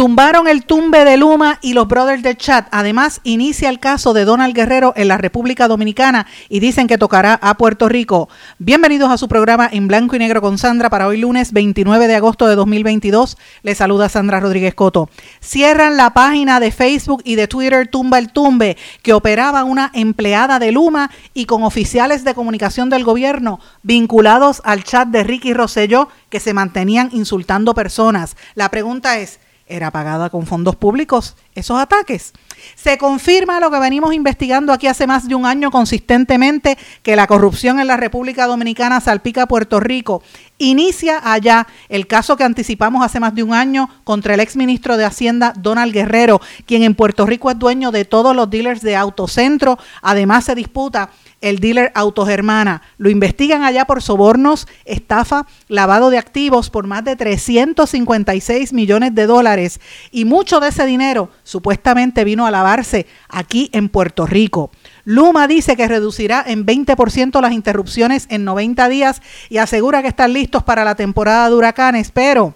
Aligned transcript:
Tumbaron 0.00 0.48
el 0.48 0.64
tumbe 0.64 1.04
de 1.04 1.18
Luma 1.18 1.58
y 1.60 1.74
los 1.74 1.86
brothers 1.86 2.22
de 2.22 2.34
chat. 2.34 2.66
Además, 2.70 3.20
inicia 3.22 3.68
el 3.68 3.78
caso 3.80 4.14
de 4.14 4.24
Donald 4.24 4.54
Guerrero 4.54 4.94
en 4.96 5.08
la 5.08 5.18
República 5.18 5.68
Dominicana 5.68 6.26
y 6.48 6.60
dicen 6.60 6.86
que 6.86 6.96
tocará 6.96 7.34
a 7.34 7.58
Puerto 7.58 7.86
Rico. 7.86 8.30
Bienvenidos 8.58 9.10
a 9.10 9.18
su 9.18 9.28
programa 9.28 9.68
en 9.70 9.88
blanco 9.88 10.16
y 10.16 10.18
negro 10.18 10.40
con 10.40 10.56
Sandra 10.56 10.88
para 10.88 11.06
hoy 11.06 11.18
lunes 11.18 11.52
29 11.52 12.08
de 12.08 12.16
agosto 12.16 12.46
de 12.46 12.54
2022. 12.54 13.36
Les 13.62 13.76
saluda 13.76 14.08
Sandra 14.08 14.40
Rodríguez 14.40 14.74
Coto. 14.74 15.10
Cierran 15.40 15.98
la 15.98 16.14
página 16.14 16.60
de 16.60 16.72
Facebook 16.72 17.20
y 17.26 17.34
de 17.34 17.46
Twitter 17.46 17.86
Tumba 17.86 18.18
el 18.18 18.32
Tumbe, 18.32 18.78
que 19.02 19.12
operaba 19.12 19.64
una 19.64 19.90
empleada 19.92 20.58
de 20.58 20.72
Luma 20.72 21.10
y 21.34 21.44
con 21.44 21.62
oficiales 21.62 22.24
de 22.24 22.32
comunicación 22.32 22.88
del 22.88 23.04
gobierno 23.04 23.60
vinculados 23.82 24.62
al 24.64 24.82
chat 24.82 25.08
de 25.08 25.24
Ricky 25.24 25.52
Rosselló 25.52 26.08
que 26.30 26.40
se 26.40 26.54
mantenían 26.54 27.10
insultando 27.12 27.74
personas. 27.74 28.38
La 28.54 28.70
pregunta 28.70 29.18
es, 29.18 29.40
era 29.70 29.90
pagada 29.90 30.30
con 30.30 30.46
fondos 30.46 30.76
públicos 30.76 31.36
esos 31.54 31.78
ataques. 31.78 32.32
Se 32.74 32.98
confirma 32.98 33.60
lo 33.60 33.70
que 33.70 33.78
venimos 33.78 34.14
investigando 34.14 34.72
aquí 34.72 34.86
hace 34.86 35.06
más 35.06 35.28
de 35.28 35.34
un 35.34 35.46
año 35.46 35.70
consistentemente, 35.70 36.78
que 37.02 37.16
la 37.16 37.26
corrupción 37.26 37.80
en 37.80 37.86
la 37.86 37.96
República 37.96 38.46
Dominicana 38.46 39.00
salpica 39.00 39.42
a 39.42 39.48
Puerto 39.48 39.80
Rico. 39.80 40.22
Inicia 40.58 41.20
allá 41.22 41.66
el 41.88 42.06
caso 42.06 42.36
que 42.36 42.44
anticipamos 42.44 43.04
hace 43.04 43.18
más 43.18 43.34
de 43.34 43.42
un 43.42 43.54
año 43.54 43.88
contra 44.04 44.34
el 44.34 44.40
exministro 44.40 44.96
de 44.96 45.06
Hacienda, 45.06 45.54
Donald 45.56 45.92
Guerrero, 45.92 46.40
quien 46.66 46.82
en 46.82 46.94
Puerto 46.94 47.24
Rico 47.24 47.50
es 47.50 47.58
dueño 47.58 47.90
de 47.90 48.04
todos 48.04 48.36
los 48.36 48.50
dealers 48.50 48.82
de 48.82 48.94
Autocentro. 48.94 49.78
Además 50.02 50.44
se 50.44 50.54
disputa 50.54 51.10
el 51.40 51.58
dealer 51.58 51.90
Autogermana. 51.94 52.82
Lo 52.98 53.10
investigan 53.10 53.62
allá 53.62 53.86
por 53.86 54.02
sobornos, 54.02 54.68
estafa, 54.84 55.46
lavado 55.68 56.10
de 56.10 56.18
activos 56.18 56.70
por 56.70 56.86
más 56.86 57.04
de 57.04 57.16
356 57.16 58.72
millones 58.72 59.14
de 59.14 59.26
dólares 59.26 59.80
y 60.10 60.24
mucho 60.24 60.60
de 60.60 60.68
ese 60.68 60.86
dinero 60.86 61.30
supuestamente 61.42 62.24
vino 62.24 62.46
a 62.46 62.49
lavarse 62.50 63.06
aquí 63.28 63.70
en 63.72 63.88
Puerto 63.88 64.26
Rico. 64.26 64.70
Luma 65.04 65.46
dice 65.48 65.76
que 65.76 65.88
reducirá 65.88 66.44
en 66.46 66.66
20% 66.66 67.40
las 67.40 67.52
interrupciones 67.52 68.26
en 68.30 68.44
90 68.44 68.88
días 68.88 69.22
y 69.48 69.58
asegura 69.58 70.02
que 70.02 70.08
están 70.08 70.32
listos 70.32 70.62
para 70.62 70.84
la 70.84 70.94
temporada 70.94 71.48
de 71.48 71.54
huracanes, 71.54 72.10
pero 72.10 72.54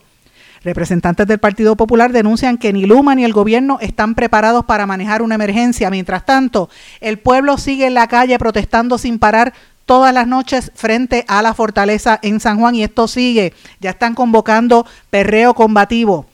Representantes 0.64 1.26
del 1.26 1.38
Partido 1.38 1.76
Popular 1.76 2.10
denuncian 2.10 2.56
que 2.56 2.72
ni 2.72 2.86
Luma 2.86 3.14
ni 3.14 3.24
el 3.24 3.34
gobierno 3.34 3.76
están 3.82 4.14
preparados 4.14 4.64
para 4.64 4.86
manejar 4.86 5.20
una 5.20 5.34
emergencia. 5.34 5.90
Mientras 5.90 6.24
tanto, 6.24 6.70
el 7.02 7.18
pueblo 7.18 7.58
sigue 7.58 7.86
en 7.86 7.92
la 7.92 8.08
calle 8.08 8.38
protestando 8.38 8.96
sin 8.96 9.18
parar 9.18 9.52
todas 9.84 10.14
las 10.14 10.26
noches 10.26 10.72
frente 10.74 11.26
a 11.28 11.42
la 11.42 11.52
fortaleza 11.52 12.18
en 12.22 12.40
San 12.40 12.58
Juan 12.58 12.74
y 12.74 12.82
esto 12.82 13.08
sigue. 13.08 13.52
Ya 13.80 13.90
están 13.90 14.14
convocando 14.14 14.86
perreo 15.10 15.52
combativo. 15.52 16.26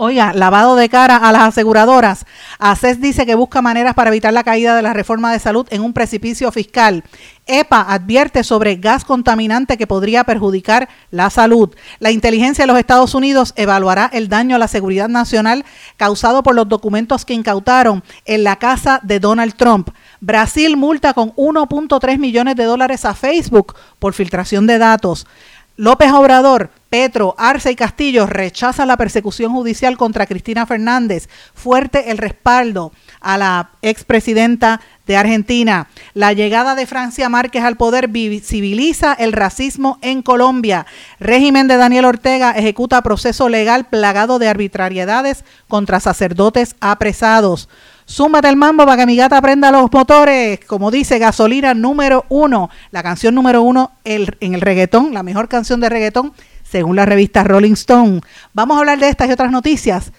Oiga, 0.00 0.32
lavado 0.32 0.76
de 0.76 0.88
cara 0.88 1.16
a 1.16 1.32
las 1.32 1.42
aseguradoras. 1.42 2.24
ACES 2.60 3.00
dice 3.00 3.26
que 3.26 3.34
busca 3.34 3.62
maneras 3.62 3.94
para 3.94 4.10
evitar 4.10 4.32
la 4.32 4.44
caída 4.44 4.76
de 4.76 4.82
la 4.82 4.92
reforma 4.92 5.32
de 5.32 5.40
salud 5.40 5.66
en 5.70 5.82
un 5.82 5.92
precipicio 5.92 6.52
fiscal. 6.52 7.02
EPA 7.48 7.92
advierte 7.92 8.44
sobre 8.44 8.76
gas 8.76 9.04
contaminante 9.04 9.76
que 9.76 9.88
podría 9.88 10.22
perjudicar 10.22 10.88
la 11.10 11.30
salud. 11.30 11.74
La 11.98 12.12
inteligencia 12.12 12.62
de 12.62 12.68
los 12.68 12.78
Estados 12.78 13.16
Unidos 13.16 13.54
evaluará 13.56 14.08
el 14.12 14.28
daño 14.28 14.54
a 14.54 14.60
la 14.60 14.68
seguridad 14.68 15.08
nacional 15.08 15.64
causado 15.96 16.44
por 16.44 16.54
los 16.54 16.68
documentos 16.68 17.24
que 17.24 17.34
incautaron 17.34 18.04
en 18.24 18.44
la 18.44 18.54
casa 18.54 19.00
de 19.02 19.18
Donald 19.18 19.56
Trump. 19.56 19.90
Brasil 20.20 20.76
multa 20.76 21.12
con 21.12 21.34
1.3 21.34 22.18
millones 22.18 22.54
de 22.54 22.64
dólares 22.64 23.04
a 23.04 23.14
Facebook 23.14 23.74
por 23.98 24.12
filtración 24.12 24.68
de 24.68 24.78
datos. 24.78 25.26
López 25.78 26.10
Obrador, 26.10 26.70
Petro, 26.90 27.36
Arce 27.38 27.70
y 27.70 27.76
Castillo 27.76 28.26
rechazan 28.26 28.88
la 28.88 28.96
persecución 28.96 29.52
judicial 29.52 29.96
contra 29.96 30.26
Cristina 30.26 30.66
Fernández. 30.66 31.28
Fuerte 31.54 32.10
el 32.10 32.18
respaldo 32.18 32.90
a 33.20 33.38
la 33.38 33.70
expresidenta 33.80 34.80
de 35.06 35.16
Argentina. 35.16 35.86
La 36.14 36.32
llegada 36.32 36.74
de 36.74 36.84
Francia 36.84 37.28
Márquez 37.28 37.62
al 37.62 37.76
poder 37.76 38.08
visibiliza 38.08 39.12
el 39.12 39.32
racismo 39.32 40.00
en 40.02 40.22
Colombia. 40.22 40.84
Régimen 41.20 41.68
de 41.68 41.76
Daniel 41.76 42.06
Ortega 42.06 42.50
ejecuta 42.50 43.00
proceso 43.02 43.48
legal 43.48 43.86
plagado 43.86 44.40
de 44.40 44.48
arbitrariedades 44.48 45.44
contra 45.68 46.00
sacerdotes 46.00 46.74
apresados. 46.80 47.68
Súmate 48.08 48.48
el 48.48 48.56
mambo 48.56 48.86
para 48.86 48.96
que 48.96 49.06
mi 49.06 49.16
gata 49.16 49.38
prenda 49.42 49.70
los 49.70 49.92
motores. 49.92 50.60
Como 50.64 50.90
dice, 50.90 51.18
gasolina 51.18 51.74
número 51.74 52.24
uno. 52.30 52.70
La 52.90 53.02
canción 53.02 53.34
número 53.34 53.60
uno 53.60 53.92
en 54.02 54.54
el 54.54 54.62
reggaetón, 54.62 55.12
la 55.12 55.22
mejor 55.22 55.46
canción 55.50 55.78
de 55.78 55.90
reggaetón, 55.90 56.32
según 56.62 56.96
la 56.96 57.04
revista 57.04 57.44
Rolling 57.44 57.74
Stone. 57.74 58.22
Vamos 58.54 58.78
a 58.78 58.80
hablar 58.80 58.98
de 58.98 59.10
estas 59.10 59.28
y 59.28 59.32
otras 59.32 59.52
noticias 59.52 60.10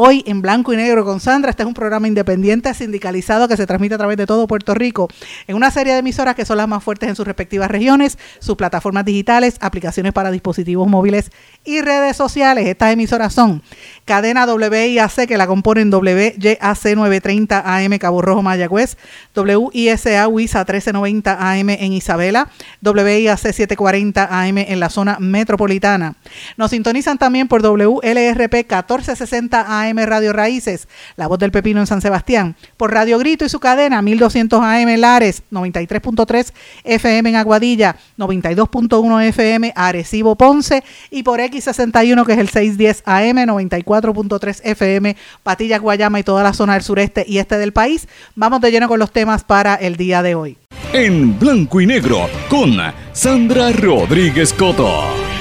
hoy 0.00 0.22
en 0.28 0.40
blanco 0.40 0.72
y 0.72 0.76
negro 0.76 1.04
con 1.04 1.18
Sandra. 1.18 1.50
Este 1.50 1.64
es 1.64 1.66
un 1.66 1.74
programa 1.74 2.06
independiente 2.06 2.72
sindicalizado 2.72 3.48
que 3.48 3.56
se 3.56 3.66
transmite 3.66 3.96
a 3.96 3.98
través 3.98 4.16
de 4.16 4.26
todo 4.26 4.46
Puerto 4.46 4.72
Rico 4.72 5.08
en 5.48 5.56
una 5.56 5.72
serie 5.72 5.92
de 5.92 5.98
emisoras 5.98 6.36
que 6.36 6.44
son 6.44 6.56
las 6.56 6.68
más 6.68 6.84
fuertes 6.84 7.08
en 7.08 7.16
sus 7.16 7.26
respectivas 7.26 7.68
regiones, 7.68 8.16
sus 8.38 8.54
plataformas 8.54 9.04
digitales, 9.04 9.56
aplicaciones 9.60 10.12
para 10.12 10.30
dispositivos 10.30 10.86
móviles 10.86 11.32
y 11.64 11.80
redes 11.80 12.16
sociales. 12.16 12.68
Estas 12.68 12.92
emisoras 12.92 13.34
son 13.34 13.60
Cadena 14.04 14.46
WIAC 14.46 15.26
que 15.26 15.36
la 15.36 15.48
componen 15.48 15.92
WYAC 15.92 16.60
930 16.60 17.62
AM 17.64 17.98
Cabo 17.98 18.22
Rojo 18.22 18.40
Mayagüez, 18.40 18.96
WISA 19.34 20.28
WISA 20.28 20.58
1390 20.60 21.50
AM 21.50 21.70
en 21.70 21.92
Isabela, 21.92 22.48
WIAC 22.82 23.36
740 23.36 24.28
AM 24.30 24.58
en 24.58 24.78
la 24.78 24.90
zona 24.90 25.16
metropolitana. 25.18 26.14
Nos 26.56 26.70
sintonizan 26.70 27.18
también 27.18 27.48
por 27.48 27.62
WLRP 27.62 28.54
1460 28.54 29.66
AM 29.66 29.87
AM 29.88 29.98
Radio 30.04 30.32
Raíces, 30.32 30.88
La 31.16 31.26
Voz 31.26 31.38
del 31.38 31.50
Pepino 31.50 31.80
en 31.80 31.86
San 31.86 32.00
Sebastián, 32.00 32.56
por 32.76 32.92
Radio 32.92 33.18
Grito 33.18 33.44
y 33.44 33.48
su 33.48 33.60
cadena 33.60 34.02
1200 34.02 34.60
AM 34.60 34.96
Lares, 34.98 35.42
93.3 35.50 36.52
FM 36.84 37.30
en 37.30 37.36
Aguadilla, 37.36 37.96
92.1 38.18 39.22
FM 39.28 39.72
Arecibo 39.74 40.36
Ponce 40.36 40.82
y 41.10 41.22
por 41.22 41.40
X61 41.40 42.26
que 42.26 42.32
es 42.32 42.38
el 42.38 42.48
610 42.48 43.02
AM, 43.06 43.36
94.3 43.36 44.60
FM 44.64 45.16
Patillas 45.42 45.80
Guayama 45.80 46.20
y 46.20 46.22
toda 46.22 46.42
la 46.42 46.52
zona 46.52 46.74
del 46.74 46.82
sureste 46.82 47.24
y 47.26 47.38
este 47.38 47.58
del 47.58 47.72
país. 47.72 48.08
Vamos 48.34 48.60
de 48.60 48.70
lleno 48.70 48.88
con 48.88 48.98
los 48.98 49.12
temas 49.12 49.44
para 49.44 49.74
el 49.74 49.96
día 49.96 50.22
de 50.22 50.34
hoy. 50.34 50.58
En 50.92 51.38
blanco 51.38 51.80
y 51.80 51.86
negro 51.86 52.28
con 52.48 52.76
Sandra 53.12 53.72
Rodríguez 53.72 54.52
Coto. 54.52 55.37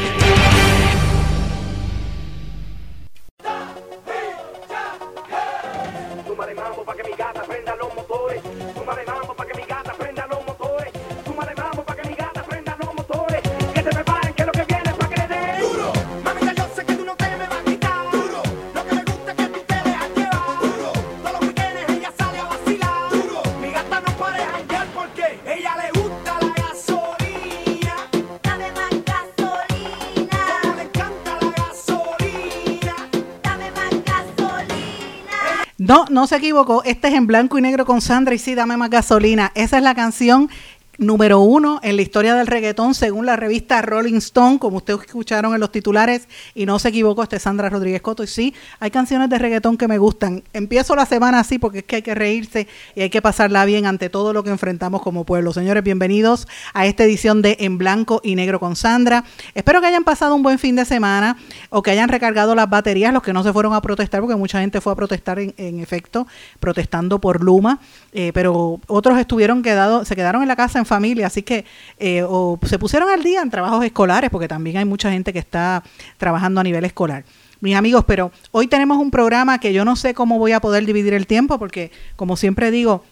No, 35.87 36.03
no 36.09 36.27
se 36.27 36.35
equivocó. 36.35 36.83
Este 36.83 37.07
es 37.07 37.13
en 37.13 37.27
blanco 37.27 37.57
y 37.57 37.61
negro 37.61 37.85
con 37.85 38.01
Sandra 38.01 38.35
y 38.35 38.39
sí, 38.39 38.55
dame 38.55 38.75
más 38.75 38.89
gasolina. 38.89 39.53
Esa 39.55 39.77
es 39.77 39.83
la 39.83 39.95
canción 39.95 40.49
número 40.97 41.39
uno 41.39 41.79
en 41.83 41.95
la 41.95 42.01
historia 42.01 42.33
del 42.33 42.47
reggaetón 42.47 42.95
según 42.95 43.25
la 43.25 43.35
revista 43.35 43.81
Rolling 43.81 44.15
Stone, 44.15 44.57
como 44.57 44.77
ustedes 44.77 45.01
escucharon 45.01 45.53
en 45.53 45.59
los 45.59 45.71
titulares 45.71 46.27
y 46.55 46.65
no 46.65 46.79
se 46.79 46.89
equivocó, 46.89 47.23
este 47.23 47.35
es 47.35 47.43
Sandra 47.43 47.69
Rodríguez 47.69 48.01
Coto. 48.01 48.23
Y 48.23 48.27
sí, 48.27 48.53
hay 48.79 48.89
canciones 48.89 49.29
de 49.29 49.37
reggaetón 49.37 49.77
que 49.77 49.87
me 49.87 49.97
gustan. 49.97 50.43
Empiezo 50.53 50.95
la 50.95 51.05
semana 51.05 51.39
así 51.39 51.59
porque 51.59 51.79
es 51.79 51.83
que 51.83 51.97
hay 51.97 52.01
que 52.01 52.15
reírse 52.15 52.67
y 52.95 53.01
hay 53.01 53.09
que 53.09 53.21
pasarla 53.21 53.65
bien 53.65 53.85
ante 53.85 54.09
todo 54.09 54.33
lo 54.33 54.43
que 54.43 54.49
enfrentamos 54.49 55.01
como 55.01 55.23
pueblo. 55.23 55.53
Señores, 55.53 55.83
bienvenidos 55.83 56.47
a 56.73 56.85
esta 56.85 57.03
edición 57.03 57.41
de 57.41 57.57
En 57.59 57.77
Blanco 57.77 58.19
y 58.23 58.35
Negro 58.35 58.59
con 58.59 58.75
Sandra. 58.75 59.23
Espero 59.53 59.81
que 59.81 59.87
hayan 59.87 60.03
pasado 60.03 60.33
un 60.35 60.43
buen 60.43 60.57
fin 60.57 60.75
de 60.75 60.85
semana 60.85 61.37
o 61.69 61.83
que 61.83 61.91
hayan 61.91 62.09
recargado 62.09 62.55
las 62.55 62.69
baterías, 62.69 63.13
los 63.13 63.21
que 63.21 63.33
no 63.33 63.43
se 63.43 63.53
fueron 63.53 63.73
a 63.73 63.81
protestar, 63.81 64.21
porque 64.21 64.35
mucha 64.35 64.61
gente 64.61 64.81
fue 64.81 64.93
a 64.93 64.95
protestar 64.95 65.39
en, 65.39 65.79
efecto, 65.79 66.27
protestando 66.59 67.19
por 67.19 67.43
Luma, 67.43 67.79
eh, 68.13 68.31
pero 68.33 68.79
otros 68.87 69.19
estuvieron 69.19 69.61
quedados, 69.61 70.07
se 70.07 70.15
quedaron 70.15 70.41
en 70.41 70.47
la 70.47 70.55
casa 70.55 70.79
en 70.79 70.86
familia, 70.87 71.27
así 71.27 71.43
que 71.43 71.65
eh, 71.99 72.23
o 72.27 72.59
se 72.65 72.79
pusieron 72.79 73.09
al 73.09 73.21
día 73.21 73.41
en 73.43 73.51
trabajos 73.51 73.85
escolares, 73.85 74.31
porque 74.31 74.47
también 74.47 74.77
hay 74.77 74.85
mucha 74.85 75.11
gente 75.11 75.31
que 75.31 75.39
está 75.39 75.83
trabajando 76.17 76.59
a 76.59 76.63
nivel 76.63 76.83
escolar. 76.85 77.23
Mis 77.59 77.75
amigos, 77.75 78.03
pero 78.05 78.31
hoy 78.51 78.67
tenemos 78.67 78.97
un 78.97 79.11
programa 79.11 79.59
que 79.59 79.73
yo 79.73 79.85
no 79.85 79.95
sé 79.95 80.13
cómo 80.13 80.39
voy 80.39 80.51
a 80.53 80.59
poder 80.59 80.85
dividir 80.85 81.13
el 81.13 81.27
tiempo, 81.27 81.59
porque 81.59 81.91
como 82.15 82.37
siempre 82.37 82.71
digo, 82.71 83.03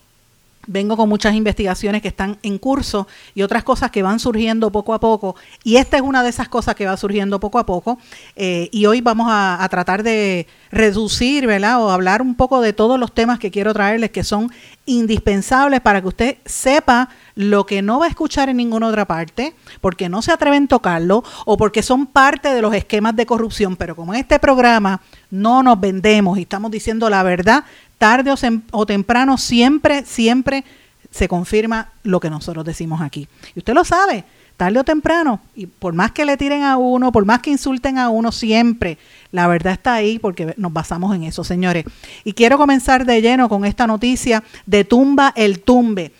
vengo 0.67 0.97
con 0.97 1.09
muchas 1.09 1.33
investigaciones 1.35 2.01
que 2.01 2.07
están 2.07 2.37
en 2.43 2.57
curso 2.57 3.07
y 3.33 3.41
otras 3.41 3.63
cosas 3.63 3.91
que 3.91 4.03
van 4.03 4.19
surgiendo 4.19 4.71
poco 4.71 4.93
a 4.93 4.99
poco. 4.99 5.35
Y 5.63 5.77
esta 5.77 5.97
es 5.97 6.03
una 6.03 6.23
de 6.23 6.29
esas 6.29 6.49
cosas 6.49 6.75
que 6.75 6.85
va 6.85 6.97
surgiendo 6.97 7.39
poco 7.39 7.59
a 7.59 7.65
poco. 7.65 7.97
Eh, 8.35 8.69
y 8.71 8.85
hoy 8.85 9.01
vamos 9.01 9.27
a, 9.29 9.63
a, 9.63 9.69
tratar 9.69 10.03
de 10.03 10.47
reducir, 10.71 11.47
¿verdad? 11.47 11.81
O 11.81 11.89
hablar 11.89 12.21
un 12.21 12.35
poco 12.35 12.61
de 12.61 12.73
todos 12.73 12.99
los 12.99 13.13
temas 13.13 13.39
que 13.39 13.51
quiero 13.51 13.73
traerles 13.73 14.11
que 14.11 14.23
son 14.23 14.51
indispensables 14.85 15.81
para 15.81 16.01
que 16.01 16.07
usted 16.07 16.37
sepa 16.45 17.09
lo 17.33 17.65
que 17.65 17.81
no 17.81 17.99
va 17.99 18.05
a 18.05 18.09
escuchar 18.09 18.49
en 18.49 18.57
ninguna 18.57 18.87
otra 18.87 19.05
parte, 19.05 19.55
porque 19.81 20.09
no 20.09 20.21
se 20.21 20.31
atreven 20.31 20.65
a 20.65 20.67
tocarlo 20.67 21.23
o 21.45 21.57
porque 21.57 21.83
son 21.83 22.05
parte 22.05 22.53
de 22.53 22.61
los 22.61 22.73
esquemas 22.73 23.15
de 23.15 23.25
corrupción. 23.25 23.75
Pero 23.75 23.95
como 23.95 24.13
este 24.13 24.39
programa 24.39 25.01
no 25.31 25.63
nos 25.63 25.79
vendemos 25.79 26.37
y 26.37 26.43
estamos 26.43 26.71
diciendo 26.71 27.09
la 27.09 27.23
verdad, 27.23 27.63
tarde 27.97 28.33
o, 28.71 28.85
temprano 28.85 29.37
siempre, 29.37 30.05
siempre 30.05 30.63
se 31.09 31.27
confirma 31.27 31.89
lo 32.03 32.19
que 32.19 32.29
nosotros 32.29 32.65
decimos 32.65 33.01
aquí. 33.01 33.27
Y 33.55 33.59
usted 33.59 33.73
lo 33.73 33.83
sabe, 33.83 34.25
tarde 34.57 34.79
o 34.79 34.83
temprano, 34.83 35.41
y 35.55 35.65
por 35.67 35.93
más 35.93 36.11
que 36.11 36.25
le 36.25 36.37
tiren 36.37 36.63
a 36.63 36.77
uno, 36.77 37.11
por 37.11 37.25
más 37.25 37.41
que 37.41 37.49
insulten 37.49 37.97
a 37.97 38.09
uno, 38.09 38.31
siempre 38.31 38.97
la 39.31 39.47
verdad 39.47 39.73
está 39.73 39.95
ahí 39.95 40.17
porque 40.17 40.53
nos 40.57 40.71
basamos 40.71 41.13
en 41.13 41.23
eso, 41.23 41.43
señores. 41.43 41.83
Y 42.23 42.33
quiero 42.33 42.57
comenzar 42.57 43.05
de 43.05 43.21
lleno 43.21 43.49
con 43.49 43.65
esta 43.65 43.85
noticia 43.85 44.43
de 44.65 44.85
tumba 44.85 45.33
el 45.35 45.59
tumbe. 45.59 46.13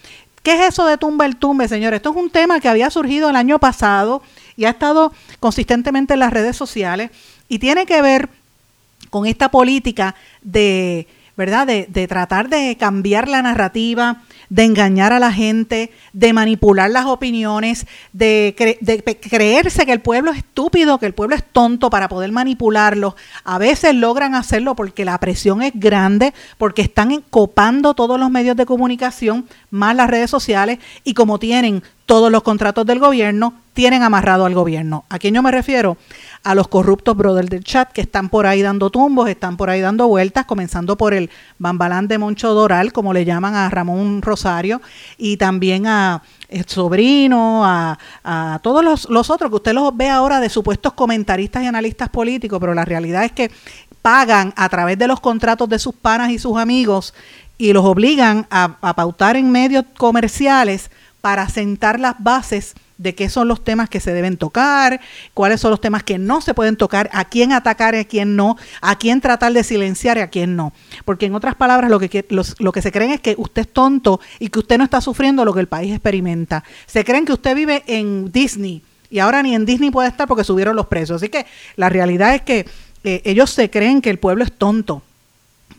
¿Qué 0.44 0.54
es 0.54 0.74
eso 0.74 0.86
de 0.86 0.98
tumba 0.98 1.26
el 1.26 1.38
tumbe, 1.38 1.68
señores? 1.68 1.98
Esto 1.98 2.12
es 2.12 2.18
un 2.18 2.30
tema 2.30 2.60
que 2.60 2.68
había 2.68 2.90
surgido 2.90 3.30
el 3.30 3.36
año 3.36 3.58
pasado 3.58 4.22
y 4.58 4.66
ha 4.66 4.70
estado 4.70 5.14
consistentemente 5.40 6.14
en 6.14 6.20
las 6.20 6.34
redes 6.34 6.58
sociales 6.58 7.12
y 7.48 7.60
tiene 7.60 7.86
que 7.86 8.02
ver 8.02 8.30
con 9.10 9.26
esta 9.26 9.50
política 9.50 10.14
de, 10.42 11.08
¿verdad? 11.38 11.68
De, 11.68 11.88
de 11.90 12.08
tratar 12.08 12.50
de 12.50 12.78
cambiar 12.78 13.28
la 13.28 13.42
narrativa, 13.42 14.22
de 14.50 14.64
engañar 14.64 15.14
a 15.14 15.20
la 15.20 15.32
gente, 15.32 15.92
de 16.14 16.34
manipular 16.34 16.90
las 16.90 17.06
opiniones, 17.06 17.88
de, 18.14 18.56
creerse 19.22 19.86
que 19.86 19.92
el 19.92 20.02
pueblo 20.02 20.32
es 20.32 20.38
estúpido, 20.38 20.98
que 21.00 21.06
el 21.06 21.14
pueblo 21.14 21.36
es 21.36 21.44
tonto 21.44 21.90
para 21.90 22.10
poder 22.10 22.32
manipularlo. 22.32 23.16
A 23.44 23.58
veces 23.58 23.96
logran 23.96 24.36
hacerlo 24.36 24.76
porque 24.76 25.06
la 25.06 25.18
presión 25.20 25.62
es 25.62 25.74
grande, 25.76 26.34
porque 26.58 26.82
están 26.82 27.24
copando 27.30 27.94
todos 27.94 28.20
los 28.20 28.30
medios 28.30 28.56
de 28.56 28.66
comunicación, 28.66 29.46
más 29.72 29.96
las 29.96 30.10
redes 30.10 30.30
sociales, 30.30 30.80
y 31.04 31.14
como 31.14 31.40
tienen 31.40 31.84
todos 32.06 32.32
los 32.32 32.44
contratos 32.44 32.86
del 32.86 33.00
gobierno, 33.00 33.56
tienen 33.74 34.04
amarrado 34.04 34.46
al 34.46 34.54
gobierno. 34.54 35.06
¿A 35.10 35.18
quién 35.20 35.34
yo 35.34 35.42
me 35.42 35.52
refiero? 35.52 35.98
A 36.45 36.56
los 36.56 36.68
corruptos 36.68 37.18
brothers 37.18 37.50
del 37.50 37.63
chat 37.63 37.92
que 37.92 38.01
están 38.01 38.30
por 38.30 38.45
ahí 38.45 38.62
dando 38.62 38.92
tumbos, 38.92 39.27
están 39.27 39.57
por 39.57 39.69
ahí 39.69 39.81
dando 39.81 40.07
vueltas, 40.07 40.45
comenzando 40.45 40.95
por 40.95 41.15
el 41.15 41.31
bambalán 41.57 42.07
de 42.07 42.19
Moncho 42.19 42.53
Doral, 42.53 42.94
como 42.94 43.13
le 43.13 43.25
llaman 43.25 43.56
a 43.56 43.69
Ramón 43.69 44.21
Rosario, 44.21 44.80
y 45.18 45.38
también 45.38 45.88
a 45.88 46.21
el 46.47 46.65
sobrino, 46.65 47.65
a, 47.65 47.97
a 48.24 48.59
todos 48.62 48.83
los, 48.83 49.09
los, 49.09 49.30
otros 49.31 49.50
que 49.50 49.56
usted 49.56 49.74
los 49.74 49.97
ve 49.97 50.09
ahora 50.09 50.39
de 50.39 50.50
supuestos 50.50 50.94
comentaristas 50.94 51.63
y 51.63 51.65
analistas 51.65 52.09
políticos, 52.09 52.59
pero 52.59 52.75
la 52.75 52.86
realidad 52.86 53.25
es 53.25 53.31
que 53.31 53.50
pagan 54.03 54.53
a 54.56 54.69
través 54.69 55.00
de 55.00 55.07
los 55.07 55.19
contratos 55.19 55.68
de 55.68 55.80
sus 55.80 55.95
panas 55.95 56.30
y 56.30 56.38
sus 56.38 56.57
amigos 56.57 57.15
y 57.57 57.74
los 57.74 57.83
obligan 57.83 58.45
a, 58.51 58.77
a 58.81 58.95
pautar 58.95 59.36
en 59.36 59.51
medios 59.51 59.83
comerciales 59.98 60.91
para 61.21 61.50
sentar 61.50 62.00
las 62.00 62.15
bases 62.19 62.75
de 62.97 63.15
qué 63.15 63.30
son 63.30 63.47
los 63.47 63.63
temas 63.63 63.89
que 63.89 64.00
se 64.00 64.13
deben 64.13 64.38
tocar, 64.38 65.01
cuáles 65.33 65.62
son 65.62 65.71
los 65.71 65.81
temas 65.81 66.03
que 66.03 66.18
no 66.18 66.42
se 66.42 66.53
pueden 66.53 66.75
tocar, 66.75 67.09
a 67.13 67.25
quién 67.25 67.51
atacar 67.51 67.95
y 67.95 68.00
a 68.00 68.06
quién 68.06 68.36
no, 68.36 68.57
a 68.81 68.97
quién 68.97 69.21
tratar 69.21 69.53
de 69.53 69.63
silenciar 69.63 70.18
y 70.18 70.21
a 70.21 70.30
quién 70.30 70.56
no. 70.56 70.74
Porque 71.03 71.25
en 71.25 71.36
otras 71.36 71.56
palabras, 71.56 71.89
lo 71.89 72.00
que, 72.00 72.25
lo 72.59 72.71
que 72.71 72.81
se 72.81 72.92
creen 72.92 73.12
es 73.12 73.21
que 73.21 73.36
usted 73.38 73.63
es 73.63 73.74
tonto 73.74 74.19
y 74.39 74.50
que 74.50 74.59
usted 74.59 74.77
no 74.77 74.83
está 74.83 75.01
sufriendo 75.01 75.45
lo 75.45 75.53
que 75.53 75.59
el 75.59 75.68
país 75.68 75.92
experimenta. 75.92 76.63
Se 76.86 77.03
creen 77.03 77.25
que 77.25 77.33
usted 77.33 77.56
vive 77.56 77.83
en 77.88 78.31
Disney 78.31 78.81
y 79.09 79.19
ahora 79.19 79.44
ni 79.44 79.56
en 79.56 79.65
Disney 79.65 79.91
puede 79.91 80.09
estar 80.09 80.27
porque 80.27 80.44
subieron 80.44 80.75
los 80.75 80.88
precios. 80.88 81.21
Así 81.21 81.30
que 81.30 81.45
la 81.75 81.89
realidad 81.89 82.36
es 82.36 82.41
que 82.41 82.65
eh, 83.03 83.21
ellos 83.25 83.51
se 83.51 83.69
creen 83.69 84.01
que 84.01 84.09
el 84.09 84.19
pueblo 84.19 84.44
es 84.44 84.51
tonto 84.51 85.03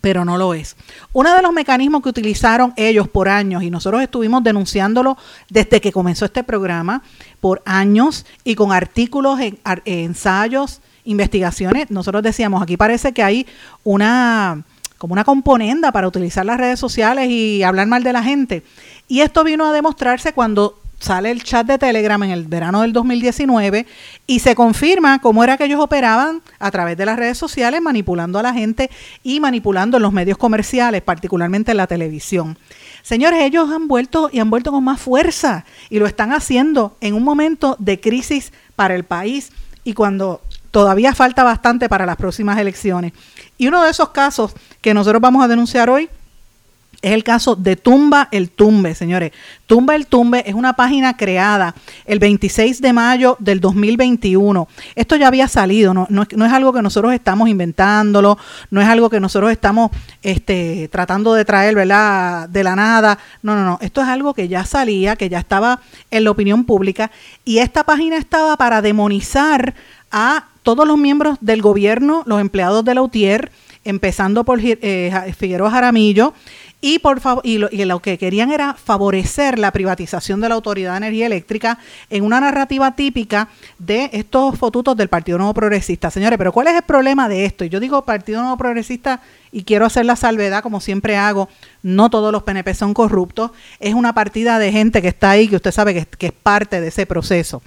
pero 0.00 0.24
no 0.24 0.36
lo 0.36 0.54
es. 0.54 0.76
Uno 1.12 1.34
de 1.34 1.42
los 1.42 1.52
mecanismos 1.52 2.02
que 2.02 2.10
utilizaron 2.10 2.72
ellos 2.76 3.08
por 3.08 3.28
años, 3.28 3.62
y 3.62 3.70
nosotros 3.70 4.02
estuvimos 4.02 4.44
denunciándolo 4.44 5.16
desde 5.50 5.80
que 5.80 5.90
comenzó 5.92 6.24
este 6.24 6.44
programa, 6.44 7.02
por 7.40 7.62
años, 7.64 8.24
y 8.44 8.54
con 8.54 8.72
artículos, 8.72 9.40
ensayos, 9.84 10.80
investigaciones, 11.04 11.90
nosotros 11.90 12.22
decíamos, 12.22 12.62
aquí 12.62 12.76
parece 12.76 13.12
que 13.12 13.22
hay 13.22 13.46
una 13.84 14.64
como 14.98 15.12
una 15.12 15.24
componenda 15.24 15.92
para 15.92 16.08
utilizar 16.08 16.46
las 16.46 16.56
redes 16.56 16.80
sociales 16.80 17.28
y 17.28 17.62
hablar 17.62 17.86
mal 17.86 18.02
de 18.02 18.12
la 18.12 18.22
gente. 18.22 18.62
Y 19.08 19.20
esto 19.20 19.44
vino 19.44 19.66
a 19.66 19.72
demostrarse 19.72 20.32
cuando 20.32 20.80
sale 20.98 21.30
el 21.30 21.42
chat 21.42 21.66
de 21.66 21.78
Telegram 21.78 22.22
en 22.22 22.30
el 22.30 22.44
verano 22.44 22.82
del 22.82 22.92
2019 22.92 23.86
y 24.26 24.38
se 24.40 24.54
confirma 24.54 25.20
cómo 25.20 25.44
era 25.44 25.56
que 25.56 25.64
ellos 25.64 25.80
operaban 25.80 26.42
a 26.58 26.70
través 26.70 26.96
de 26.96 27.06
las 27.06 27.18
redes 27.18 27.38
sociales, 27.38 27.82
manipulando 27.82 28.38
a 28.38 28.42
la 28.42 28.54
gente 28.54 28.90
y 29.22 29.40
manipulando 29.40 29.98
los 29.98 30.12
medios 30.12 30.38
comerciales, 30.38 31.02
particularmente 31.02 31.70
en 31.70 31.76
la 31.76 31.86
televisión. 31.86 32.58
Señores, 33.02 33.42
ellos 33.42 33.70
han 33.70 33.88
vuelto 33.88 34.30
y 34.32 34.40
han 34.40 34.50
vuelto 34.50 34.72
con 34.72 34.82
más 34.84 35.00
fuerza 35.00 35.64
y 35.90 35.98
lo 35.98 36.06
están 36.06 36.32
haciendo 36.32 36.96
en 37.00 37.14
un 37.14 37.22
momento 37.22 37.76
de 37.78 38.00
crisis 38.00 38.52
para 38.74 38.94
el 38.94 39.04
país 39.04 39.52
y 39.84 39.92
cuando 39.94 40.40
todavía 40.70 41.14
falta 41.14 41.44
bastante 41.44 41.88
para 41.88 42.04
las 42.04 42.16
próximas 42.16 42.58
elecciones. 42.58 43.12
Y 43.56 43.68
uno 43.68 43.82
de 43.82 43.90
esos 43.90 44.10
casos 44.10 44.52
que 44.80 44.92
nosotros 44.92 45.22
vamos 45.22 45.44
a 45.44 45.48
denunciar 45.48 45.88
hoy 45.88 46.08
es 47.02 47.12
el 47.12 47.24
caso 47.24 47.56
de 47.56 47.76
Tumba 47.76 48.28
el 48.30 48.50
Tumbe, 48.50 48.94
señores. 48.94 49.32
Tumba 49.66 49.94
el 49.94 50.06
Tumbe 50.06 50.42
es 50.46 50.54
una 50.54 50.74
página 50.74 51.16
creada 51.16 51.74
el 52.04 52.18
26 52.18 52.80
de 52.80 52.92
mayo 52.92 53.36
del 53.38 53.60
2021. 53.60 54.66
Esto 54.94 55.16
ya 55.16 55.28
había 55.28 55.48
salido, 55.48 55.92
no, 55.94 56.06
es 56.22 56.52
algo 56.52 56.72
que 56.72 56.82
nosotros 56.82 57.12
estamos 57.12 57.48
inventándolo, 57.48 58.38
no 58.70 58.80
es 58.80 58.88
algo 58.88 59.10
que 59.10 59.20
nosotros 59.20 59.52
estamos 59.52 59.90
este, 60.22 60.88
tratando 60.90 61.34
de 61.34 61.44
traer 61.44 61.74
¿verdad? 61.74 62.48
de 62.48 62.64
la 62.64 62.76
nada. 62.76 63.18
No, 63.42 63.54
no, 63.54 63.64
no. 63.64 63.78
Esto 63.80 64.02
es 64.02 64.08
algo 64.08 64.34
que 64.34 64.48
ya 64.48 64.64
salía, 64.64 65.16
que 65.16 65.28
ya 65.28 65.38
estaba 65.38 65.80
en 66.10 66.24
la 66.24 66.30
opinión 66.30 66.64
pública 66.64 67.10
y 67.44 67.58
esta 67.58 67.84
página 67.84 68.16
estaba 68.16 68.56
para 68.56 68.82
demonizar 68.82 69.74
a 70.10 70.46
todos 70.62 70.86
los 70.86 70.98
miembros 70.98 71.38
del 71.40 71.62
gobierno, 71.62 72.22
los 72.26 72.40
empleados 72.40 72.84
de 72.84 72.94
la 72.94 73.02
UTIER, 73.02 73.52
empezando 73.84 74.44
por 74.44 74.58
eh, 74.62 75.34
Figueroa 75.38 75.70
Jaramillo 75.70 76.34
y, 76.80 76.98
por 76.98 77.20
y, 77.42 77.58
lo, 77.58 77.68
y 77.72 77.84
lo 77.84 78.00
que 78.00 78.18
querían 78.18 78.52
era 78.52 78.74
favorecer 78.74 79.58
la 79.58 79.72
privatización 79.72 80.40
de 80.40 80.48
la 80.48 80.56
Autoridad 80.56 80.92
de 80.92 80.98
Energía 80.98 81.26
Eléctrica 81.26 81.78
en 82.10 82.22
una 82.22 82.38
narrativa 82.38 82.94
típica 82.94 83.48
de 83.78 84.10
estos 84.12 84.58
fotutos 84.58 84.96
del 84.96 85.08
Partido 85.08 85.38
Nuevo 85.38 85.54
Progresista. 85.54 86.10
Señores, 86.10 86.38
pero 86.38 86.52
¿cuál 86.52 86.66
es 86.68 86.74
el 86.74 86.82
problema 86.82 87.28
de 87.28 87.46
esto? 87.46 87.64
Y 87.64 87.70
yo 87.70 87.80
digo 87.80 88.04
Partido 88.04 88.42
Nuevo 88.42 88.58
Progresista 88.58 89.22
y 89.50 89.64
quiero 89.64 89.86
hacer 89.86 90.04
la 90.04 90.16
salvedad, 90.16 90.62
como 90.62 90.80
siempre 90.80 91.16
hago, 91.16 91.48
no 91.82 92.10
todos 92.10 92.30
los 92.30 92.42
PNP 92.42 92.74
son 92.74 92.92
corruptos, 92.92 93.52
es 93.80 93.94
una 93.94 94.12
partida 94.14 94.58
de 94.58 94.70
gente 94.70 95.00
que 95.00 95.08
está 95.08 95.30
ahí, 95.30 95.48
que 95.48 95.56
usted 95.56 95.72
sabe 95.72 95.94
que, 95.94 96.04
que 96.04 96.26
es 96.26 96.32
parte 96.32 96.80
de 96.80 96.88
ese 96.88 97.06
proceso. 97.06 97.62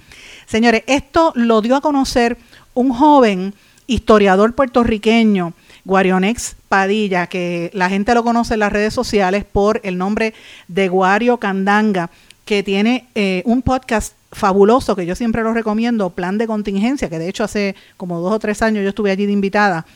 Señores, 0.46 0.84
esto 0.86 1.32
lo 1.34 1.60
dio 1.62 1.74
a 1.74 1.80
conocer 1.80 2.38
un 2.74 2.92
joven 2.92 3.54
historiador 3.86 4.54
puertorriqueño, 4.54 5.52
Guarionex 5.84 6.56
Padilla, 6.68 7.26
que 7.26 7.70
la 7.74 7.88
gente 7.88 8.14
lo 8.14 8.24
conoce 8.24 8.54
en 8.54 8.60
las 8.60 8.72
redes 8.72 8.94
sociales 8.94 9.44
por 9.44 9.80
el 9.84 9.98
nombre 9.98 10.34
de 10.68 10.88
Guario 10.88 11.38
Candanga, 11.38 12.10
que 12.44 12.62
tiene 12.62 13.08
eh, 13.14 13.42
un 13.44 13.62
podcast 13.62 14.14
fabuloso 14.32 14.94
que 14.96 15.06
yo 15.06 15.14
siempre 15.14 15.42
lo 15.42 15.52
recomiendo, 15.52 16.10
Plan 16.10 16.38
de 16.38 16.46
Contingencia, 16.46 17.08
que 17.08 17.18
de 17.18 17.28
hecho 17.28 17.44
hace 17.44 17.74
como 17.96 18.20
dos 18.20 18.32
o 18.32 18.38
tres 18.38 18.62
años 18.62 18.82
yo 18.82 18.90
estuve 18.90 19.10
allí 19.10 19.26
de 19.26 19.32
invitada 19.32 19.86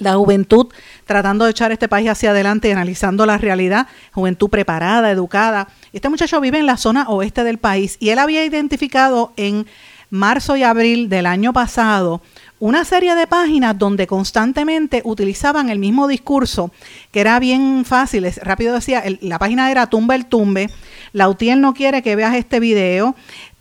la 0.00 0.14
juventud 0.14 0.68
tratando 1.06 1.44
de 1.44 1.52
echar 1.52 1.72
este 1.72 1.88
país 1.88 2.08
hacia 2.08 2.30
adelante 2.30 2.68
y 2.68 2.72
analizando 2.72 3.26
la 3.26 3.38
realidad, 3.38 3.86
juventud 4.12 4.48
preparada, 4.48 5.10
educada. 5.10 5.68
Este 5.92 6.08
muchacho 6.08 6.40
vive 6.40 6.58
en 6.58 6.66
la 6.66 6.76
zona 6.76 7.08
oeste 7.08 7.44
del 7.44 7.58
país 7.58 7.96
y 8.00 8.08
él 8.08 8.18
había 8.18 8.44
identificado 8.44 9.32
en 9.36 9.66
marzo 10.10 10.56
y 10.56 10.62
abril 10.62 11.08
del 11.08 11.26
año 11.26 11.52
pasado 11.52 12.20
una 12.60 12.84
serie 12.84 13.14
de 13.14 13.26
páginas 13.26 13.78
donde 13.78 14.06
constantemente 14.06 15.00
utilizaban 15.04 15.70
el 15.70 15.78
mismo 15.78 16.06
discurso, 16.06 16.70
que 17.10 17.20
era 17.20 17.40
bien 17.40 17.86
fácil, 17.86 18.30
rápido 18.42 18.74
decía, 18.74 19.02
la 19.22 19.38
página 19.38 19.70
era 19.70 19.86
tumba 19.86 20.14
el 20.14 20.26
tumbe, 20.26 20.68
Lautier 21.12 21.56
no 21.56 21.72
quiere 21.72 22.02
que 22.02 22.16
veas 22.16 22.34
este 22.34 22.60
video, 22.60 23.16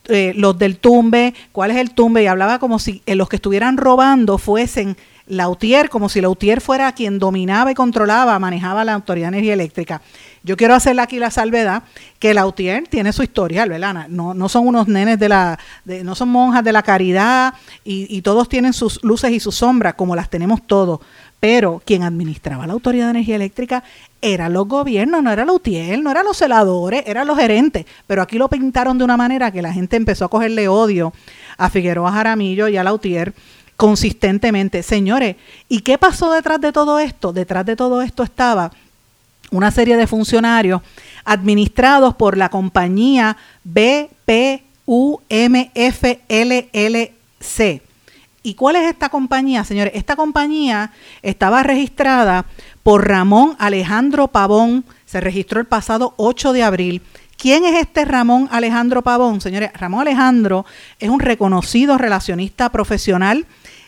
eh, 0.10 0.34
los 0.36 0.58
del 0.60 0.78
tumbe, 0.78 1.34
cuál 1.54 1.72
es 1.72 1.78
el 1.78 1.92
tumbe, 1.92 2.24
y 2.24 2.28
hablaba 2.28 2.60
como 2.60 2.78
si 2.78 3.02
eh, 3.06 3.16
los 3.16 3.30
que 3.30 3.38
estuvieran 3.38 3.78
robando 3.78 4.38
fuesen 4.38 4.98
Lautier, 5.28 5.90
como 5.90 6.10
si 6.10 6.20
Lautier 6.20 6.60
fuera 6.60 6.92
quien 6.92 7.20
dominaba 7.20 7.72
y 7.72 7.76
controlaba, 7.76 8.38
manejaba 8.38 8.84
la 8.84 8.96
Autoridad 8.96 9.28
de 9.28 9.38
Energía 9.38 9.54
Eléctrica. 9.54 10.02
Yo 10.44 10.56
quiero 10.56 10.74
hacerle 10.74 11.02
aquí 11.02 11.20
la 11.20 11.32
salvedad 11.32 11.84
que 12.18 12.34
Lautier 12.34 12.88
tiene 12.88 13.12
su 13.12 13.24
historial, 13.24 13.70
¿verdad? 13.70 14.08
No, 14.08 14.34
no 14.34 14.50
son 14.50 14.68
unos 14.68 14.88
nenes 14.88 15.20
de 15.20 15.30
la, 15.30 15.60
no 15.86 16.16
son 16.16 16.30
monjas 16.30 16.64
de 16.64 16.72
la 16.72 16.84
caridad 16.84 17.54
y, 17.84 18.22
todos 18.22 18.50
tienen 18.50 18.74
sus 18.74 19.04
luces 19.04 19.32
y 19.32 19.40
sus 19.40 19.56
sombras, 19.56 19.96
como 19.96 20.16
las 20.16 20.30
tenemos 20.30 20.66
todos. 20.66 21.00
Pero 21.40 21.82
quien 21.86 22.04
administraba 22.04 22.68
la 22.68 22.74
Autoridad 22.74 23.06
de 23.06 23.12
Energía 23.12 23.38
Eléctrica 23.38 23.84
eran 24.22 24.52
los 24.52 24.68
gobiernos, 24.68 25.24
no 25.24 25.32
era 25.32 25.46
Lautier, 25.46 25.98
no 26.00 26.12
eran 26.12 26.26
los 26.26 26.38
celadores, 26.38 27.04
eran 27.06 27.28
los 27.28 27.38
gerentes. 27.38 27.86
Pero 28.08 28.22
aquí 28.22 28.38
lo 28.38 28.50
pintaron 28.50 28.98
de 28.98 29.06
una 29.06 29.16
manera 29.16 29.52
que 29.52 29.62
la 29.62 29.72
gente 29.72 29.96
empezó 29.96 30.26
a 30.26 30.30
cogerle 30.30 30.68
odio 30.68 31.14
a 31.58 31.70
Figueroa 31.70 32.12
Jaramillo 32.12 32.68
y 32.68 32.78
a 32.78 32.84
Lautier 32.84 33.34
consistentemente. 33.78 34.84
Señores, 34.84 35.38
¿y 35.70 35.80
qué 35.80 35.98
pasó 35.98 36.34
detrás 36.34 36.60
de 36.60 36.74
todo 36.74 37.00
esto? 37.00 37.32
Detrás 37.32 37.66
de 37.66 37.78
todo 37.78 38.02
esto 38.02 38.24
estaba 38.24 38.72
una 39.52 39.72
serie 39.72 39.98
de 39.98 40.08
funcionarios 40.08 40.82
administrados 41.26 42.16
por 42.16 42.38
la 42.38 42.50
compañía 42.50 43.38
BPUMFLLC. 43.64 44.60
¿Y 48.42 48.54
cuál 48.54 48.78
es 48.78 48.90
esta 48.90 49.10
compañía, 49.10 49.64
señores? 49.64 49.94
Esta 49.96 50.16
compañía 50.16 50.92
estaba 51.22 51.62
registrada 51.62 52.46
por 52.84 53.08
Ramón 53.08 53.56
Alejandro 53.60 54.30
Pavón, 54.30 54.86
se 55.06 55.20
registró 55.20 55.60
el 55.60 55.68
pasado 55.68 56.14
8 56.18 56.54
de 56.54 56.64
abril. 56.64 57.02
¿Quién 57.38 57.66
es 57.66 57.80
este 57.80 58.06
Ramón 58.06 58.48
Alejandro 58.52 59.02
Pavón? 59.02 59.42
Señores, 59.42 59.72
Ramón 59.74 60.02
Alejandro 60.02 60.66
es 61.00 61.10
un 61.10 61.20
reconocido 61.20 61.98
relacionista 61.98 62.70
profesional 62.70 63.46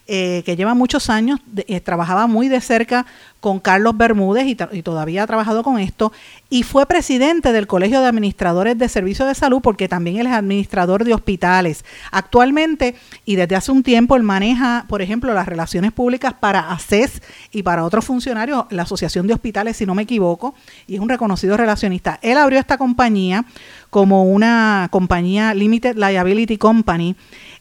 eh, 0.08 0.44
que 0.46 0.56
lleva 0.56 0.74
muchos 0.74 1.10
años, 1.10 1.40
eh, 1.56 1.80
trabajaba 1.80 2.28
muy 2.28 2.50
de 2.50 2.60
cerca 2.60 3.06
con 3.42 3.60
Carlos 3.60 3.98
Bermúdez 3.98 4.46
y, 4.48 4.84
todavía 4.84 5.24
ha 5.24 5.28
trabajado 5.28 5.64
con 5.64 5.80
esto, 5.80 6.14
y 6.50 6.62
fue 6.64 6.86
presidente 6.86 7.52
del 7.52 7.66
Colegio 7.66 8.00
de 8.00 8.08
Administradores 8.08 8.78
de 8.78 8.88
Servicios 8.88 9.28
de 9.28 9.36
Salud 9.36 9.62
porque 9.62 9.90
también 9.90 10.18
él 10.18 10.28
es 10.28 10.34
administrador 10.34 11.04
de 11.04 11.16
hospitales. 11.16 11.84
Actualmente 12.12 12.96
y 13.26 13.36
desde 13.36 13.56
hace 13.56 13.72
un 13.72 13.82
tiempo 13.82 14.16
él 14.16 14.22
maneja, 14.24 14.86
por 14.88 15.02
ejemplo, 15.02 15.34
las 15.34 15.48
relaciones 15.48 15.92
públicas 15.92 16.36
para 16.40 16.72
ACES 16.72 17.22
y 17.52 17.64
para 17.64 17.84
otros 17.84 18.06
funcionarios, 18.06 18.66
la 18.70 18.84
Asociación 18.84 19.26
de 19.26 19.34
Hospitales, 19.34 19.76
si 19.76 19.88
no 19.88 19.96
me 19.96 20.04
equivoco, 20.04 20.54
y 20.86 20.96
es 20.96 21.02
un 21.02 21.10
reconocido 21.10 21.58
relacionista. 21.58 22.20
Él 22.22 22.38
abrió 22.38 22.60
esta 22.60 22.78
compañía 22.78 23.46
como 23.90 24.24
una 24.24 24.88
compañía 24.92 25.56
Limited 25.56 25.96
Liability 25.96 26.58
Company 26.58 27.16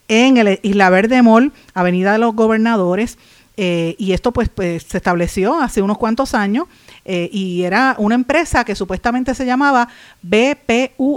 en 0.07 0.37
el 0.37 0.59
Isla 0.61 0.89
Verde 0.91 1.21
Mall, 1.23 1.53
Avenida 1.73 2.11
de 2.11 2.19
los 2.19 2.35
Gobernadores, 2.35 3.17
eh, 3.63 3.95
y 3.99 4.13
esto 4.13 4.31
pues, 4.31 4.49
pues, 4.49 4.81
se 4.81 4.97
estableció 4.97 5.61
hace 5.61 5.83
unos 5.83 5.99
cuantos 5.99 6.33
años 6.33 6.65
eh, 7.05 7.29
y 7.31 7.61
era 7.61 7.93
una 7.99 8.15
empresa 8.15 8.63
que 8.63 8.73
supuestamente 8.73 9.35
se 9.35 9.45
llamaba 9.45 9.87
BPUMFLLC. 10.23 11.11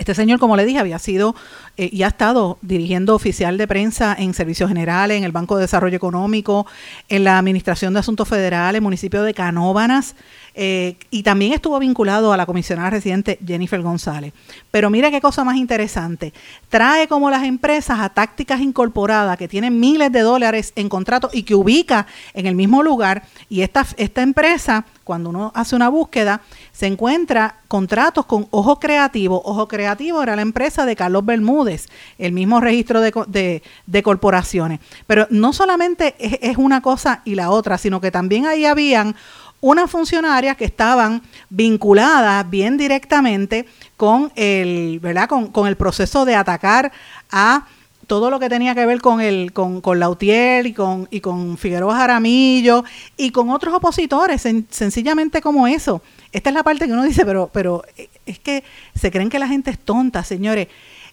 Este 0.00 0.14
señor, 0.16 0.40
como 0.40 0.56
le 0.56 0.64
dije, 0.64 0.80
había 0.80 0.98
sido 0.98 1.36
eh, 1.80 1.88
y 1.90 2.02
ha 2.02 2.08
estado 2.08 2.58
dirigiendo 2.60 3.14
oficial 3.14 3.56
de 3.56 3.66
prensa 3.66 4.14
en 4.18 4.34
servicios 4.34 4.68
generales, 4.68 5.16
en 5.16 5.24
el 5.24 5.32
Banco 5.32 5.56
de 5.56 5.62
Desarrollo 5.62 5.96
Económico, 5.96 6.66
en 7.08 7.24
la 7.24 7.38
Administración 7.38 7.94
de 7.94 8.00
Asuntos 8.00 8.28
Federales, 8.28 8.82
municipio 8.82 9.22
de 9.22 9.32
Canóbanas, 9.32 10.14
eh, 10.54 10.96
y 11.10 11.22
también 11.22 11.52
estuvo 11.52 11.78
vinculado 11.78 12.32
a 12.34 12.36
la 12.36 12.44
comisionada 12.44 12.90
residente 12.90 13.38
Jennifer 13.46 13.80
González. 13.80 14.34
Pero 14.70 14.90
mira 14.90 15.10
qué 15.10 15.22
cosa 15.22 15.44
más 15.44 15.56
interesante. 15.56 16.34
Trae 16.68 17.08
como 17.08 17.30
las 17.30 17.44
empresas 17.44 17.98
a 18.00 18.10
tácticas 18.10 18.60
incorporadas 18.60 19.38
que 19.38 19.48
tienen 19.48 19.80
miles 19.80 20.12
de 20.12 20.20
dólares 20.20 20.72
en 20.76 20.90
contrato 20.90 21.30
y 21.32 21.44
que 21.44 21.54
ubica 21.54 22.06
en 22.34 22.46
el 22.46 22.56
mismo 22.56 22.82
lugar. 22.82 23.22
Y 23.48 23.62
esta, 23.62 23.86
esta 23.96 24.22
empresa, 24.22 24.84
cuando 25.04 25.30
uno 25.30 25.52
hace 25.54 25.76
una 25.76 25.88
búsqueda, 25.88 26.42
se 26.72 26.86
encuentra 26.86 27.56
contratos 27.68 28.26
con 28.26 28.48
Ojo 28.50 28.80
Creativo. 28.80 29.40
Ojo 29.44 29.68
Creativo 29.68 30.22
era 30.22 30.34
la 30.34 30.42
empresa 30.42 30.84
de 30.84 30.96
Carlos 30.96 31.24
Bermúdez, 31.24 31.69
el 32.18 32.32
mismo 32.32 32.60
registro 32.60 33.00
de, 33.00 33.62
de, 33.86 34.02
corporaciones. 34.02 34.80
Pero 35.06 35.26
no 35.30 35.52
solamente 35.52 36.14
es, 36.18 36.56
una 36.56 36.80
cosa 36.80 37.22
y 37.24 37.34
la 37.34 37.50
otra, 37.50 37.78
sino 37.78 38.00
que 38.00 38.10
también 38.10 38.46
ahí 38.46 38.64
habían 38.64 39.14
unas 39.60 39.90
funcionarias 39.90 40.56
que 40.56 40.64
estaban 40.64 41.22
vinculadas 41.50 42.48
bien 42.48 42.76
directamente 42.76 43.66
con 43.96 44.32
el, 44.36 45.00
¿verdad? 45.00 45.28
Con, 45.28 45.68
el 45.68 45.76
proceso 45.76 46.24
de 46.24 46.34
atacar 46.34 46.92
a 47.30 47.66
todo 48.06 48.30
lo 48.30 48.40
que 48.40 48.48
tenía 48.48 48.74
que 48.74 48.86
ver 48.86 49.00
con 49.00 49.20
el 49.20 49.52
con, 49.52 49.80
con 49.80 50.00
Lautier 50.00 50.66
y 50.66 50.72
con 50.72 51.06
y 51.12 51.20
con 51.20 51.56
Figueroa 51.56 51.96
Jaramillo 51.96 52.82
y 53.16 53.30
con 53.30 53.50
otros 53.50 53.72
opositores 53.72 54.42
sencillamente 54.68 55.40
como 55.40 55.68
eso 55.68 56.02
esta 56.32 56.50
es 56.50 56.54
la 56.54 56.64
parte 56.64 56.86
que 56.86 56.92
uno 56.92 57.04
dice 57.04 57.24
pero 57.24 57.50
pero 57.52 57.84
es 58.26 58.40
que 58.40 58.64
se 58.96 59.12
creen 59.12 59.30
que 59.30 59.38
la 59.38 59.46
gente 59.46 59.70
es 59.70 59.78
tonta 59.78 60.24
señores 60.24 60.66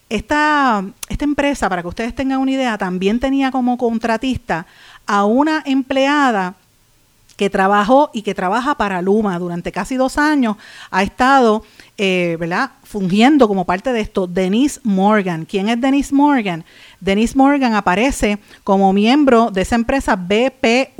esta 0.10 0.84
empresa 1.10 1.70
para 1.70 1.82
que 1.82 1.88
ustedes 1.90 2.16
tengan 2.16 2.40
una 2.40 2.52
idea 2.52 2.78
también 2.78 3.20
tenía 3.20 3.52
como 3.52 3.78
contratista 3.78 4.66
a 5.06 5.26
una 5.26 5.64
empleada 5.66 6.56
que 7.38 7.50
trabajó 7.52 8.10
y 8.14 8.24
que 8.24 8.34
trabaja 8.34 8.76
para 8.76 9.02
Luma 9.02 9.38
durante 9.40 9.72
casi 9.72 9.96
dos 9.96 10.18
años, 10.18 10.58
ha 10.90 11.04
estado, 11.04 11.64
eh, 11.98 12.36
¿verdad?, 12.40 12.72
fungiendo 12.84 13.48
como 13.48 13.64
parte 13.66 13.94
de 13.94 14.02
esto, 14.02 14.26
Denise 14.26 14.80
Morgan. 14.84 15.46
¿Quién 15.46 15.70
es 15.70 15.80
Denise 15.80 16.16
Morgan? 16.16 16.66
Denise 17.00 17.38
Morgan 17.38 17.76
aparece 17.76 18.40
como 18.64 18.92
miembro 18.92 19.52
de 19.52 19.62
esa 19.62 19.76
empresa 19.76 20.16
BPUMFLLC, 20.16 20.98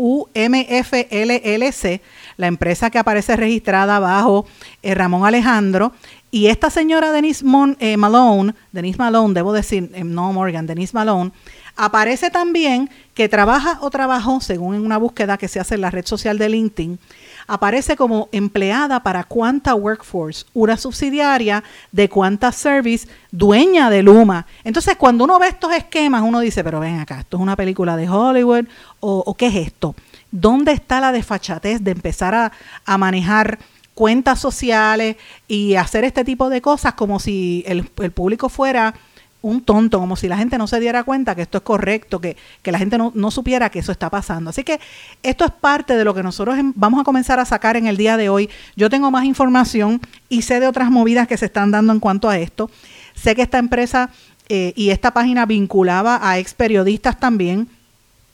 la 2.38 2.48
empresa 2.48 2.92
que 2.92 3.00
aparece 3.00 3.36
registrada 3.36 3.98
bajo 4.00 4.46
eh, 4.84 4.94
Ramón 4.94 5.26
Alejandro. 5.26 5.94
Y 6.38 6.50
esta 6.50 6.70
señora 6.70 7.12
Denise 7.12 7.44
eh, 7.80 7.98
Malone, 7.98 8.54
Denise 8.72 9.00
Malone, 9.00 9.34
debo 9.34 9.54
decir, 9.54 9.90
no 10.06 10.32
Morgan, 10.34 10.68
Denise 10.68 10.94
Malone, 10.94 11.32
Aparece 11.78 12.32
también 12.32 12.90
que 13.14 13.30
trabaja 13.30 13.78
o 13.82 13.92
trabajó, 13.92 14.42
según 14.42 14.74
en 14.74 14.84
una 14.84 14.98
búsqueda 14.98 15.38
que 15.38 15.48
se 15.48 15.60
hace 15.60 15.76
en 15.76 15.82
la 15.82 15.92
red 15.92 16.06
social 16.06 16.40
de 16.40 16.50
LinkedIn, 16.50 16.98
aparece 17.46 17.96
como 17.96 18.30
empleada 18.32 19.04
para 19.04 19.24
Quanta 19.24 19.76
Workforce, 19.76 20.46
una 20.56 20.76
subsidiaria 20.76 21.64
de 21.92 22.10
Quanta 22.10 22.52
Service, 22.52 23.08
dueña 23.32 23.92
de 23.92 24.02
Luma. 24.02 24.48
Entonces, 24.64 24.96
cuando 24.96 25.24
uno 25.24 25.38
ve 25.38 25.50
estos 25.50 25.72
esquemas, 25.72 26.24
uno 26.24 26.40
dice, 26.40 26.64
pero 26.64 26.80
ven 26.80 27.00
acá, 27.00 27.20
esto 27.20 27.38
es 27.38 27.44
una 27.44 27.56
película 27.56 27.96
de 27.96 28.10
Hollywood, 28.10 28.66
o, 29.00 29.36
qué 29.36 29.48
es 29.48 29.56
esto. 29.56 29.94
¿Dónde 30.32 30.72
está 30.72 31.00
la 31.00 31.12
desfachatez 31.12 31.84
de 31.84 31.92
empezar 31.92 32.34
a, 32.34 32.52
a 32.86 32.98
manejar 32.98 33.60
cuentas 33.98 34.40
sociales 34.40 35.16
y 35.48 35.74
hacer 35.74 36.04
este 36.04 36.24
tipo 36.24 36.52
de 36.52 36.62
cosas 36.62 36.94
como 36.94 37.20
si 37.20 37.64
el, 37.66 37.84
público 37.84 38.48
fuera 38.48 38.94
un 39.42 39.62
tonto, 39.62 39.98
como 40.00 40.16
si 40.16 40.28
la 40.28 40.38
gente 40.38 40.60
no 40.60 40.68
se 40.68 40.80
diera 40.80 41.04
cuenta 41.04 41.34
que 41.34 41.42
esto 41.42 41.58
es 41.58 41.64
correcto, 41.64 42.22
que, 42.22 42.38
la 42.64 42.78
gente 42.78 43.00
no, 43.00 43.12
no, 43.16 43.32
supiera 43.32 43.72
que 43.72 43.80
eso 43.80 43.92
está 43.92 44.12
pasando. 44.12 44.52
Así 44.52 44.64
que 44.64 44.80
esto 45.24 45.46
es 45.46 45.52
parte 45.52 45.98
de 45.98 46.04
lo 46.04 46.14
que 46.14 46.22
nosotros 46.22 46.60
em, 46.60 46.74
vamos 46.76 47.02
a 47.02 47.04
comenzar 47.04 47.40
a 47.40 47.46
sacar 47.46 47.76
en 47.76 47.88
el 47.88 47.98
día 47.98 48.18
de 48.18 48.30
hoy. 48.30 48.52
Yo 48.76 48.92
tengo 48.92 49.10
más 49.10 49.26
información 49.26 50.00
y 50.30 50.44
sé 50.44 50.60
de 50.60 50.68
otras 50.68 50.92
movidas 50.92 51.28
que 51.28 51.38
se 51.38 51.48
están 51.48 51.72
dando 51.72 51.92
en 51.92 52.00
cuanto 52.00 52.30
a 52.30 52.38
esto. 52.38 52.70
Sé 53.16 53.34
que 53.34 53.42
esta 53.42 53.58
empresa 53.58 54.12
eh, 54.48 54.74
y 54.76 54.92
esta 54.92 55.10
página 55.10 55.48
vinculaba 55.48 56.20
a 56.22 56.38
ex 56.38 56.54
periodistas 56.54 57.20
también 57.20 57.68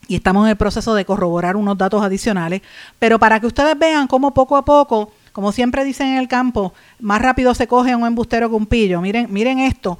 y 0.09 0.15
estamos 0.15 0.43
en 0.43 0.49
el 0.49 0.57
proceso 0.57 0.93
de 0.93 1.05
corroborar 1.05 1.55
unos 1.55 1.77
datos 1.77 2.03
adicionales, 2.03 2.61
pero 2.99 3.17
para 3.17 3.39
que 3.39 3.47
ustedes 3.47 3.79
vean 3.79 4.07
cómo 4.07 4.33
poco 4.33 4.57
a 4.57 4.65
poco, 4.65 5.13
como 5.33 5.51
siempre 5.51 5.83
dicen 5.83 6.07
en 6.07 6.17
el 6.17 6.27
campo, 6.27 6.73
más 6.99 7.21
rápido 7.21 7.53
se 7.53 7.67
coge 7.67 7.95
un 7.95 8.07
embustero 8.07 8.49
que 8.49 8.55
un 8.55 8.65
pillo. 8.65 9.01
Miren, 9.01 9.27
miren 9.29 9.59
esto 9.59 9.99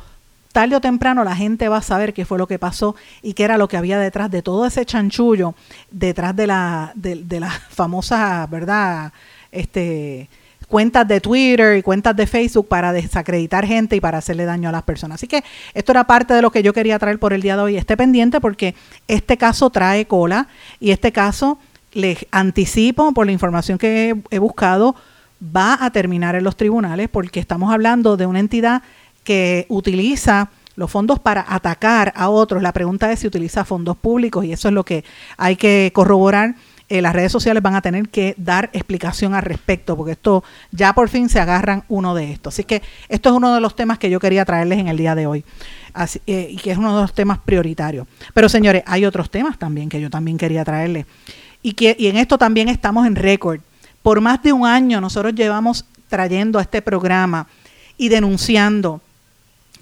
tarde 0.53 0.75
o 0.75 0.81
temprano 0.81 1.23
la 1.23 1.35
gente 1.35 1.67
va 1.67 1.77
a 1.77 1.81
saber 1.81 2.13
qué 2.13 2.25
fue 2.25 2.37
lo 2.37 2.47
que 2.47 2.59
pasó 2.59 2.95
y 3.21 3.33
qué 3.33 3.43
era 3.43 3.57
lo 3.57 3.67
que 3.67 3.75
había 3.75 3.99
detrás 3.99 4.31
de 4.31 4.41
todo 4.41 4.65
ese 4.65 4.85
chanchullo, 4.85 5.55
detrás 5.91 6.35
de 6.35 6.47
la, 6.47 6.93
de, 6.95 7.39
la 7.39 7.49
famosa, 7.69 8.47
¿verdad? 8.49 9.11
Este, 9.51 10.29
cuentas 10.67 11.07
de 11.07 11.19
Twitter 11.19 11.77
y 11.77 11.81
cuentas 11.81 12.15
de 12.15 12.27
Facebook 12.27 12.67
para 12.67 12.93
desacreditar 12.93 13.65
gente 13.65 13.95
y 13.95 13.99
para 13.99 14.19
hacerle 14.19 14.45
daño 14.45 14.69
a 14.69 14.71
las 14.71 14.83
personas. 14.83 15.15
Así 15.15 15.27
que 15.27 15.43
esto 15.73 15.91
era 15.91 16.05
parte 16.05 16.33
de 16.33 16.41
lo 16.41 16.51
que 16.51 16.63
yo 16.63 16.71
quería 16.71 16.99
traer 16.99 17.19
por 17.19 17.33
el 17.33 17.41
día 17.41 17.57
de 17.57 17.63
hoy. 17.63 17.77
Esté 17.77 17.97
pendiente 17.97 18.39
porque 18.39 18.75
este 19.07 19.37
caso 19.37 19.71
trae 19.71 20.05
cola 20.05 20.47
y 20.79 20.91
este 20.91 21.11
caso, 21.11 21.57
les 21.93 22.25
anticipo 22.31 23.11
por 23.13 23.25
la 23.25 23.31
información 23.31 23.77
que 23.77 24.15
he, 24.31 24.39
buscado, 24.39 24.95
va 25.43 25.77
a 25.83 25.91
terminar 25.91 26.35
en 26.35 26.43
los 26.43 26.55
tribunales 26.55 27.09
porque 27.09 27.39
estamos 27.39 27.73
hablando 27.73 28.17
de 28.17 28.25
una 28.25 28.39
entidad 28.39 28.83
que 29.23 29.65
utiliza 29.69 30.50
los 30.75 30.89
fondos 30.89 31.19
para 31.19 31.45
atacar 31.47 32.13
a 32.15 32.29
otros. 32.29 32.62
La 32.62 32.73
pregunta 32.73 33.12
es 33.12 33.19
si 33.19 33.27
utiliza 33.27 33.65
fondos 33.65 33.97
públicos 33.97 34.43
y 34.45 34.53
eso 34.53 34.67
es 34.67 34.73
lo 34.73 34.83
que 34.83 35.03
hay 35.38 35.55
que 35.55 35.91
corroborar 35.93 36.55
eh, 36.89 37.01
las 37.01 37.13
redes 37.13 37.31
sociales 37.31 37.63
van 37.63 37.75
a 37.75 37.81
tener 37.81 38.09
que 38.09 38.35
dar 38.38 38.69
explicación 38.73 39.33
al 39.33 39.41
respecto, 39.41 39.95
porque 39.95 40.12
esto 40.12 40.43
ya 40.71 40.93
por 40.93 41.09
fin 41.09 41.29
se 41.29 41.39
agarran 41.39 41.83
uno 41.88 42.13
de 42.13 42.31
estos. 42.31 42.53
Así 42.53 42.65
que 42.65 42.81
esto 43.09 43.29
es 43.29 43.35
uno 43.35 43.55
de 43.55 43.62
los 43.62 43.75
temas 43.75 43.97
que 43.97 44.09
yo 44.09 44.19
quería 44.19 44.45
traerles 44.45 44.77
en 44.79 44.89
el 44.89 44.97
día 44.97 45.15
de 45.15 45.25
hoy. 45.25 45.45
Eh, 46.27 46.50
y 46.51 46.57
que 46.57 46.71
es 46.71 46.77
uno 46.77 46.95
de 46.95 47.01
los 47.01 47.13
temas 47.13 47.39
prioritarios. 47.39 48.05
Pero 48.33 48.50
señores, 48.50 48.83
hay 48.85 49.05
otros 49.05 49.31
temas 49.31 49.57
también 49.57 49.89
que 49.89 50.01
yo 50.01 50.09
también 50.09 50.38
quería 50.38 50.65
traerles. 50.65 51.05
Y, 51.62 51.73
que, 51.73 51.95
y 51.97 52.07
en 52.07 52.17
esto 52.17 52.38
también 52.38 52.67
estamos 52.67 53.07
en 53.07 53.15
récord. 53.15 53.62
Por 54.03 54.22
más 54.22 54.43
de 54.43 54.53
un 54.53 54.67
año 54.67 55.01
nosotros 55.01 55.33
llevamos 55.33 55.86
trayendo 56.10 56.60
a 56.60 56.62
este 56.62 56.81
programa 56.81 57.48
y 57.98 58.10
denunciando 58.10 59.01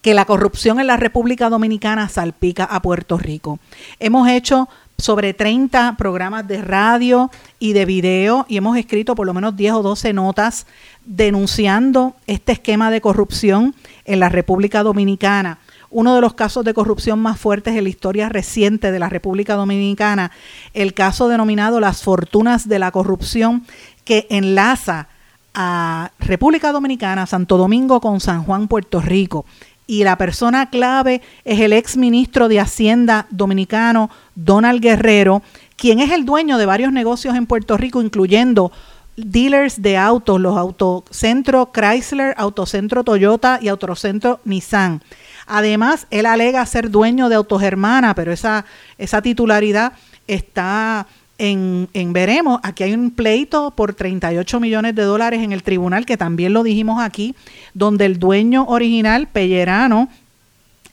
que 0.01 0.13
la 0.13 0.25
corrupción 0.25 0.79
en 0.79 0.87
la 0.87 0.97
República 0.97 1.49
Dominicana 1.49 2.07
salpica 2.07 2.63
a 2.63 2.81
Puerto 2.81 3.17
Rico. 3.17 3.59
Hemos 3.99 4.29
hecho 4.29 4.69
sobre 4.97 5.33
30 5.33 5.95
programas 5.97 6.47
de 6.47 6.61
radio 6.61 7.31
y 7.59 7.73
de 7.73 7.85
video 7.85 8.45
y 8.47 8.57
hemos 8.57 8.77
escrito 8.77 9.15
por 9.15 9.25
lo 9.25 9.33
menos 9.33 9.55
10 9.55 9.73
o 9.73 9.81
12 9.81 10.13
notas 10.13 10.67
denunciando 11.05 12.15
este 12.27 12.51
esquema 12.53 12.91
de 12.91 13.01
corrupción 13.01 13.75
en 14.05 14.19
la 14.19 14.29
República 14.29 14.83
Dominicana. 14.83 15.59
Uno 15.89 16.15
de 16.15 16.21
los 16.21 16.35
casos 16.35 16.63
de 16.63 16.73
corrupción 16.73 17.19
más 17.19 17.37
fuertes 17.37 17.75
en 17.75 17.83
la 17.83 17.89
historia 17.89 18.29
reciente 18.29 18.93
de 18.93 18.99
la 18.99 19.09
República 19.09 19.55
Dominicana, 19.55 20.31
el 20.73 20.93
caso 20.93 21.27
denominado 21.27 21.81
Las 21.81 22.01
Fortunas 22.01 22.69
de 22.69 22.79
la 22.79 22.91
Corrupción, 22.91 23.65
que 24.03 24.27
enlaza 24.29 25.07
a 25.53 26.11
República 26.19 26.71
Dominicana, 26.71 27.25
Santo 27.25 27.57
Domingo 27.57 27.99
con 27.99 28.19
San 28.19 28.43
Juan, 28.43 28.67
Puerto 28.67 29.01
Rico 29.01 29.45
y 29.91 30.05
la 30.05 30.17
persona 30.17 30.69
clave 30.69 31.21
es 31.43 31.59
el 31.59 31.73
ex 31.73 31.97
ministro 31.97 32.47
de 32.47 32.61
Hacienda 32.61 33.27
dominicano, 33.29 34.09
Donald 34.35 34.81
Guerrero, 34.81 35.41
quien 35.75 35.99
es 35.99 36.11
el 36.11 36.23
dueño 36.23 36.57
de 36.57 36.65
varios 36.65 36.93
negocios 36.93 37.35
en 37.35 37.45
Puerto 37.45 37.75
Rico, 37.75 38.01
incluyendo 38.01 38.71
dealers 39.17 39.81
de 39.81 39.97
autos, 39.97 40.39
los 40.39 40.57
Autocentro 40.57 41.71
Chrysler, 41.73 42.33
Autocentro 42.37 43.03
Toyota 43.03 43.59
y 43.61 43.67
Autocentro 43.67 44.39
Nissan. 44.45 45.01
Además, 45.45 46.07
él 46.09 46.25
alega 46.25 46.65
ser 46.65 46.89
dueño 46.89 47.27
de 47.27 47.35
Autogermana, 47.35 48.15
pero 48.15 48.31
esa, 48.31 48.63
esa 48.97 49.21
titularidad 49.21 49.91
está 50.25 51.05
en, 51.41 52.13
veremos, 52.13 52.59
aquí 52.61 52.83
hay 52.83 52.93
un 52.93 53.09
pleito 53.09 53.71
por 53.71 53.95
38 53.95 54.59
millones 54.59 54.93
de 54.93 55.01
dólares 55.01 55.41
en 55.41 55.51
el 55.51 55.63
tribunal, 55.63 56.05
que 56.05 56.15
también 56.15 56.53
lo 56.53 56.61
dijimos 56.61 57.01
aquí, 57.01 57.33
donde 57.73 58.05
el 58.05 58.19
dueño 58.19 58.65
original, 58.65 59.27
Pellerano, 59.27 60.07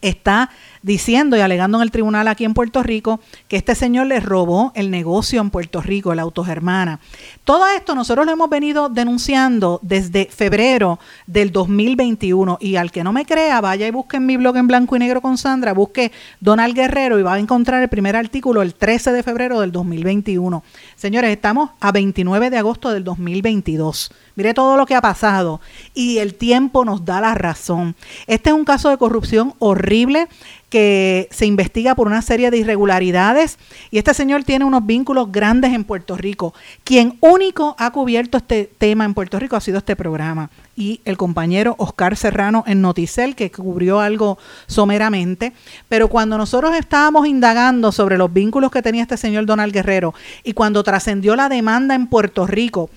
está 0.01 0.49
diciendo 0.83 1.37
y 1.37 1.41
alegando 1.41 1.79
en 1.79 1.83
el 1.83 1.91
tribunal 1.91 2.29
aquí 2.29 2.45
en 2.45 2.55
Puerto 2.55 2.83
Rico 2.83 3.21
que 3.49 3.57
este 3.57 3.75
señor 3.75 4.07
le 4.07 4.21
robó 4.21 4.73
el 4.75 4.91
negocio 4.91 5.41
en 5.41 5.51
Puerto 5.51 5.81
Rico, 5.81 6.13
el 6.13 6.19
Autogermana. 6.19 7.01
Todo 7.45 7.67
esto 7.69 7.95
nosotros 7.95 8.27
lo 8.27 8.33
hemos 8.33 8.51
venido 8.51 8.89
denunciando 8.89 9.81
desde 9.83 10.27
febrero 10.27 10.99
del 11.27 11.53
2021 11.53 12.59
y 12.61 12.77
al 12.77 12.91
que 12.91 13.05
no 13.05 13.13
me 13.13 13.25
crea, 13.25 13.61
vaya 13.61 13.87
y 13.87 13.91
busque 13.91 14.19
en 14.19 14.27
mi 14.27 14.37
blog 14.37 14.57
en 14.57 14.67
blanco 14.67 14.97
y 14.97 14.99
negro 14.99 15.21
con 15.21 15.39
Sandra, 15.39 15.73
busque 15.73 16.13
Donald 16.41 16.75
Guerrero 16.75 17.19
y 17.19 17.23
va 17.23 17.35
a 17.35 17.39
encontrar 17.39 17.83
el 17.83 17.89
primer 17.89 18.17
artículo 18.17 18.63
el 18.63 18.75
13 18.75 19.13
de 19.13 19.23
febrero 19.23 19.61
del 19.61 19.73
2021. 19.73 20.63
Señores, 20.97 21.31
estamos 21.31 21.71
a 21.81 21.93
29 21.93 22.51
de 22.51 22.59
agosto 22.59 22.91
del 22.91 23.05
2022. 23.05 24.11
Mire 24.35 24.55
todo 24.55 24.77
lo 24.77 24.87
que 24.87 24.95
ha 24.95 25.01
pasado 25.01 25.61
y 25.95 26.19
el 26.19 26.35
tiempo 26.35 26.85
nos 26.85 27.05
da 27.05 27.21
la 27.21 27.35
razón. 27.35 27.97
Este 28.27 28.51
es 28.51 28.55
un 28.55 28.65
caso 28.65 28.89
de 28.89 28.99
corrupción 28.99 29.55
horrible 29.59 30.29
que 30.69 31.29
se 31.31 31.47
investiga 31.47 31.95
por 31.95 32.07
una 32.07 32.23
serie 32.23 32.51
de 32.51 32.59
irregularidades. 32.59 33.59
Y 33.91 33.99
este 33.99 34.15
señor 34.15 34.45
tiene 34.45 34.65
unos 34.65 34.85
vínculos 34.85 35.33
grandes 35.33 35.73
en 35.73 35.85
Puerto 35.85 36.17
Rico. 36.17 36.55
Quien 36.85 37.17
único 37.21 37.75
ha 37.79 37.91
cubierto 37.91 38.37
este 38.37 38.71
tema 38.79 39.05
en 39.05 39.15
Puerto 39.15 39.39
Rico 39.39 39.57
ha 39.57 39.61
sido 39.61 39.79
este 39.79 39.97
programa. 39.97 40.51
Y 40.77 41.01
el 41.05 41.17
compañero 41.17 41.75
Oscar 41.79 42.17
Serrano 42.17 42.65
en 42.67 42.83
Noticel 42.83 43.35
que 43.35 43.51
cubrió 43.51 44.01
algo 44.01 44.39
someramente, 44.67 45.53
pero 45.89 46.09
cuando 46.09 46.39
nosotros 46.39 46.77
estábamos 46.77 47.27
indagando 47.27 47.91
sobre 47.91 48.17
los 48.17 48.33
vínculos 48.33 48.71
que 48.71 48.83
tenía 48.83 49.03
este 49.03 49.17
señor 49.17 49.45
Donald 49.47 49.73
Guerrero 49.73 50.15
y 50.45 50.53
cuando 50.53 50.85
trascendió 50.85 51.35
la 51.35 51.49
demanda 51.49 51.97
en 51.97 52.07
Puerto 52.07 52.47
Rico 52.47 52.91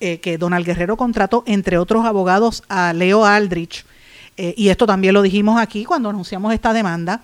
eh, 0.00 0.20
que 0.20 0.38
Donald 0.38 0.66
Guerrero 0.66 0.96
contrató 0.96 1.42
entre 1.46 1.78
otros 1.78 2.04
abogados 2.04 2.62
a 2.68 2.92
Leo 2.92 3.24
Aldrich, 3.24 3.84
eh, 4.36 4.54
y 4.56 4.68
esto 4.68 4.86
también 4.86 5.14
lo 5.14 5.22
dijimos 5.22 5.60
aquí 5.60 5.84
cuando 5.84 6.10
anunciamos 6.10 6.52
esta 6.52 6.72
demanda. 6.72 7.20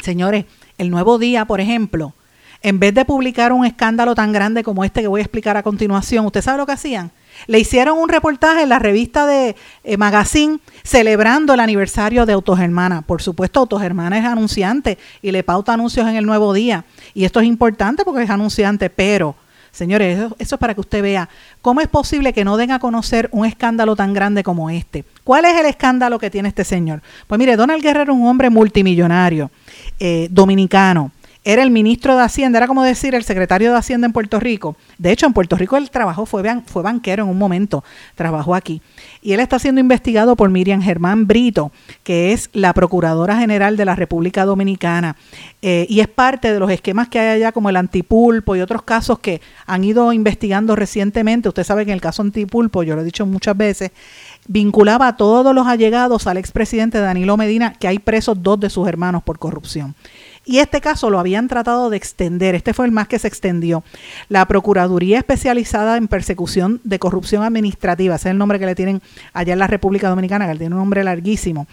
Señores, 0.00 0.44
el 0.78 0.90
nuevo 0.90 1.18
día, 1.18 1.44
por 1.44 1.60
ejemplo, 1.60 2.14
en 2.62 2.78
vez 2.78 2.94
de 2.94 3.04
publicar 3.04 3.52
un 3.52 3.64
escándalo 3.64 4.14
tan 4.14 4.32
grande 4.32 4.62
como 4.62 4.84
este 4.84 5.00
que 5.00 5.08
voy 5.08 5.20
a 5.20 5.24
explicar 5.24 5.56
a 5.56 5.62
continuación, 5.62 6.26
¿usted 6.26 6.42
sabe 6.42 6.58
lo 6.58 6.66
que 6.66 6.72
hacían? 6.72 7.10
Le 7.46 7.58
hicieron 7.58 7.98
un 7.98 8.08
reportaje 8.08 8.62
en 8.62 8.68
la 8.68 8.78
revista 8.78 9.26
de 9.26 9.56
eh, 9.82 9.96
Magazine 9.96 10.58
celebrando 10.82 11.54
el 11.54 11.60
aniversario 11.60 12.26
de 12.26 12.34
Autogermana. 12.34 13.02
Por 13.02 13.22
supuesto, 13.22 13.60
Autogermana 13.60 14.18
es 14.18 14.24
anunciante 14.26 14.98
y 15.22 15.30
le 15.32 15.42
pauta 15.42 15.72
anuncios 15.72 16.06
en 16.06 16.16
el 16.16 16.26
nuevo 16.26 16.52
día. 16.52 16.84
Y 17.14 17.24
esto 17.24 17.40
es 17.40 17.46
importante 17.46 18.04
porque 18.04 18.24
es 18.24 18.30
anunciante, 18.30 18.90
pero 18.90 19.36
Señores, 19.72 20.18
eso, 20.38 20.54
es 20.54 20.60
para 20.60 20.74
que 20.74 20.80
usted 20.80 21.02
vea 21.02 21.28
cómo 21.62 21.80
es 21.80 21.88
posible 21.88 22.32
que 22.32 22.44
no 22.44 22.56
den 22.56 22.72
a 22.72 22.78
conocer 22.78 23.28
un 23.32 23.46
escándalo 23.46 23.96
tan 23.96 24.12
grande 24.12 24.42
como 24.42 24.70
este. 24.70 25.04
¿Cuál 25.24 25.44
es 25.44 25.58
el 25.58 25.66
escándalo 25.66 26.18
que 26.18 26.30
tiene 26.30 26.48
este 26.48 26.64
señor? 26.64 27.02
Pues 27.26 27.38
mire, 27.38 27.56
Donald 27.56 27.82
Guerrero 27.82 28.14
un 28.14 28.26
hombre 28.26 28.50
multimillonario, 28.50 29.50
eh, 29.98 30.28
dominicano, 30.30 31.12
era 31.42 31.62
el 31.62 31.70
ministro 31.70 32.16
de 32.16 32.22
Hacienda, 32.22 32.58
era 32.58 32.66
como 32.66 32.82
decir 32.82 33.14
el 33.14 33.24
secretario 33.24 33.72
de 33.72 33.78
Hacienda 33.78 34.06
en 34.06 34.12
Puerto 34.12 34.38
Rico. 34.38 34.76
De 34.98 35.10
hecho, 35.10 35.26
en 35.26 35.32
Puerto 35.32 35.56
Rico 35.56 35.76
él 35.76 35.90
trabajó, 35.90 36.26
fue, 36.26 36.42
fue 36.66 36.82
banquero 36.82 37.24
en 37.24 37.30
un 37.30 37.38
momento, 37.38 37.82
trabajó 38.14 38.54
aquí. 38.54 38.82
Y 39.22 39.32
él 39.32 39.40
está 39.40 39.58
siendo 39.58 39.80
investigado 39.80 40.34
por 40.34 40.48
Miriam 40.50 40.80
Germán 40.80 41.26
Brito, 41.26 41.72
que 42.02 42.32
es 42.32 42.48
la 42.52 42.72
Procuradora 42.72 43.36
General 43.36 43.76
de 43.76 43.84
la 43.84 43.94
República 43.94 44.46
Dominicana. 44.46 45.16
Eh, 45.60 45.86
y 45.90 46.00
es 46.00 46.08
parte 46.08 46.52
de 46.52 46.58
los 46.58 46.70
esquemas 46.70 47.08
que 47.08 47.18
hay 47.18 47.36
allá, 47.36 47.52
como 47.52 47.68
el 47.68 47.76
antipulpo 47.76 48.56
y 48.56 48.62
otros 48.62 48.82
casos 48.82 49.18
que 49.18 49.42
han 49.66 49.84
ido 49.84 50.12
investigando 50.12 50.74
recientemente. 50.74 51.48
Usted 51.48 51.64
sabe 51.64 51.84
que 51.84 51.90
en 51.90 51.96
el 51.96 52.00
caso 52.00 52.22
antipulpo, 52.22 52.82
yo 52.82 52.94
lo 52.96 53.02
he 53.02 53.04
dicho 53.04 53.26
muchas 53.26 53.56
veces, 53.56 53.90
vinculaba 54.48 55.08
a 55.08 55.16
todos 55.16 55.54
los 55.54 55.66
allegados 55.66 56.26
al 56.26 56.38
expresidente 56.38 56.98
Danilo 56.98 57.36
Medina, 57.36 57.74
que 57.74 57.88
hay 57.88 57.98
presos 57.98 58.42
dos 58.42 58.58
de 58.58 58.70
sus 58.70 58.88
hermanos 58.88 59.22
por 59.22 59.38
corrupción. 59.38 59.94
Y 60.50 60.58
este 60.58 60.80
caso 60.80 61.10
lo 61.10 61.20
habían 61.20 61.46
tratado 61.46 61.90
de 61.90 61.96
extender, 61.96 62.56
este 62.56 62.74
fue 62.74 62.84
el 62.84 62.90
más 62.90 63.06
que 63.06 63.20
se 63.20 63.28
extendió. 63.28 63.84
La 64.28 64.46
Procuraduría 64.46 65.18
Especializada 65.18 65.96
en 65.96 66.08
Persecución 66.08 66.80
de 66.82 66.98
Corrupción 66.98 67.44
Administrativa, 67.44 68.16
ese 68.16 68.30
es 68.30 68.32
el 68.32 68.38
nombre 68.38 68.58
que 68.58 68.66
le 68.66 68.74
tienen 68.74 69.00
allá 69.32 69.52
en 69.52 69.60
la 69.60 69.68
República 69.68 70.08
Dominicana, 70.08 70.50
que 70.50 70.58
tiene 70.58 70.74
un 70.74 70.80
nombre 70.80 71.04
larguísimo, 71.04 71.68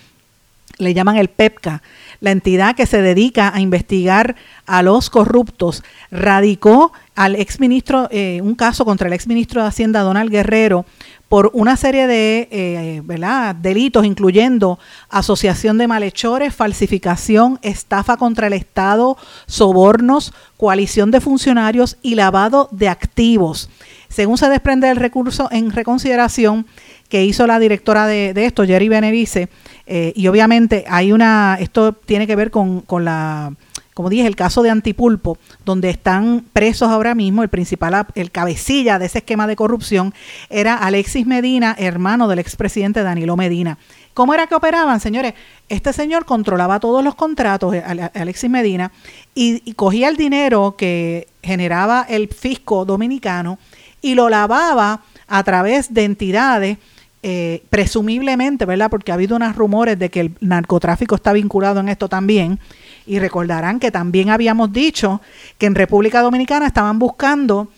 le 0.78 0.94
llaman 0.94 1.18
el 1.18 1.30
PEPCA, 1.30 1.82
la 2.20 2.30
entidad 2.30 2.76
que 2.76 2.86
se 2.86 3.02
dedica 3.02 3.52
a 3.52 3.62
investigar 3.62 4.36
a 4.68 4.84
los 4.84 5.10
corruptos, 5.10 5.84
radicó 6.12 6.94
al 7.16 7.34
exministro, 7.34 8.08
eh, 8.12 8.42
un 8.44 8.54
caso 8.54 8.86
contra 8.86 9.08
el 9.08 9.14
exministro 9.14 9.64
de 9.64 9.70
Hacienda 9.70 10.02
Donald 10.02 10.30
Guerrero 10.30 10.86
por 11.30 11.52
una 11.54 11.76
serie 11.76 12.08
de 12.08 12.48
eh, 12.52 13.54
delitos, 13.60 14.06
incluyendo 14.06 14.80
asociación 15.10 15.78
de 15.78 15.88
malhechores, 15.88 16.56
falsificación, 16.56 17.60
estafa 17.62 18.18
contra 18.18 18.48
el 18.48 18.54
Estado, 18.54 19.18
sobornos, 19.46 20.34
coalición 20.56 21.12
de 21.12 21.22
funcionarios 21.22 21.98
y 22.02 22.16
lavado 22.16 22.70
de 22.72 22.88
activos. 22.88 23.70
Según 24.08 24.38
se 24.38 24.50
desprende 24.50 24.88
del 24.88 24.98
recurso 24.98 25.50
en 25.52 25.72
reconsideración 25.72 26.66
que 27.10 27.26
hizo 27.26 27.46
la 27.46 27.60
directora 27.60 28.08
de, 28.08 28.34
esto, 28.46 28.66
Jerry 28.66 28.90
Benevice, 28.90 29.50
eh, 29.86 30.14
y 30.16 30.28
obviamente 30.28 30.86
hay 30.90 31.12
una, 31.12 31.58
esto 31.60 31.94
tiene 31.94 32.28
que 32.28 32.36
ver 32.36 32.52
con, 32.52 32.82
con 32.82 33.06
la 33.06 33.54
como 33.98 34.12
dije, 34.12 34.28
el 34.28 34.36
caso 34.36 34.62
de 34.62 34.70
Antipulpo, 34.70 35.40
donde 35.66 35.90
están 35.90 36.46
presos 36.54 36.88
ahora 36.88 37.16
mismo, 37.16 37.42
el 37.42 37.50
principal, 37.50 38.06
el 38.14 38.30
cabecilla 38.30 39.00
de 39.00 39.08
ese 39.08 39.18
esquema 39.18 39.48
de 39.48 39.56
corrupción 39.56 40.14
era 40.52 40.76
Alexis 40.76 41.26
Medina, 41.26 41.76
hermano 41.80 42.28
del 42.28 42.38
expresidente 42.38 43.02
Danilo 43.02 43.36
Medina. 43.36 43.80
¿Cómo 44.14 44.36
era 44.36 44.46
que 44.46 44.54
operaban, 44.54 45.00
señores? 45.00 45.34
Este 45.68 45.94
señor 45.94 46.26
controlaba 46.26 46.80
todos 46.80 47.04
los 47.04 47.16
contratos, 47.16 47.74
eh, 47.74 47.84
Alexis 48.14 48.52
Medina, 48.52 48.92
y, 49.34 49.74
cogía 49.74 50.10
el 50.10 50.16
dinero 50.16 50.76
que 50.78 51.28
generaba 51.42 52.06
el 52.08 52.28
fisco 52.28 52.86
dominicano 52.86 53.58
y 54.00 54.14
lo 54.14 54.30
lavaba 54.30 55.02
a 55.28 55.44
través 55.44 55.92
de 55.92 56.04
entidades 56.04 56.78
eh, 57.24 57.64
presumiblemente, 57.72 58.66
¿verdad? 58.66 58.92
Porque 58.92 59.12
ha 59.12 59.16
habido 59.16 59.36
unos 59.36 59.56
rumores 59.56 59.98
de 59.98 60.12
que 60.12 60.20
el 60.20 60.36
narcotráfico 60.40 61.16
está 61.16 61.34
vinculado 61.34 61.80
en 61.80 61.90
esto 61.90 62.08
también. 62.08 62.60
Y 63.08 63.20
recordarán 63.20 63.80
que 63.80 63.90
también 63.90 64.30
habíamos 64.30 64.72
dicho 64.72 65.22
que 65.58 65.66
en 65.66 65.76
República 65.76 66.22
Dominicana 66.22 66.68
estaban 66.68 67.00
buscando 67.00 67.70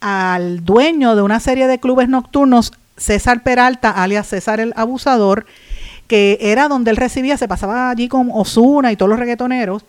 al 0.00 0.64
dueño 0.64 1.14
de 1.14 1.22
una 1.22 1.40
serie 1.40 1.66
de 1.66 1.78
clubes 1.78 2.08
nocturnos, 2.08 2.72
César 2.96 3.42
Peralta, 3.42 3.90
alias 3.90 4.26
César 4.26 4.60
el 4.60 4.72
Abusador, 4.74 5.46
que 6.08 6.38
era 6.40 6.68
donde 6.68 6.90
él 6.90 6.96
recibía, 6.96 7.36
se 7.36 7.46
pasaba 7.46 7.90
allí 7.90 8.08
con 8.08 8.30
Osuna 8.32 8.90
y 8.90 8.96
todos 8.96 9.10
los 9.10 9.18
reggaetoneros 9.18 9.84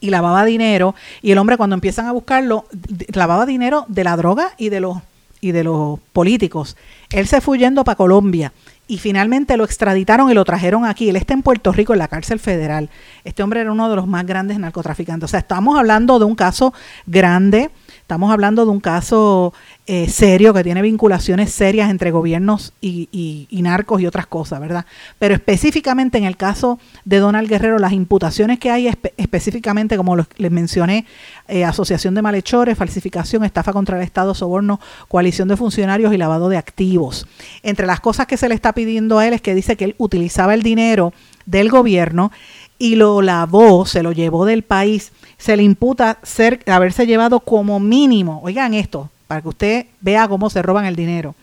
y 0.00 0.10
lavaba 0.10 0.44
dinero. 0.44 0.94
Y 1.22 1.32
el 1.32 1.38
hombre 1.38 1.56
cuando 1.56 1.74
empiezan 1.74 2.06
a 2.06 2.12
buscarlo, 2.12 2.66
lavaba 3.12 3.46
dinero 3.46 3.86
de 3.88 4.04
la 4.04 4.16
droga 4.16 4.52
y 4.58 4.68
de 4.68 4.80
los 4.80 4.98
y 5.40 5.52
de 5.52 5.64
los 5.64 6.00
políticos. 6.12 6.76
Él 7.10 7.26
se 7.26 7.40
fue 7.40 7.58
yendo 7.58 7.84
para 7.84 7.96
Colombia 7.96 8.52
y 8.86 8.98
finalmente 8.98 9.56
lo 9.56 9.64
extraditaron 9.64 10.30
y 10.30 10.34
lo 10.34 10.44
trajeron 10.44 10.84
aquí. 10.84 11.08
Él 11.08 11.16
está 11.16 11.34
en 11.34 11.42
Puerto 11.42 11.72
Rico, 11.72 11.92
en 11.92 11.98
la 12.00 12.08
cárcel 12.08 12.38
federal. 12.38 12.90
Este 13.24 13.42
hombre 13.42 13.60
era 13.60 13.72
uno 13.72 13.88
de 13.88 13.96
los 13.96 14.06
más 14.06 14.26
grandes 14.26 14.58
narcotraficantes. 14.58 15.24
O 15.24 15.28
sea, 15.28 15.40
estamos 15.40 15.78
hablando 15.78 16.18
de 16.18 16.24
un 16.24 16.34
caso 16.34 16.74
grande 17.06 17.70
Estamos 18.08 18.32
hablando 18.32 18.64
de 18.64 18.70
un 18.70 18.80
caso 18.80 19.52
eh, 19.86 20.08
serio 20.08 20.54
que 20.54 20.64
tiene 20.64 20.80
vinculaciones 20.80 21.52
serias 21.52 21.90
entre 21.90 22.10
gobiernos 22.10 22.72
y, 22.80 23.46
narcos 23.50 24.00
y 24.00 24.06
otras 24.06 24.26
cosas, 24.26 24.60
¿verdad? 24.60 24.86
Pero 25.18 25.34
específicamente 25.34 26.16
en 26.16 26.24
el 26.24 26.38
caso 26.38 26.78
de 27.04 27.18
Donald 27.18 27.50
Guerrero, 27.50 27.78
las 27.78 27.92
imputaciones 27.92 28.58
que 28.58 28.70
hay 28.70 28.88
específicamente, 29.18 29.98
como 29.98 30.16
les 30.16 30.50
mencioné, 30.50 31.04
eh, 31.48 31.66
asociación 31.66 32.14
de 32.14 32.22
malhechores, 32.22 32.78
falsificación, 32.78 33.44
estafa 33.44 33.74
contra 33.74 33.98
el 33.98 34.02
Estado, 34.02 34.34
soborno, 34.34 34.80
coalición 35.08 35.48
de 35.48 35.58
funcionarios 35.58 36.14
y 36.14 36.16
lavado 36.16 36.48
de 36.48 36.56
activos. 36.56 37.26
Entre 37.62 37.86
las 37.86 38.00
cosas 38.00 38.26
que 38.26 38.38
se 38.38 38.48
le 38.48 38.54
está 38.54 38.72
pidiendo 38.72 39.18
a 39.18 39.26
él 39.26 39.34
es 39.34 39.42
que 39.42 39.54
dice 39.54 39.76
que 39.76 39.84
él 39.84 39.94
utilizaba 39.98 40.54
el 40.54 40.62
dinero 40.62 41.12
del 41.44 41.68
gobierno 41.68 42.32
y 42.78 42.96
lo 42.96 43.22
lavó, 43.22 43.86
se 43.86 44.02
lo 44.02 44.12
llevó 44.12 44.44
del 44.44 44.62
país, 44.62 45.12
se 45.36 45.56
le 45.56 45.62
imputa 45.62 46.18
ser, 46.22 46.60
haberse 46.66 47.06
llevado 47.06 47.40
como 47.40 47.80
mínimo, 47.80 48.40
oigan 48.42 48.74
esto, 48.74 49.08
para 49.26 49.40
que 49.42 49.48
usted 49.48 49.86
vea 50.00 50.28
cómo 50.28 50.50
se 50.50 50.62
roban 50.62 50.84
el 50.84 50.94
dinero, 50.96 51.34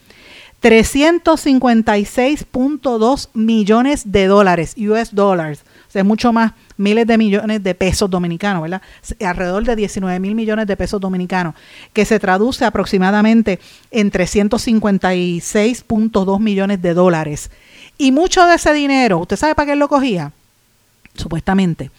356.2 0.62 3.30
millones 3.34 4.12
de 4.12 4.28
dólares, 4.28 4.76
US 4.78 5.14
dollars, 5.14 5.64
o 5.88 5.92
sea, 5.92 6.04
mucho 6.04 6.34
más, 6.34 6.52
miles 6.78 7.08
de 7.08 7.18
millones 7.18 7.64
de 7.64 7.74
pesos 7.76 8.10
dominicanos, 8.10 8.64
¿verdad? 8.64 8.82
Alrededor 9.24 9.64
de 9.64 9.76
19 9.76 10.20
mil 10.20 10.34
millones 10.36 10.68
de 10.68 10.76
pesos 10.76 11.00
dominicanos, 11.00 11.56
que 11.94 12.04
se 12.06 12.20
traduce 12.20 12.66
aproximadamente 12.66 13.60
en 13.92 14.12
356.2 14.12 16.40
millones 16.40 16.82
de 16.82 16.94
dólares. 16.94 17.50
Y 17.98 18.12
mucho 18.12 18.46
de 18.46 18.56
ese 18.56 18.74
dinero, 18.74 19.20
¿usted 19.20 19.38
sabe 19.38 19.56
para 19.56 19.72
qué 19.72 19.78
lo 19.78 19.88
cogía? 19.88 20.34
Supuestamente, 21.16 21.92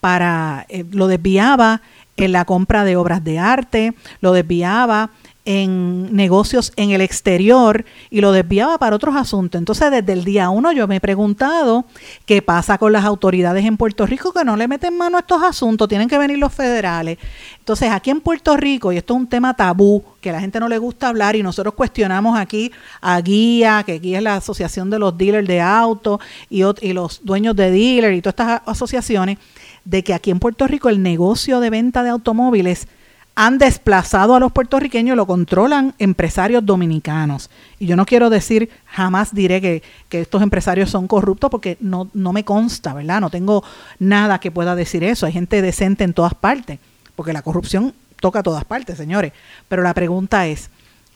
para, 0.00 0.66
eh, 0.68 0.84
lo 0.90 1.06
desviaba 1.06 1.82
en 2.16 2.32
la 2.32 2.44
compra 2.44 2.84
de 2.84 2.96
obras 2.96 3.24
de 3.24 3.38
arte, 3.38 3.94
lo 4.20 4.32
desviaba 4.32 5.10
en 5.50 6.14
negocios 6.14 6.72
en 6.76 6.90
el 6.90 7.00
exterior 7.00 7.84
y 8.08 8.20
lo 8.20 8.30
desviaba 8.30 8.78
para 8.78 8.94
otros 8.94 9.16
asuntos. 9.16 9.58
Entonces, 9.58 9.90
desde 9.90 10.12
el 10.12 10.22
día 10.22 10.48
uno 10.48 10.70
yo 10.70 10.86
me 10.86 10.96
he 10.96 11.00
preguntado 11.00 11.86
qué 12.24 12.40
pasa 12.40 12.78
con 12.78 12.92
las 12.92 13.04
autoridades 13.04 13.64
en 13.64 13.76
Puerto 13.76 14.06
Rico 14.06 14.32
que 14.32 14.44
no 14.44 14.56
le 14.56 14.68
meten 14.68 14.96
mano 14.96 15.16
a 15.16 15.20
estos 15.20 15.42
asuntos, 15.42 15.88
tienen 15.88 16.08
que 16.08 16.18
venir 16.18 16.38
los 16.38 16.54
federales. 16.54 17.18
Entonces, 17.58 17.90
aquí 17.90 18.10
en 18.10 18.20
Puerto 18.20 18.56
Rico, 18.56 18.92
y 18.92 18.98
esto 18.98 19.14
es 19.14 19.20
un 19.22 19.26
tema 19.26 19.54
tabú, 19.54 20.04
que 20.20 20.30
a 20.30 20.34
la 20.34 20.40
gente 20.40 20.60
no 20.60 20.68
le 20.68 20.78
gusta 20.78 21.08
hablar 21.08 21.34
y 21.34 21.42
nosotros 21.42 21.74
cuestionamos 21.74 22.38
aquí 22.38 22.70
a 23.00 23.20
Guía, 23.20 23.82
que 23.84 23.98
Guía 23.98 24.18
es 24.18 24.24
la 24.24 24.36
asociación 24.36 24.88
de 24.88 25.00
los 25.00 25.18
dealers 25.18 25.48
de 25.48 25.60
autos 25.60 26.20
y, 26.48 26.62
y 26.80 26.92
los 26.92 27.24
dueños 27.24 27.56
de 27.56 27.72
dealers 27.72 28.16
y 28.16 28.22
todas 28.22 28.34
estas 28.34 28.62
asociaciones, 28.66 29.38
de 29.84 30.04
que 30.04 30.14
aquí 30.14 30.30
en 30.30 30.38
Puerto 30.38 30.68
Rico 30.68 30.88
el 30.90 31.02
negocio 31.02 31.58
de 31.58 31.70
venta 31.70 32.04
de 32.04 32.10
automóviles 32.10 32.86
han 33.34 33.58
desplazado 33.58 34.34
a 34.34 34.40
los 34.40 34.52
puertorriqueños, 34.52 35.16
lo 35.16 35.26
controlan 35.26 35.94
empresarios 35.98 36.64
dominicanos. 36.66 37.50
Y 37.78 37.86
yo 37.86 37.96
no 37.96 38.04
quiero 38.04 38.28
decir, 38.28 38.70
jamás 38.86 39.34
diré 39.34 39.60
que, 39.60 39.82
estos 40.10 40.42
empresarios 40.42 40.90
son 40.90 41.06
corruptos 41.06 41.50
porque 41.50 41.76
no, 41.80 42.10
no 42.12 42.32
me 42.32 42.44
consta, 42.44 42.92
¿verdad? 42.92 43.20
No 43.20 43.30
tengo 43.30 43.64
nada 43.98 44.40
que 44.40 44.50
pueda 44.50 44.74
decir 44.74 45.04
eso. 45.04 45.26
Hay 45.26 45.32
gente 45.32 45.62
decente 45.62 46.04
en 46.04 46.12
todas 46.12 46.34
partes, 46.34 46.78
porque 47.16 47.32
la 47.32 47.42
corrupción 47.42 47.94
toca 48.20 48.40
a 48.40 48.42
todas 48.42 48.64
partes, 48.64 48.98
señores. 48.98 49.32
Pero 49.68 49.82
la 49.82 49.94
pregunta 49.94 50.46
es, 50.46 50.70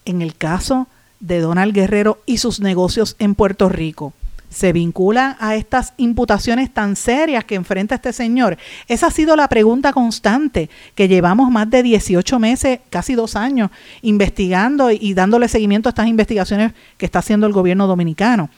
en 0.05 0.23
el 0.23 0.37
caso 0.37 0.87
de 1.21 1.41
Donald 1.41 1.75
Guerrero 1.75 2.19
y 2.27 2.39
sus 2.39 2.61
negocios 2.61 3.17
en 3.19 3.35
Puerto 3.35 3.69
Rico, 3.69 4.13
se 4.55 4.73
vincula 4.73 5.37
a 5.41 5.57
estas 5.57 5.93
imputaciones 5.97 6.73
tan 6.73 6.97
serias 6.97 7.45
que 7.45 7.57
enfrenta 7.57 7.97
este 7.97 8.13
señor? 8.13 8.57
Esa 8.89 9.09
ha 9.09 9.11
sido 9.11 9.37
la 9.37 9.49
pregunta 9.49 9.93
constante 9.93 10.71
que 10.95 11.09
llevamos 11.09 11.51
más 11.51 11.69
de 11.69 11.83
18 11.83 12.39
meses, 12.39 12.81
casi 12.89 13.15
dos 13.15 13.37
años, 13.37 13.71
investigando 14.01 14.91
y 14.91 15.13
dándole 15.13 15.49
seguimiento 15.49 15.89
a 15.89 15.91
estas 15.91 16.07
investigaciones 16.07 16.73
que 16.97 17.05
está 17.05 17.19
haciendo 17.19 17.47
el 17.47 17.53
gobierno 17.53 17.87
dominicano. 17.87 18.49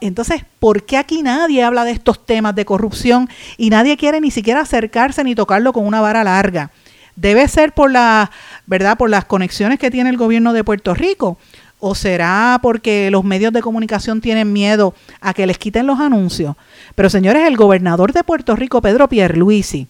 Entonces, 0.00 0.44
¿por 0.60 0.84
qué 0.84 0.96
aquí 0.96 1.22
nadie 1.22 1.64
habla 1.64 1.84
de 1.84 1.90
estos 1.90 2.24
temas 2.24 2.54
de 2.54 2.64
corrupción 2.64 3.28
y 3.56 3.70
nadie 3.70 3.96
quiere 3.96 4.20
ni 4.20 4.30
siquiera 4.30 4.60
acercarse 4.60 5.24
ni 5.24 5.34
tocarlo 5.34 5.72
con 5.72 5.86
una 5.86 6.00
vara 6.00 6.22
larga? 6.22 6.70
Debe 7.16 7.48
ser 7.48 7.72
por 7.72 7.90
la, 7.90 8.30
¿verdad? 8.66 8.96
Por 8.96 9.10
las 9.10 9.24
conexiones 9.24 9.78
que 9.78 9.90
tiene 9.90 10.10
el 10.10 10.18
gobierno 10.18 10.52
de 10.52 10.62
Puerto 10.62 10.94
Rico 10.94 11.38
¿O 11.78 11.94
será 11.94 12.58
porque 12.62 13.10
los 13.10 13.24
medios 13.24 13.52
de 13.52 13.60
comunicación 13.60 14.20
tienen 14.20 14.52
miedo 14.52 14.94
a 15.20 15.34
que 15.34 15.46
les 15.46 15.58
quiten 15.58 15.86
los 15.86 16.00
anuncios? 16.00 16.56
Pero 16.94 17.10
señores, 17.10 17.46
el 17.46 17.56
gobernador 17.56 18.12
de 18.12 18.24
Puerto 18.24 18.56
Rico, 18.56 18.80
Pedro 18.80 19.08
Pierluisi, 19.08 19.86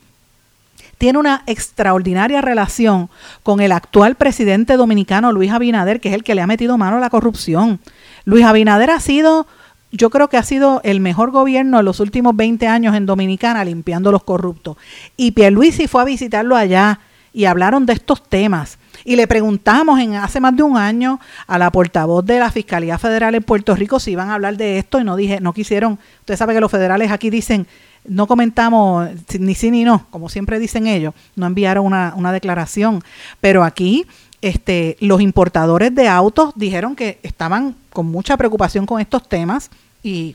tiene 0.98 1.18
una 1.18 1.42
extraordinaria 1.46 2.40
relación 2.40 3.10
con 3.42 3.60
el 3.60 3.72
actual 3.72 4.14
presidente 4.14 4.76
dominicano 4.76 5.32
Luis 5.32 5.52
Abinader, 5.52 6.00
que 6.00 6.08
es 6.08 6.14
el 6.14 6.24
que 6.24 6.34
le 6.34 6.42
ha 6.42 6.46
metido 6.46 6.78
mano 6.78 6.96
a 6.96 7.00
la 7.00 7.10
corrupción. 7.10 7.80
Luis 8.24 8.44
Abinader 8.44 8.90
ha 8.90 9.00
sido, 9.00 9.46
yo 9.92 10.10
creo 10.10 10.28
que 10.28 10.38
ha 10.38 10.42
sido 10.42 10.80
el 10.84 11.00
mejor 11.00 11.30
gobierno 11.30 11.78
en 11.78 11.84
los 11.84 12.00
últimos 12.00 12.34
20 12.34 12.66
años 12.66 12.94
en 12.94 13.06
Dominicana 13.06 13.64
limpiando 13.64 14.10
los 14.10 14.24
corruptos. 14.24 14.76
Y 15.16 15.32
Pierluisi 15.32 15.86
fue 15.86 16.02
a 16.02 16.06
visitarlo 16.06 16.56
allá 16.56 17.00
y 17.32 17.44
hablaron 17.44 17.84
de 17.84 17.92
estos 17.92 18.22
temas. 18.22 18.78
Y 19.06 19.14
le 19.14 19.28
preguntamos 19.28 20.00
en 20.00 20.16
hace 20.16 20.40
más 20.40 20.56
de 20.56 20.64
un 20.64 20.76
año 20.76 21.20
a 21.46 21.58
la 21.58 21.70
portavoz 21.70 22.26
de 22.26 22.40
la 22.40 22.50
Fiscalía 22.50 22.98
Federal 22.98 23.36
en 23.36 23.42
Puerto 23.44 23.76
Rico 23.76 24.00
si 24.00 24.10
iban 24.10 24.30
a 24.30 24.34
hablar 24.34 24.56
de 24.56 24.78
esto 24.78 24.98
y 24.98 25.04
no 25.04 25.14
dije, 25.14 25.40
no 25.40 25.52
quisieron. 25.52 26.00
Usted 26.20 26.36
sabe 26.36 26.54
que 26.54 26.60
los 26.60 26.72
federales 26.72 27.12
aquí 27.12 27.30
dicen, 27.30 27.68
no 28.04 28.26
comentamos 28.26 29.08
ni 29.38 29.54
sí 29.54 29.70
ni 29.70 29.84
no, 29.84 30.06
como 30.10 30.28
siempre 30.28 30.58
dicen 30.58 30.88
ellos, 30.88 31.14
no 31.36 31.46
enviaron 31.46 31.86
una, 31.86 32.14
una 32.16 32.32
declaración. 32.32 33.00
Pero 33.40 33.62
aquí 33.62 34.06
este, 34.42 34.96
los 34.98 35.20
importadores 35.20 35.94
de 35.94 36.08
autos 36.08 36.52
dijeron 36.56 36.96
que 36.96 37.20
estaban 37.22 37.76
con 37.90 38.06
mucha 38.06 38.36
preocupación 38.36 38.86
con 38.86 39.00
estos 39.00 39.28
temas 39.28 39.70
y 40.02 40.34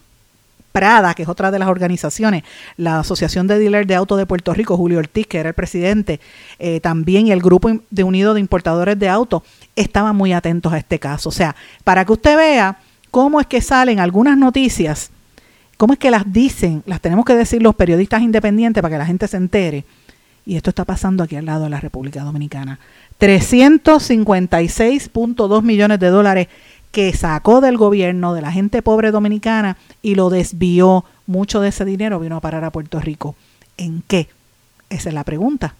Prada, 0.71 1.13
que 1.13 1.23
es 1.23 1.29
otra 1.29 1.51
de 1.51 1.59
las 1.59 1.67
organizaciones, 1.67 2.43
la 2.77 2.99
Asociación 2.99 3.47
de 3.47 3.59
Dealers 3.59 3.87
de 3.87 3.95
Autos 3.95 4.17
de 4.17 4.25
Puerto 4.25 4.53
Rico, 4.53 4.77
Julio 4.77 4.99
Ortiz, 4.99 5.27
que 5.27 5.39
era 5.39 5.49
el 5.49 5.55
presidente, 5.55 6.19
eh, 6.59 6.79
también 6.79 7.27
el 7.27 7.41
Grupo 7.41 7.69
de 7.89 8.03
Unido 8.03 8.33
de 8.33 8.39
Importadores 8.39 8.97
de 8.97 9.09
Autos, 9.09 9.43
estaban 9.75 10.15
muy 10.15 10.33
atentos 10.33 10.71
a 10.73 10.77
este 10.77 10.99
caso. 10.99 11.29
O 11.29 11.31
sea, 11.31 11.55
para 11.83 12.05
que 12.05 12.13
usted 12.13 12.37
vea 12.37 12.77
cómo 13.11 13.39
es 13.41 13.47
que 13.47 13.61
salen 13.61 13.99
algunas 13.99 14.37
noticias, 14.37 15.09
cómo 15.77 15.93
es 15.93 15.99
que 15.99 16.11
las 16.11 16.31
dicen, 16.31 16.83
las 16.85 17.01
tenemos 17.01 17.25
que 17.25 17.35
decir 17.35 17.61
los 17.61 17.75
periodistas 17.75 18.21
independientes 18.21 18.81
para 18.81 18.95
que 18.95 18.99
la 18.99 19.05
gente 19.05 19.27
se 19.27 19.35
entere. 19.37 19.85
Y 20.45 20.55
esto 20.55 20.69
está 20.71 20.85
pasando 20.85 21.23
aquí 21.23 21.35
al 21.35 21.45
lado 21.45 21.65
de 21.65 21.69
la 21.69 21.79
República 21.79 22.23
Dominicana. 22.23 22.79
356.2 23.19 25.61
millones 25.61 25.99
de 25.99 26.07
dólares 26.07 26.47
que 26.91 27.13
sacó 27.13 27.61
del 27.61 27.77
gobierno 27.77 28.33
de 28.33 28.41
la 28.41 28.51
gente 28.51 28.81
pobre 28.81 29.11
dominicana 29.11 29.77
y 30.01 30.15
lo 30.15 30.29
desvió. 30.29 31.05
Mucho 31.27 31.61
de 31.61 31.69
ese 31.69 31.85
dinero 31.85 32.19
vino 32.19 32.35
a 32.35 32.41
parar 32.41 32.63
a 32.65 32.71
Puerto 32.71 32.99
Rico. 32.99 33.35
¿En 33.77 34.03
qué? 34.07 34.27
Esa 34.89 35.09
es 35.09 35.15
la 35.15 35.23
pregunta. 35.23 35.75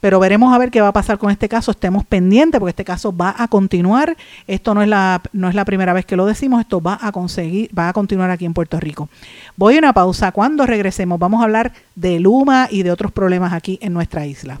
Pero 0.00 0.18
veremos 0.18 0.54
a 0.54 0.58
ver 0.58 0.70
qué 0.70 0.80
va 0.80 0.88
a 0.88 0.92
pasar 0.92 1.18
con 1.18 1.30
este 1.30 1.48
caso. 1.48 1.70
Estemos 1.70 2.06
pendientes 2.06 2.58
porque 2.58 2.70
este 2.70 2.84
caso 2.84 3.14
va 3.14 3.34
a 3.36 3.48
continuar. 3.48 4.16
Esto 4.46 4.72
no 4.72 4.82
es 4.82 4.88
la, 4.88 5.20
no 5.34 5.48
es 5.48 5.54
la 5.54 5.66
primera 5.66 5.92
vez 5.92 6.06
que 6.06 6.16
lo 6.16 6.24
decimos. 6.24 6.60
Esto 6.60 6.80
va 6.80 6.98
a 7.02 7.12
conseguir, 7.12 7.70
va 7.78 7.90
a 7.90 7.92
continuar 7.92 8.30
aquí 8.30 8.46
en 8.46 8.54
Puerto 8.54 8.80
Rico. 8.80 9.10
Voy 9.56 9.76
a 9.76 9.78
una 9.78 9.92
pausa. 9.92 10.32
Cuando 10.32 10.64
regresemos 10.64 11.18
vamos 11.18 11.42
a 11.42 11.44
hablar 11.44 11.72
de 11.94 12.18
Luma 12.18 12.68
y 12.70 12.82
de 12.82 12.92
otros 12.92 13.12
problemas 13.12 13.52
aquí 13.52 13.78
en 13.82 13.92
nuestra 13.92 14.24
isla. 14.24 14.60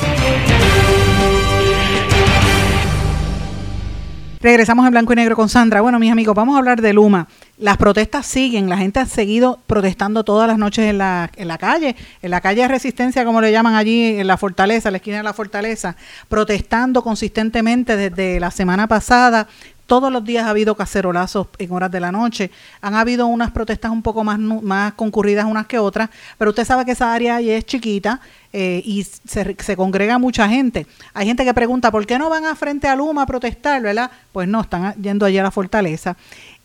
Regresamos 4.41 4.87
en 4.87 4.91
blanco 4.91 5.13
y 5.13 5.17
negro 5.17 5.35
con 5.35 5.49
Sandra. 5.49 5.81
Bueno, 5.81 5.99
mis 5.99 6.11
amigos, 6.11 6.33
vamos 6.33 6.55
a 6.55 6.57
hablar 6.57 6.81
de 6.81 6.93
Luma. 6.93 7.27
Las 7.59 7.77
protestas 7.77 8.25
siguen, 8.25 8.69
la 8.69 8.77
gente 8.77 8.99
ha 8.99 9.05
seguido 9.05 9.59
protestando 9.67 10.23
todas 10.23 10.47
las 10.47 10.57
noches 10.57 10.89
en 10.89 10.97
la, 10.97 11.29
en 11.35 11.47
la 11.47 11.59
calle, 11.59 11.95
en 12.23 12.31
la 12.31 12.41
calle 12.41 12.63
de 12.63 12.67
Resistencia, 12.67 13.23
como 13.23 13.39
le 13.39 13.51
llaman 13.51 13.75
allí, 13.75 14.19
en 14.19 14.25
la 14.25 14.37
Fortaleza, 14.37 14.89
la 14.89 14.97
esquina 14.97 15.17
de 15.17 15.23
la 15.23 15.33
Fortaleza, 15.33 15.95
protestando 16.27 17.03
consistentemente 17.03 17.95
desde 17.95 18.39
la 18.39 18.49
semana 18.49 18.87
pasada, 18.87 19.47
todos 19.91 20.09
los 20.09 20.23
días 20.23 20.45
ha 20.45 20.51
habido 20.51 20.73
cacerolazos 20.77 21.47
en 21.57 21.69
horas 21.73 21.91
de 21.91 21.99
la 21.99 22.13
noche. 22.13 22.49
Han 22.79 22.95
habido 22.95 23.27
unas 23.27 23.51
protestas 23.51 23.91
un 23.91 24.01
poco 24.01 24.23
más, 24.23 24.39
más 24.39 24.93
concurridas 24.93 25.43
unas 25.43 25.67
que 25.67 25.79
otras, 25.79 26.09
pero 26.37 26.51
usted 26.51 26.63
sabe 26.63 26.85
que 26.85 26.91
esa 26.91 27.13
área 27.13 27.35
ahí 27.35 27.49
es 27.49 27.65
chiquita 27.65 28.21
eh, 28.53 28.81
y 28.85 29.03
se, 29.03 29.53
se, 29.59 29.75
congrega 29.75 30.17
mucha 30.17 30.47
gente. 30.47 30.87
Hay 31.13 31.27
gente 31.27 31.43
que 31.43 31.53
pregunta, 31.53 31.91
¿por 31.91 32.07
qué 32.07 32.17
no 32.17 32.29
van 32.29 32.45
a 32.45 32.55
frente 32.55 32.87
a 32.87 32.95
Luma 32.95 33.23
a 33.23 33.25
protestar, 33.25 33.81
verdad? 33.81 34.09
Pues 34.31 34.47
no, 34.47 34.61
están 34.61 34.93
yendo 34.93 35.25
allí 35.25 35.37
a 35.37 35.43
la 35.43 35.51
fortaleza. 35.51 36.15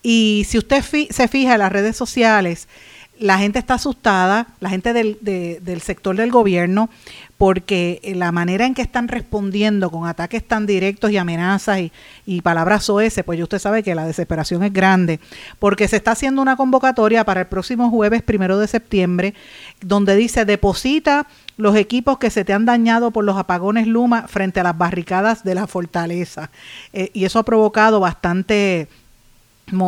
Y 0.01 0.45
si 0.47 0.57
usted 0.57 0.81
se 0.81 1.27
fija 1.27 1.51
en 1.51 1.59
las 1.59 1.71
redes 1.73 1.97
sociales, 1.97 2.69
la 3.19 3.37
gente 3.37 3.59
está 3.59 3.75
asustada, 3.75 4.47
la 4.59 4.69
gente 4.69 4.93
del, 4.93 5.17
del 5.21 5.81
sector 5.81 6.15
del 6.15 6.31
gobierno, 6.31 6.89
porque 7.37 8.01
la 8.15 8.31
manera 8.31 8.65
en 8.65 8.73
que 8.73 8.81
están 8.81 9.07
respondiendo 9.07 9.91
con 9.91 10.07
ataques 10.07 10.47
tan 10.47 10.65
directos 10.65 11.11
y 11.11 11.17
amenazas 11.17 11.79
y, 11.79 11.91
y 12.25 12.41
palabras 12.41 12.89
OS, 12.89 13.21
pues 13.25 13.41
usted 13.41 13.59
sabe 13.59 13.83
que 13.83 13.93
la 13.93 14.05
desesperación 14.05 14.63
es 14.63 14.73
grande, 14.73 15.19
porque 15.59 15.87
se 15.87 15.97
está 15.97 16.11
haciendo 16.11 16.41
una 16.41 16.55
convocatoria 16.55 17.23
para 17.23 17.41
el 17.41 17.47
próximo 17.47 17.89
jueves 17.89 18.23
primero 18.23 18.57
de 18.57 18.67
septiembre, 18.67 19.35
donde 19.81 20.15
dice 20.15 20.45
deposita 20.45 21.27
los 21.57 21.75
equipos 21.75 22.17
que 22.17 22.29
se 22.29 22.45
te 22.45 22.53
han 22.53 22.65
dañado 22.65 23.11
por 23.11 23.23
los 23.23 23.37
apagones 23.37 23.87
Luma 23.87 24.27
frente 24.27 24.59
a 24.59 24.63
las 24.63 24.77
barricadas 24.77 25.43
de 25.43 25.55
la 25.55 25.67
fortaleza. 25.67 26.49
Eh, 26.93 27.11
y 27.13 27.25
eso 27.25 27.39
ha 27.39 27.43
provocado 27.43 27.99
bastante, 27.99 28.87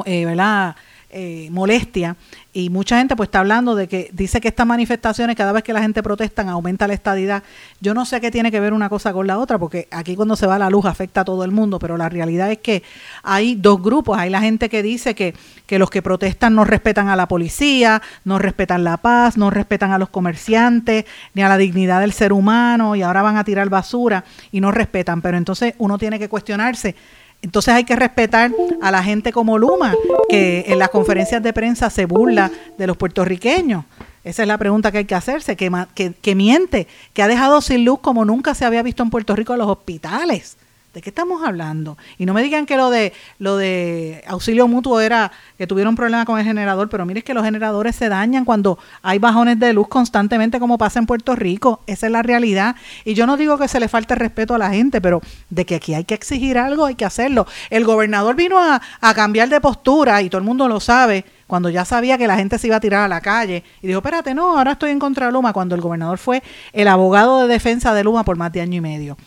eh, 0.06 0.26
¿verdad? 0.26 0.76
Eh, 1.12 1.48
molestia. 1.50 2.18
Y 2.54 2.70
mucha 2.70 3.00
gente 3.00 3.16
pues 3.16 3.30
está 3.30 3.40
hablando 3.40 3.74
de 3.74 3.88
que 3.88 4.12
dice 4.14 4.40
que 4.40 4.48
estas 4.48 4.68
manifestaciones 4.68 5.36
cada 5.36 5.52
vez 5.52 5.64
que 5.64 5.74
la 5.74 5.82
gente 5.82 6.04
protesta 6.04 6.44
aumenta 6.44 6.88
la 6.88 6.94
estadidad. 6.94 7.42
Yo 7.82 7.96
no 7.96 8.06
sé 8.06 8.22
qué 8.22 8.30
tiene 8.30 8.52
que 8.52 8.60
ver 8.60 8.74
una 8.74 8.90
cosa 8.90 9.12
con 9.12 9.26
la 9.26 9.40
otra 9.40 9.58
porque 9.58 9.88
aquí 9.90 10.16
cuando 10.16 10.36
se 10.36 10.46
va 10.46 10.60
la 10.60 10.70
luz 10.70 10.86
afecta 10.86 11.22
a 11.22 11.26
todo 11.26 11.44
el 11.44 11.50
mundo, 11.50 11.80
pero 11.80 11.98
la 11.98 12.10
realidad 12.10 12.52
es 12.52 12.60
que 12.60 12.84
hay 13.24 13.56
dos 13.56 13.82
grupos, 13.82 14.20
hay 14.20 14.30
la 14.30 14.40
gente 14.40 14.70
que 14.70 14.84
dice 14.84 15.16
que, 15.16 15.34
que 15.66 15.80
los 15.80 15.90
que 15.90 16.04
protestan 16.04 16.54
no 16.54 16.64
respetan 16.64 17.08
a 17.10 17.16
la 17.16 17.28
policía, 17.28 18.04
no 18.24 18.38
respetan 18.38 18.84
la 18.84 18.98
paz, 18.98 19.36
no 19.36 19.50
respetan 19.50 19.92
a 19.92 19.98
los 19.98 20.10
comerciantes, 20.10 21.06
ni 21.34 21.42
a 21.42 21.50
la 21.50 21.58
dignidad 21.58 22.02
del 22.02 22.14
ser 22.14 22.34
humano 22.34 22.96
y 22.96 23.02
ahora 23.02 23.24
van 23.24 23.38
a 23.38 23.44
tirar 23.44 23.68
basura 23.70 24.26
y 24.52 24.62
no 24.62 24.70
respetan, 24.70 25.24
pero 25.24 25.38
entonces 25.38 25.74
uno 25.80 25.98
tiene 25.98 26.20
que 26.20 26.30
cuestionarse 26.30 26.96
entonces 27.42 27.74
hay 27.74 27.86
que 27.86 27.96
respetar 27.96 28.52
a 28.82 28.92
la 28.92 29.02
gente 29.04 29.32
como 29.32 29.58
Luma, 29.58 29.94
que 30.30 30.66
en 30.68 30.80
las 30.80 30.90
conferencias 30.90 31.42
de 31.42 31.54
prensa 31.54 31.90
se 31.90 32.06
burla 32.06 32.52
de 32.78 32.88
los 32.88 32.98
puertorriqueños. 32.98 33.86
Esa 34.24 34.42
es 34.42 34.48
la 34.48 34.58
pregunta 34.58 34.92
que 34.92 35.00
hay 35.00 35.06
que 35.06 35.16
hacerse, 35.16 35.56
que, 35.56 36.36
miente, 36.36 36.88
que 37.14 37.24
ha 37.24 37.28
dejado 37.28 37.62
sin 37.62 37.86
luz 37.86 38.00
como 38.00 38.26
nunca 38.26 38.54
se 38.54 38.66
había 38.66 38.84
visto 38.84 39.02
en 39.02 39.10
Puerto 39.10 39.36
Rico 39.36 39.56
los 39.56 39.68
hospitales. 39.68 40.58
¿De 40.94 41.04
qué 41.04 41.12
estamos 41.12 41.44
hablando? 41.44 42.00
Y 42.18 42.26
no 42.26 42.34
me 42.34 42.42
digan 42.42 42.66
que 42.66 42.76
lo 42.76 42.90
de 42.90 43.14
lo 43.38 43.58
de 43.58 44.24
auxilio 44.28 44.68
mutuo 44.68 45.00
era 45.00 45.32
que 45.56 45.68
tuvieron 45.68 45.96
problemas 45.96 46.26
con 46.26 46.40
el 46.40 46.46
generador, 46.46 46.90
pero 46.90 47.06
mire 47.06 47.22
que 47.22 47.36
los 47.36 47.44
generadores 47.44 47.96
se 47.96 48.10
dañan 48.10 48.44
cuando 48.44 48.80
hay 49.04 49.20
bajones 49.20 49.60
de 49.60 49.72
luz 49.72 49.88
constantemente 49.88 50.60
como 50.60 50.80
pasa 50.80 50.98
en 50.98 51.06
Puerto 51.06 51.36
Rico. 51.36 51.82
Esa 51.86 52.08
es 52.08 52.12
la 52.12 52.24
realidad. 52.24 52.76
Y 53.06 53.14
yo 53.14 53.28
no 53.28 53.38
digo 53.38 53.60
que 53.60 53.68
se 53.68 53.80
le 53.80 53.88
falte 53.88 54.16
respeto 54.16 54.56
a 54.56 54.58
la 54.58 54.72
gente, 54.72 55.00
pero 55.00 55.22
de 55.52 55.64
que 55.64 55.76
aquí 55.76 55.94
hay 55.94 56.06
que 56.06 56.16
exigir 56.16 56.58
algo, 56.58 56.86
hay 56.86 56.96
que 56.96 57.06
hacerlo. 57.06 57.46
El 57.70 57.86
gobernador 57.86 58.36
vino 58.36 58.58
a, 58.58 58.82
a 59.00 59.14
cambiar 59.14 59.48
de 59.50 59.62
postura 59.62 60.24
y 60.24 60.30
todo 60.30 60.40
el 60.40 60.46
mundo 60.46 60.68
lo 60.68 60.80
sabe 60.80 61.24
cuando 61.46 61.70
ya 61.70 61.86
sabía 61.86 62.18
que 62.18 62.26
la 62.26 62.36
gente 62.36 62.58
se 62.58 62.66
iba 62.66 62.78
a 62.78 62.80
tirar 62.80 63.04
a 63.04 63.08
la 63.08 63.22
calle 63.22 63.64
y 63.84 63.88
dijo, 63.88 64.00
espérate, 64.00 64.34
no, 64.34 64.58
ahora 64.58 64.72
estoy 64.72 64.90
en 64.90 65.00
contra 65.00 65.28
de 65.28 65.34
Luma, 65.34 65.54
cuando 65.54 65.76
el 65.76 65.82
gobernador 65.82 66.18
fue 66.18 66.42
el 66.74 66.88
abogado 66.88 67.42
de 67.42 67.48
defensa 67.48 67.94
de 67.94 68.04
Luma 68.04 68.24
por 68.24 68.38
más 68.38 68.52
de 68.52 68.62
año 68.62 68.78
y 68.78 68.82
medio. 68.82 69.18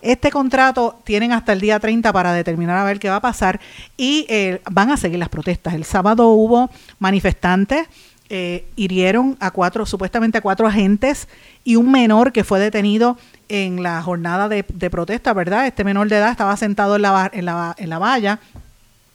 Este 0.00 0.30
contrato 0.30 1.00
tienen 1.04 1.32
hasta 1.32 1.52
el 1.52 1.60
día 1.60 1.78
30 1.78 2.12
para 2.12 2.32
determinar 2.32 2.76
a 2.76 2.84
ver 2.84 2.98
qué 2.98 3.08
va 3.08 3.16
a 3.16 3.20
pasar 3.20 3.60
y 3.96 4.26
eh, 4.28 4.60
van 4.70 4.90
a 4.90 4.96
seguir 4.96 5.18
las 5.18 5.28
protestas. 5.28 5.74
El 5.74 5.84
sábado 5.84 6.28
hubo 6.28 6.70
manifestantes, 6.98 7.88
eh, 8.28 8.64
hirieron 8.76 9.36
a 9.40 9.50
cuatro, 9.50 9.86
supuestamente 9.86 10.38
a 10.38 10.40
cuatro 10.40 10.66
agentes 10.66 11.28
y 11.64 11.76
un 11.76 11.90
menor 11.90 12.32
que 12.32 12.44
fue 12.44 12.60
detenido 12.60 13.18
en 13.48 13.82
la 13.82 14.00
jornada 14.02 14.48
de, 14.48 14.64
de 14.72 14.90
protesta, 14.90 15.32
¿verdad? 15.32 15.66
Este 15.66 15.84
menor 15.84 16.08
de 16.08 16.16
edad 16.16 16.30
estaba 16.30 16.56
sentado 16.56 16.96
en 16.96 17.02
la, 17.02 17.30
en 17.32 17.44
la, 17.44 17.74
en 17.76 17.90
la 17.90 17.98
valla 17.98 18.38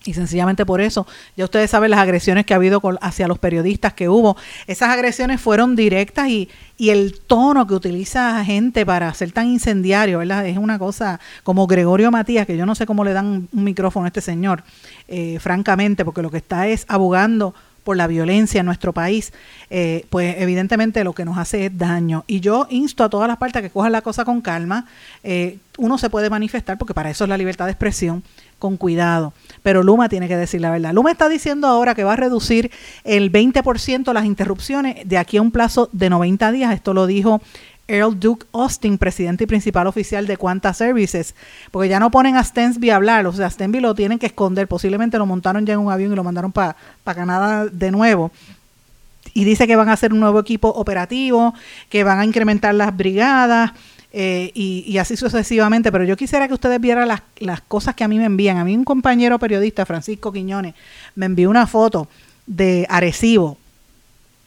y 0.05 0.13
sencillamente 0.13 0.65
por 0.65 0.81
eso, 0.81 1.07
ya 1.35 1.45
ustedes 1.45 1.71
saben 1.71 1.89
las 1.91 1.99
agresiones 1.99 2.45
que 2.45 2.53
ha 2.53 2.57
habido 2.57 2.81
hacia 3.01 3.27
los 3.27 3.39
periodistas 3.39 3.93
que 3.93 4.07
hubo. 4.07 4.37
Esas 4.67 4.89
agresiones 4.89 5.41
fueron 5.41 5.75
directas 5.75 6.29
y, 6.29 6.47
y 6.77 6.91
el 6.91 7.19
tono 7.19 7.65
que 7.65 7.73
utiliza 7.73 8.45
gente 8.45 8.85
para 8.85 9.11
ser 9.15 9.31
tan 9.31 9.47
incendiario, 9.47 10.19
¿verdad? 10.19 10.45
Es 10.45 10.57
una 10.57 10.77
cosa 10.77 11.19
como 11.43 11.65
Gregorio 11.65 12.11
Matías, 12.11 12.45
que 12.45 12.55
yo 12.55 12.67
no 12.67 12.75
sé 12.75 12.85
cómo 12.85 13.03
le 13.03 13.13
dan 13.13 13.47
un 13.51 13.63
micrófono 13.63 14.05
a 14.05 14.09
este 14.09 14.21
señor, 14.21 14.63
eh, 15.07 15.39
francamente, 15.39 16.05
porque 16.05 16.21
lo 16.21 16.29
que 16.29 16.37
está 16.37 16.67
es 16.67 16.85
abogando 16.87 17.55
por 17.85 17.95
la 17.95 18.07
violencia 18.07 18.59
en 18.59 18.65
nuestro 18.65 18.93
país, 18.93 19.31
eh, 19.69 20.05
pues 20.09 20.35
evidentemente 20.39 21.03
lo 21.03 21.13
que 21.13 21.23
nos 21.23 21.37
hace 21.37 21.67
es 21.67 21.77
daño. 21.77 22.25
Y 22.27 22.39
yo 22.39 22.67
insto 22.71 23.03
a 23.03 23.09
todas 23.09 23.27
las 23.27 23.37
partes 23.37 23.59
a 23.59 23.61
que 23.61 23.69
cojan 23.69 23.91
la 23.91 24.01
cosa 24.01 24.25
con 24.25 24.41
calma. 24.41 24.87
Eh, 25.23 25.59
uno 25.77 25.97
se 25.99 26.09
puede 26.09 26.31
manifestar, 26.31 26.79
porque 26.79 26.95
para 26.95 27.11
eso 27.11 27.25
es 27.25 27.29
la 27.29 27.37
libertad 27.37 27.65
de 27.65 27.71
expresión, 27.71 28.23
con 28.59 28.77
cuidado. 28.77 29.33
Pero 29.63 29.83
Luma 29.83 30.09
tiene 30.09 30.27
que 30.27 30.37
decir 30.37 30.61
la 30.61 30.71
verdad. 30.71 30.93
Luma 30.93 31.11
está 31.11 31.29
diciendo 31.29 31.67
ahora 31.67 31.95
que 31.95 32.03
va 32.03 32.13
a 32.13 32.17
reducir 32.17 32.71
el 33.03 33.31
20% 33.31 34.13
las 34.13 34.25
interrupciones 34.25 35.07
de 35.07 35.17
aquí 35.17 35.37
a 35.37 35.41
un 35.41 35.51
plazo 35.51 35.89
de 35.91 36.09
90 36.09 36.51
días. 36.51 36.73
Esto 36.73 36.93
lo 36.93 37.07
dijo 37.07 37.41
Earl 37.87 38.19
Duke 38.19 38.47
Austin, 38.53 38.97
presidente 38.97 39.43
y 39.43 39.47
principal 39.47 39.87
oficial 39.87 40.25
de 40.27 40.37
Quanta 40.37 40.73
Services, 40.73 41.35
porque 41.71 41.89
ya 41.89 41.99
no 41.99 42.09
ponen 42.11 42.35
a 42.35 42.43
Stensby 42.43 42.89
a 42.89 42.95
hablar, 42.95 43.27
o 43.27 43.33
sea, 43.33 43.49
Stensby 43.49 43.79
lo 43.79 43.93
tienen 43.93 44.17
que 44.17 44.25
esconder, 44.25 44.67
posiblemente 44.67 45.17
lo 45.17 45.25
montaron 45.25 45.65
ya 45.65 45.73
en 45.73 45.79
un 45.79 45.91
avión 45.91 46.11
y 46.11 46.15
lo 46.15 46.23
mandaron 46.23 46.51
para 46.51 46.75
Canadá 47.03 47.65
de 47.65 47.91
nuevo. 47.91 48.31
Y 49.33 49.43
dice 49.43 49.67
que 49.67 49.75
van 49.75 49.89
a 49.89 49.93
hacer 49.93 50.13
un 50.13 50.19
nuevo 50.19 50.39
equipo 50.39 50.69
operativo, 50.69 51.53
que 51.89 52.03
van 52.03 52.19
a 52.19 52.25
incrementar 52.25 52.73
las 52.73 52.95
brigadas, 52.95 53.71
eh, 54.17 54.51
y, 54.53 54.97
así 54.97 55.17
sucesivamente. 55.17 55.91
Pero 55.91 56.05
yo 56.05 56.15
quisiera 56.15 56.47
que 56.47 56.53
ustedes 56.53 56.79
vieran 56.79 57.09
las, 57.09 57.21
las 57.37 57.59
cosas 57.59 57.95
que 57.95 58.05
a 58.05 58.07
mí 58.07 58.17
me 58.17 58.23
envían. 58.23 58.55
A 58.57 58.63
mí 58.63 58.75
un 58.75 58.85
compañero 58.85 59.37
periodista, 59.39 59.85
Francisco 59.85 60.31
Quiñones, 60.31 60.73
me 61.15 61.25
envió 61.25 61.49
una 61.49 61.67
foto 61.67 62.07
de 62.47 62.87
Arecibo, 62.89 63.57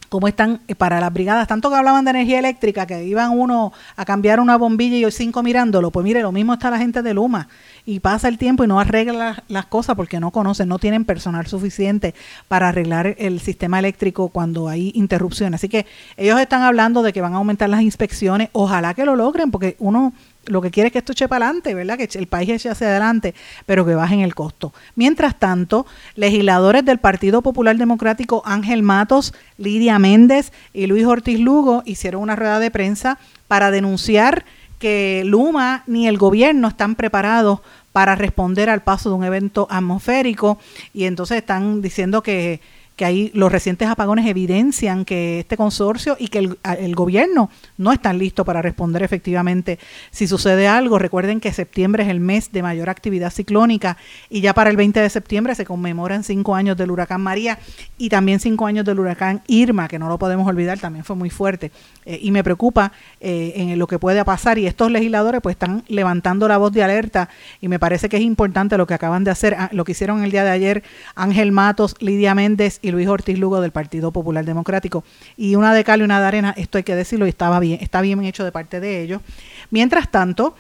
cómo 0.09 0.29
están 0.29 0.61
eh, 0.69 0.75
para 0.75 1.01
las 1.01 1.13
brigadas, 1.13 1.49
tanto 1.49 1.71
que 1.71 1.77
hablaban 1.77 2.05
de 2.05 2.11
energía 2.11 2.39
eléctrica, 2.39 2.87
que 2.87 3.05
iban 3.05 3.31
uno 3.39 3.73
a 3.97 4.05
cambiar 4.05 4.41
una 4.41 4.57
bombilla 4.57 4.97
y 4.97 5.05
hoy 5.05 5.13
cinco 5.13 5.43
mirándolo, 5.43 5.91
pues 5.91 6.05
mire, 6.05 6.23
lo 6.23 6.33
mismo 6.33 6.55
está 6.55 6.71
la 6.71 6.79
gente 6.79 7.03
de 7.03 7.15
Luma. 7.15 7.49
Y 7.85 8.01
pasa 8.01 8.29
el 8.29 8.37
tiempo 8.37 8.65
y 8.65 8.67
no 8.67 8.81
arregla 8.81 9.43
las 9.49 9.67
cosas 9.67 9.97
porque 9.97 10.21
no 10.21 10.31
conocen, 10.31 10.69
no 10.69 10.79
tienen 10.79 11.05
personal 11.05 11.47
suficiente 11.47 12.15
para 12.47 12.69
arreglar 12.69 13.15
el 13.19 13.41
sistema 13.41 13.79
eléctrico 13.79 14.29
cuando 14.29 14.69
hay 14.69 14.93
interrupciones. 14.95 15.61
Así 15.61 15.69
que 15.69 15.87
ellos 16.17 16.39
están 16.39 16.63
hablando 16.63 17.03
de 17.03 17.13
que 17.13 17.21
van 17.21 17.35
a 17.35 17.39
aumentar 17.39 17.69
las 17.69 17.83
inspecciones, 17.83 18.51
ojalá 18.53 18.95
que 18.95 19.05
lo 19.05 19.17
logren 19.17 19.51
porque 19.51 19.77
uno 19.79 20.13
lo 20.49 20.61
que 20.61 20.71
quiere 20.71 20.89
es 20.89 20.93
que 20.93 20.99
esto 20.99 21.13
eche 21.13 21.29
para 21.29 21.47
adelante, 21.47 21.75
¿verdad? 21.75 21.97
Que 21.97 22.09
el 22.19 22.27
país 22.27 22.49
eche 22.49 22.71
hacia 22.71 22.89
adelante, 22.89 23.35
pero 23.67 23.87
que 23.87 23.95
bajen 23.95 24.21
el 24.21 24.35
costo. 24.35 24.73
Mientras 24.95 25.39
tanto, 25.39 25.87
legisladores 26.15 26.85
del 26.85 26.99
Partido 26.99 27.43
Popular 27.43 27.77
Democrático 27.77 28.43
Ángel 28.45 28.83
Matos, 28.83 29.35
Lidia 29.57 29.99
Méndez 29.99 30.53
y 30.73 30.87
Luis 30.87 31.07
Ortiz 31.07 31.39
Lugo 31.39 31.83
hicieron 31.85 32.23
una 32.23 32.37
rueda 32.37 32.59
de 32.59 32.71
prensa 32.71 33.19
para 33.47 33.71
denunciar 33.71 34.45
que 34.79 35.23
Luma 35.25 35.83
ni 35.87 36.07
el 36.07 36.19
gobierno 36.19 36.69
están 36.69 36.95
preparados 36.95 37.61
para 37.93 38.15
responder 38.15 38.71
al 38.71 38.83
paso 38.83 39.09
de 39.09 39.17
un 39.17 39.25
evento 39.25 39.67
atmosférico 39.71 40.59
y 40.95 41.05
entonces 41.05 41.39
están 41.39 41.83
diciendo 41.83 42.23
que 42.23 42.61
que 42.99 43.05
ahí 43.05 43.31
los 43.33 43.53
recientes 43.53 43.89
apagones 43.89 44.27
evidencian 44.27 45.05
que 45.05 45.39
este 45.39 45.57
consorcio 45.57 46.17
y 46.19 46.29
que 46.29 46.41
el, 46.41 46.59
el 46.79 46.95
gobierno 46.97 47.49
no 47.77 47.93
están 47.93 48.19
listos 48.19 48.45
para 48.45 48.61
responder 48.61 49.05
efectivamente 49.05 49.79
si 50.11 50.27
sucede 50.27 50.67
algo. 50.67 50.99
Recuerden 50.99 51.39
que 51.39 51.53
septiembre 51.53 52.03
es 52.03 52.09
el 52.09 52.19
mes 52.19 52.51
de 52.51 52.61
mayor 52.61 52.91
actividad 52.91 53.31
ciclónica 53.31 53.97
y 54.29 54.41
ya 54.41 54.53
para 54.53 54.69
el 54.69 54.77
20 54.77 55.01
de 55.01 55.09
septiembre 55.11 55.55
se 55.55 55.65
conmemoran 55.65 56.25
cinco 56.25 56.57
años 56.57 56.77
del 56.77 56.91
huracán 56.91 57.21
María 57.21 57.61
y 57.99 58.09
también 58.09 58.41
cinco 58.41 58.67
años 58.67 58.85
del 58.85 58.99
huracán 58.99 59.43
Irma, 59.47 59.87
que 59.87 60.01
no 60.01 60.09
lo 60.09 60.19
podemos 60.19 60.49
olvidar, 60.49 60.81
también 60.81 61.05
fue 61.05 61.15
muy 61.15 61.31
fuerte. 61.31 61.71
Eh, 62.05 62.19
y 62.21 62.33
me 62.33 62.43
preocupa 62.43 62.91
eh, 63.21 63.53
en 63.55 63.79
lo 63.79 63.87
que 63.87 63.99
puede 63.99 64.25
pasar 64.25 64.59
y 64.59 64.67
estos 64.67 64.91
legisladores 64.91 65.41
pues 65.41 65.55
están 65.55 65.85
levantando 65.87 66.49
la 66.49 66.57
voz 66.57 66.73
de 66.73 66.83
alerta 66.83 67.29
y 67.61 67.69
me 67.69 67.79
parece 67.79 68.09
que 68.09 68.17
es 68.17 68.23
importante 68.23 68.77
lo 68.77 68.87
que 68.87 68.95
acaban 68.95 69.25
de 69.25 69.31
hacer, 69.31 69.55
ah, 69.55 69.69
lo 69.73 69.85
que 69.85 69.93
hicieron 69.93 70.25
el 70.25 70.31
día 70.31 70.43
de 70.43 70.51
ayer 70.51 70.83
Ángel 71.15 71.53
Matos, 71.53 71.95
Lidia 72.01 72.35
Méndez 72.35 72.79
y 72.83 72.88
Luis 72.91 73.09
Ortiz 73.09 73.39
Lugo 73.39 73.61
del 73.61 73.71
Partido 73.71 74.13
Popular 74.13 74.45
Democrático. 74.45 75.05
Y 75.37 75.55
una 75.55 75.75
de 75.75 75.85
cal 75.85 76.01
y 76.01 76.05
una 76.05 76.21
de 76.21 76.27
arena, 76.27 76.55
esto 76.57 76.79
hay 76.79 76.85
que 76.85 76.95
decirlo, 76.95 77.27
y 77.27 77.31
estaba 77.31 77.61
bien, 77.61 77.79
está 77.81 78.01
bien 78.01 78.23
hecho 78.25 78.45
de 78.45 78.53
parte 78.53 78.81
de 78.81 79.03
ellos. 79.03 79.23
Mientras 79.71 80.11
tanto, 80.11 80.55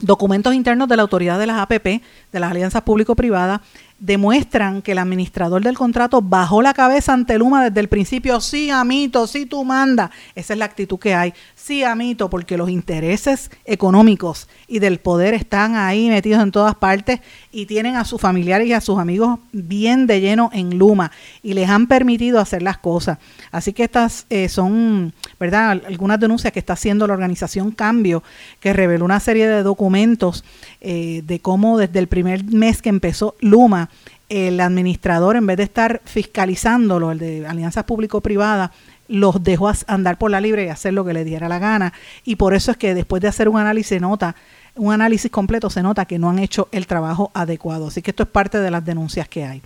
documentos 0.00 0.54
internos 0.54 0.88
de 0.88 0.96
la 0.96 1.02
autoridad 1.02 1.38
de 1.38 1.46
las 1.46 1.58
APP, 1.58 2.02
de 2.32 2.40
las 2.40 2.50
alianzas 2.50 2.82
público-privadas, 2.82 3.60
demuestran 4.04 4.82
que 4.82 4.92
el 4.92 4.98
administrador 4.98 5.62
del 5.62 5.78
contrato 5.78 6.20
bajó 6.20 6.60
la 6.60 6.74
cabeza 6.74 7.14
ante 7.14 7.38
Luma 7.38 7.64
desde 7.64 7.80
el 7.80 7.88
principio, 7.88 8.38
sí, 8.38 8.68
amito, 8.68 9.26
sí, 9.26 9.46
tú 9.46 9.64
manda. 9.64 10.10
Esa 10.34 10.52
es 10.52 10.58
la 10.58 10.66
actitud 10.66 10.98
que 10.98 11.14
hay. 11.14 11.32
Sí, 11.54 11.84
amito, 11.84 12.28
porque 12.28 12.58
los 12.58 12.68
intereses 12.68 13.50
económicos 13.64 14.46
y 14.68 14.78
del 14.78 14.98
poder 14.98 15.32
están 15.32 15.74
ahí 15.76 16.10
metidos 16.10 16.42
en 16.42 16.50
todas 16.50 16.74
partes 16.74 17.20
y 17.50 17.64
tienen 17.64 17.96
a 17.96 18.04
sus 18.04 18.20
familiares 18.20 18.68
y 18.68 18.74
a 18.74 18.82
sus 18.82 18.98
amigos 18.98 19.38
bien 19.52 20.06
de 20.06 20.20
lleno 20.20 20.50
en 20.52 20.76
Luma 20.76 21.10
y 21.42 21.54
les 21.54 21.70
han 21.70 21.86
permitido 21.86 22.40
hacer 22.40 22.62
las 22.62 22.76
cosas. 22.76 23.16
Así 23.52 23.72
que 23.72 23.84
estas 23.84 24.26
eh, 24.28 24.50
son, 24.50 25.14
¿verdad?, 25.40 25.80
algunas 25.86 26.20
denuncias 26.20 26.52
que 26.52 26.58
está 26.58 26.74
haciendo 26.74 27.06
la 27.06 27.14
organización 27.14 27.70
Cambio, 27.70 28.22
que 28.60 28.74
reveló 28.74 29.06
una 29.06 29.20
serie 29.20 29.48
de 29.48 29.62
documentos 29.62 30.44
eh, 30.82 31.22
de 31.24 31.40
cómo 31.40 31.78
desde 31.78 32.00
el 32.00 32.08
primer 32.08 32.44
mes 32.44 32.82
que 32.82 32.90
empezó 32.90 33.34
Luma, 33.40 33.88
el 34.28 34.60
administrador, 34.60 35.36
en 35.36 35.46
vez 35.46 35.56
de 35.56 35.64
estar 35.64 36.00
fiscalizándolo, 36.04 37.12
el 37.12 37.18
de 37.18 37.46
alianzas 37.46 37.84
público-privadas, 37.84 38.70
los 39.08 39.42
dejó 39.42 39.70
andar 39.86 40.18
por 40.18 40.30
la 40.30 40.40
libre 40.40 40.64
y 40.64 40.68
hacer 40.68 40.94
lo 40.94 41.04
que 41.04 41.12
le 41.12 41.24
diera 41.24 41.48
la 41.48 41.58
gana. 41.58 41.92
Y 42.24 42.36
por 42.36 42.54
eso 42.54 42.70
es 42.70 42.76
que 42.76 42.94
después 42.94 43.20
de 43.20 43.28
hacer 43.28 43.48
un 43.48 43.58
análisis 43.58 44.00
nota, 44.00 44.34
un 44.76 44.92
análisis 44.92 45.30
completo, 45.30 45.70
se 45.70 45.82
nota 45.82 46.04
que 46.06 46.18
no 46.18 46.30
han 46.30 46.38
hecho 46.38 46.68
el 46.72 46.86
trabajo 46.86 47.30
adecuado. 47.34 47.88
Así 47.88 48.02
que 48.02 48.10
esto 48.10 48.22
es 48.22 48.28
parte 48.28 48.58
de 48.58 48.70
las 48.70 48.84
denuncias 48.84 49.28
que 49.28 49.44
hay. 49.44 49.62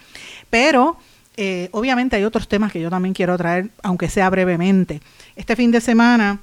Pero 0.51 0.97
eh, 1.37 1.69
obviamente 1.73 2.17
hay 2.17 2.25
otros 2.25 2.49
temas 2.49 2.73
que 2.73 2.81
yo 2.81 2.91
también 2.91 3.15
quiero 3.15 3.39
traer, 3.39 3.71
aunque 3.83 4.09
sea 4.09 4.29
brevemente. 4.29 5.01
Este 5.37 5.55
fin 5.55 5.71
de 5.71 5.81
semana, 5.81 6.41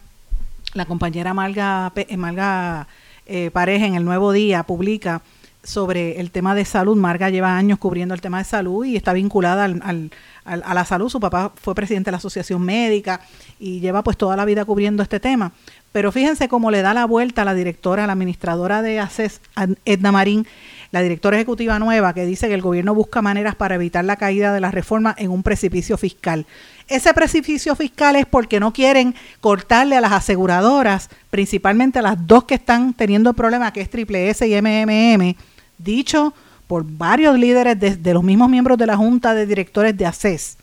la 0.74 0.86
compañera 0.86 1.34
Malga, 1.34 1.92
Malga 2.18 2.88
eh, 3.26 3.52
Pareja 3.52 3.86
en 3.86 3.96
el 3.96 4.06
Nuevo 4.06 4.32
Día 4.32 4.64
publica 4.64 5.22
sobre 5.66 6.20
el 6.20 6.32
tema 6.32 6.56
de 6.56 6.64
salud. 6.64 6.96
Marga 6.96 7.30
lleva 7.30 7.58
años 7.58 7.80
cubriendo 7.80 8.14
el 8.14 8.22
tema 8.22 8.38
de 8.38 8.46
salud 8.46 8.86
y 8.86 8.96
está 8.96 9.12
vinculada 9.14 9.66
al, 9.66 10.12
a 10.46 10.74
la 10.74 10.86
salud. 10.86 11.10
Su 11.10 11.20
papá 11.20 11.52
fue 11.56 11.76
presidente 11.76 12.08
de 12.08 12.12
la 12.12 12.18
Asociación 12.18 12.62
Médica 12.62 13.22
y 13.60 13.80
lleva 13.80 14.04
pues 14.04 14.16
toda 14.16 14.38
la 14.38 14.46
vida 14.46 14.64
cubriendo 14.64 15.04
este 15.04 15.20
tema. 15.20 15.52
Pero 15.92 16.12
fíjense 16.12 16.50
cómo 16.50 16.72
le 16.72 16.82
da 16.82 16.94
la 16.94 17.06
vuelta 17.06 17.44
a 17.44 17.46
la 17.46 17.54
directora, 17.54 18.06
la 18.06 18.14
administradora 18.14 18.82
de 18.82 19.00
ACES, 19.00 19.40
Edna 19.86 20.12
Marín, 20.12 20.46
la 20.92 21.02
directora 21.02 21.38
ejecutiva 21.38 21.80
nueva, 21.80 22.14
que 22.14 22.26
dice 22.26 22.50
que 22.50 22.54
el 22.54 22.62
gobierno 22.62 22.94
busca 22.94 23.22
maneras 23.22 23.56
para 23.56 23.76
evitar 23.76 24.04
la 24.04 24.18
caída 24.18 24.54
de 24.54 24.60
la 24.60 24.72
reforma 24.72 25.16
en 25.18 25.32
un 25.32 25.42
precipicio 25.42 25.98
fiscal. 25.98 26.46
Ese 26.90 27.14
precipicio 27.14 27.76
fiscal 27.78 28.18
es 28.18 28.26
porque 28.26 28.60
no 28.60 28.74
quieren 28.74 29.16
cortarle 29.40 29.96
a 29.96 30.02
las 30.02 30.12
aseguradoras, 30.12 31.10
principalmente 31.30 32.00
a 32.00 32.02
las 32.02 32.28
dos 32.28 32.44
que 32.44 32.56
están 32.56 32.94
teniendo 32.94 33.34
problemas, 33.34 33.72
que 33.72 33.80
es 33.80 33.90
Triple 33.90 34.30
S 34.30 34.46
y 34.46 34.62
MMM, 34.62 35.36
dicho 35.78 36.34
por 36.68 36.84
varios 36.86 37.38
líderes 37.38 37.80
de, 37.80 38.14
los 38.14 38.24
mismos 38.24 38.50
miembros 38.50 38.78
de 38.78 38.88
la 38.88 38.98
Junta 38.98 39.34
de 39.34 39.46
Directores 39.46 39.96
de 39.96 40.06
ACES 40.06 40.58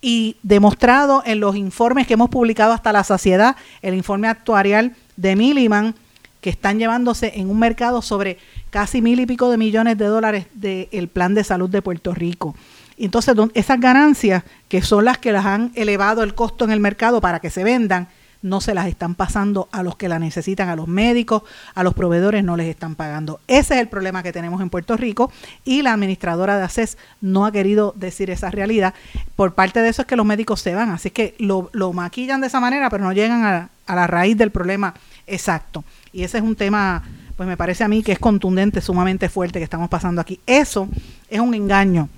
y 0.00 0.36
demostrado 0.42 1.22
en 1.26 1.40
los 1.40 1.56
informes 1.56 2.06
que 2.06 2.14
hemos 2.14 2.30
publicado 2.30 2.72
hasta 2.72 2.92
la 2.92 3.04
saciedad, 3.04 3.56
el 3.82 3.94
informe 3.94 4.28
actuarial 4.28 4.94
de 5.16 5.36
Milliman, 5.36 5.94
que 6.40 6.50
están 6.50 6.78
llevándose 6.78 7.32
en 7.34 7.50
un 7.50 7.58
mercado 7.58 8.00
sobre 8.00 8.38
casi 8.70 9.02
mil 9.02 9.20
y 9.20 9.26
pico 9.26 9.50
de 9.50 9.58
millones 9.58 9.98
de 9.98 10.06
dólares 10.06 10.46
del 10.54 11.08
plan 11.08 11.34
de 11.34 11.44
salud 11.44 11.68
de 11.68 11.82
Puerto 11.82 12.14
Rico. 12.14 12.54
Entonces, 12.96 13.34
esas 13.54 13.80
ganancias, 13.80 14.44
que 14.68 14.82
son 14.82 15.04
las 15.04 15.18
que 15.18 15.32
las 15.32 15.44
han 15.44 15.72
elevado 15.74 16.22
el 16.22 16.34
costo 16.34 16.64
en 16.64 16.70
el 16.70 16.80
mercado 16.80 17.20
para 17.20 17.40
que 17.40 17.50
se 17.50 17.64
vendan, 17.64 18.08
no 18.42 18.60
se 18.60 18.74
las 18.74 18.86
están 18.86 19.14
pasando 19.14 19.68
a 19.72 19.82
los 19.82 19.96
que 19.96 20.08
la 20.08 20.18
necesitan, 20.18 20.68
a 20.68 20.76
los 20.76 20.88
médicos, 20.88 21.42
a 21.74 21.82
los 21.82 21.94
proveedores 21.94 22.42
no 22.44 22.56
les 22.56 22.68
están 22.68 22.94
pagando. 22.94 23.40
Ese 23.46 23.74
es 23.74 23.80
el 23.80 23.88
problema 23.88 24.22
que 24.22 24.32
tenemos 24.32 24.60
en 24.60 24.70
Puerto 24.70 24.96
Rico 24.96 25.30
y 25.64 25.82
la 25.82 25.92
administradora 25.92 26.56
de 26.56 26.64
ACES 26.64 26.98
no 27.20 27.44
ha 27.44 27.52
querido 27.52 27.94
decir 27.96 28.30
esa 28.30 28.50
realidad. 28.50 28.94
Por 29.36 29.54
parte 29.54 29.80
de 29.80 29.88
eso 29.88 30.02
es 30.02 30.08
que 30.08 30.16
los 30.16 30.26
médicos 30.26 30.60
se 30.60 30.74
van, 30.74 30.90
así 30.90 31.10
que 31.10 31.34
lo, 31.38 31.70
maquillan 31.92 32.40
de 32.40 32.46
esa 32.46 32.60
manera, 32.60 32.88
pero 32.88 33.04
no 33.04 33.12
llegan 33.12 33.44
a, 33.44 33.68
a 33.86 33.94
la 33.94 34.06
raíz 34.06 34.36
del 34.36 34.50
problema 34.50 34.94
exacto. 35.26 35.84
Y 36.12 36.22
ese 36.22 36.38
es 36.38 36.44
un 36.44 36.56
tema 36.56 37.02
pues 37.40 37.48
me 37.48 37.56
parece 37.56 37.82
a 37.84 37.88
mí 37.88 38.02
que 38.02 38.12
es 38.12 38.18
contundente, 38.18 38.82
sumamente 38.82 39.30
fuerte 39.30 39.60
que 39.60 39.64
estamos 39.64 39.88
pasando 39.88 40.20
aquí. 40.20 40.38
Eso 40.44 40.88
es 41.30 41.40
un 41.40 41.54
engaño 41.54 42.10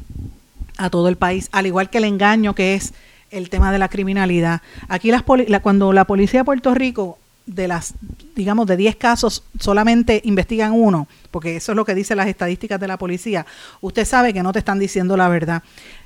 a 0.76 0.90
todo 0.90 1.08
el 1.08 1.16
país, 1.16 1.48
al 1.52 1.66
igual 1.66 1.90
que 1.90 1.98
el 1.98 2.04
engaño 2.04 2.56
que 2.56 2.74
es 2.74 2.92
el 3.32 3.50
tema 3.50 3.72
de 3.72 3.78
la 3.78 3.88
criminalidad. 3.88 4.62
Aquí 4.88 5.10
las 5.10 5.22
cuando 5.62 5.92
la 5.92 6.04
policía 6.04 6.40
de 6.40 6.44
Puerto 6.44 6.74
Rico 6.74 7.18
de 7.46 7.66
las 7.66 7.94
digamos 8.36 8.66
de 8.68 8.76
10 8.76 8.96
casos 8.96 9.42
solamente 9.58 10.20
investigan 10.24 10.72
uno, 10.72 11.08
porque 11.30 11.56
eso 11.56 11.72
es 11.72 11.76
lo 11.76 11.84
que 11.84 11.94
dicen 11.94 12.16
las 12.16 12.28
estadísticas 12.28 12.78
de 12.78 12.86
la 12.86 12.96
policía. 12.96 13.46
Usted 13.80 14.04
sabe 14.04 14.32
que 14.32 14.42
no 14.42 14.52
te 14.52 14.60
están 14.60 14.78
diciendo 14.78 15.16
la 15.16 15.28
verdad. 15.28 15.62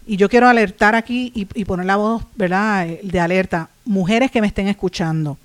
Y 0.06 0.16
yo 0.16 0.28
quiero 0.28 0.48
alertar 0.48 0.94
aquí 0.94 1.32
y, 1.34 1.64
poner 1.64 1.86
la 1.86 1.96
voz, 1.96 2.24
¿verdad?, 2.36 2.86
de 2.86 3.20
alerta. 3.20 3.68
Mujeres 3.84 4.30
que 4.30 4.40
me 4.40 4.46
estén 4.46 4.68
escuchando, 4.68 5.36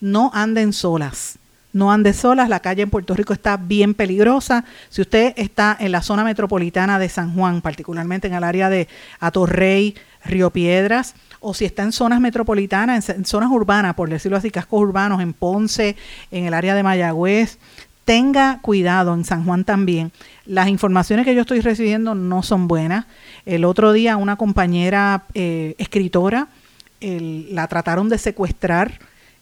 no 0.00 0.30
anden 0.34 0.72
solas 0.72 1.38
no 1.72 1.92
ande 1.92 2.12
solas, 2.12 2.48
la 2.48 2.60
calle 2.60 2.82
en 2.82 2.90
Puerto 2.90 3.14
Rico 3.14 3.32
está 3.32 3.56
bien 3.56 3.94
peligrosa. 3.94 4.64
Si 4.88 5.00
usted 5.00 5.34
está 5.36 5.76
en 5.78 5.92
la 5.92 6.02
zona 6.02 6.24
metropolitana 6.24 6.98
de 6.98 7.08
San 7.08 7.34
Juan, 7.34 7.60
particularmente 7.60 8.26
en 8.26 8.34
el 8.34 8.44
área 8.44 8.68
de 8.68 8.88
Atorrey, 9.20 9.94
Río 10.24 10.50
Piedras, 10.50 11.14
o 11.40 11.54
si 11.54 11.64
está 11.64 11.82
en 11.82 11.92
zonas 11.92 12.20
metropolitanas, 12.20 13.08
en, 13.08 13.24
zonas 13.24 13.50
urbanas, 13.50 13.94
por 13.94 14.08
decirlo 14.08 14.36
así, 14.36 14.50
cascos 14.50 14.80
urbanos, 14.80 15.20
en 15.20 15.32
Ponce, 15.32 15.96
en 16.30 16.46
el 16.46 16.54
área 16.54 16.74
de 16.74 16.82
Mayagüez, 16.82 17.58
tenga 18.04 18.60
cuidado 18.60 19.14
en 19.14 19.24
San 19.24 19.44
Juan 19.44 19.64
también. 19.64 20.12
Las 20.44 20.68
informaciones 20.68 21.24
que 21.24 21.34
yo 21.34 21.42
estoy 21.42 21.60
recibiendo 21.60 22.14
no 22.14 22.42
son 22.42 22.66
buenas. 22.68 23.06
El 23.46 23.64
otro 23.64 23.92
día 23.92 24.16
una 24.16 24.36
compañera 24.36 25.24
eh, 25.34 25.74
escritora 25.78 26.48
la 27.00 27.66
trataron 27.66 28.08
de 28.08 28.18
secuestrar 28.18 28.98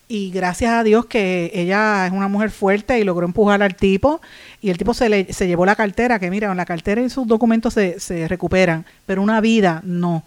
y 0.06 0.30
gracias 0.30 0.72
a 0.72 0.84
Dios 0.84 1.06
que 1.06 1.50
ella 1.54 2.06
es 2.06 2.12
una 2.12 2.28
mujer 2.28 2.50
fuerte 2.50 2.98
y 2.98 3.04
logró 3.04 3.26
empujar 3.26 3.62
al 3.62 3.74
tipo 3.74 4.20
y 4.60 4.70
el 4.70 4.78
tipo 4.78 4.94
se, 4.94 5.08
le, 5.08 5.32
se 5.32 5.46
llevó 5.46 5.66
la 5.66 5.76
cartera, 5.76 6.18
que 6.18 6.30
mira, 6.30 6.54
la 6.54 6.64
cartera 6.64 7.02
y 7.02 7.10
sus 7.10 7.26
documentos 7.26 7.74
se, 7.74 8.00
se 8.00 8.26
recuperan, 8.26 8.86
pero 9.06 9.22
una 9.22 9.40
vida 9.40 9.82
no. 9.84 10.24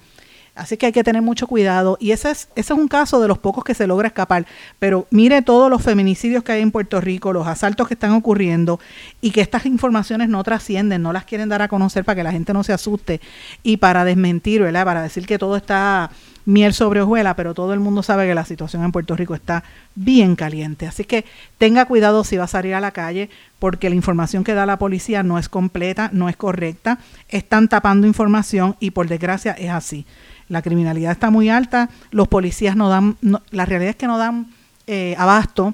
Así 0.54 0.76
que 0.76 0.88
hay 0.88 0.92
que 0.92 1.04
tener 1.04 1.22
mucho 1.22 1.48
cuidado 1.48 1.98
y 2.00 2.12
ese 2.12 2.30
es, 2.30 2.50
ese 2.56 2.74
es 2.74 2.80
un 2.80 2.90
caso 2.90 3.22
de 3.22 3.28
los 3.30 3.38
pocos 3.38 3.64
que 3.64 3.74
se 3.74 3.88
logra 3.88 4.08
escapar. 4.08 4.46
Pero 4.80 5.08
mire 5.10 5.42
todos 5.42 5.70
los 5.70 5.82
feminicidios 5.82 6.44
que 6.44 6.52
hay 6.52 6.62
en 6.62 6.72
Puerto 6.72 7.00
Rico, 7.00 7.32
los 7.32 7.48
asaltos 7.48 7.88
que 7.88 7.94
están 7.94 8.12
ocurriendo 8.12 8.80
y 9.22 9.32
que 9.32 9.40
estas 9.40 9.66
informaciones 9.66 10.28
no 10.28 10.44
trascienden, 10.44 11.02
no 11.02 11.14
las 11.14 11.24
quieren 11.24 11.48
dar 11.48 11.62
a 11.62 11.70
conocer 11.70 12.04
para 12.04 12.18
que 12.18 12.24
la 12.24 12.34
gente 12.34 12.54
no 12.54 12.64
se 12.64 12.74
asuste 12.74 13.22
y 13.64 13.78
para 13.78 14.04
desmentir, 14.04 14.62
¿verdad? 14.62 14.84
Para 14.84 15.02
decir 15.02 15.26
que 15.26 15.40
todo 15.40 15.56
está 15.56 16.12
miel 16.46 16.74
sobre 16.74 17.02
hojuela, 17.02 17.36
pero 17.36 17.54
todo 17.54 17.74
el 17.74 17.80
mundo 17.80 18.04
sabe 18.04 18.28
que 18.28 18.36
la 18.36 18.46
situación 18.46 18.84
en 18.84 18.92
Puerto 18.92 19.16
Rico 19.16 19.36
está 19.36 19.64
bien 19.96 20.36
caliente. 20.36 20.88
Así 20.88 21.04
que 21.04 21.26
tenga 21.58 21.86
cuidado 21.86 22.24
si 22.24 22.38
va 22.38 22.46
a 22.46 22.48
salir 22.48 22.74
a 22.76 22.82
la 22.82 22.92
calle, 22.92 23.30
porque 23.60 23.90
la 23.90 23.96
información 23.96 24.44
que 24.44 24.54
da 24.54 24.66
la 24.66 24.80
policía 24.80 25.24
no 25.24 25.38
es 25.38 25.50
completa, 25.50 26.10
no 26.14 26.30
es 26.30 26.36
correcta, 26.36 27.00
están 27.30 27.68
tapando 27.68 28.08
información 28.08 28.76
y 28.80 28.92
por 28.92 29.08
desgracia 29.08 29.54
es 29.54 29.70
así. 29.70 30.06
La 30.50 30.62
criminalidad 30.62 31.12
está 31.12 31.30
muy 31.30 31.50
alta, 31.50 31.90
los 32.12 32.28
policías 32.28 32.76
no 32.76 32.90
dan, 32.90 33.18
la 33.52 33.66
realidad 33.66 33.92
es 33.92 33.96
que 33.96 34.08
no 34.08 34.18
dan 34.18 34.48
eh, 34.88 35.16
abasto 35.18 35.74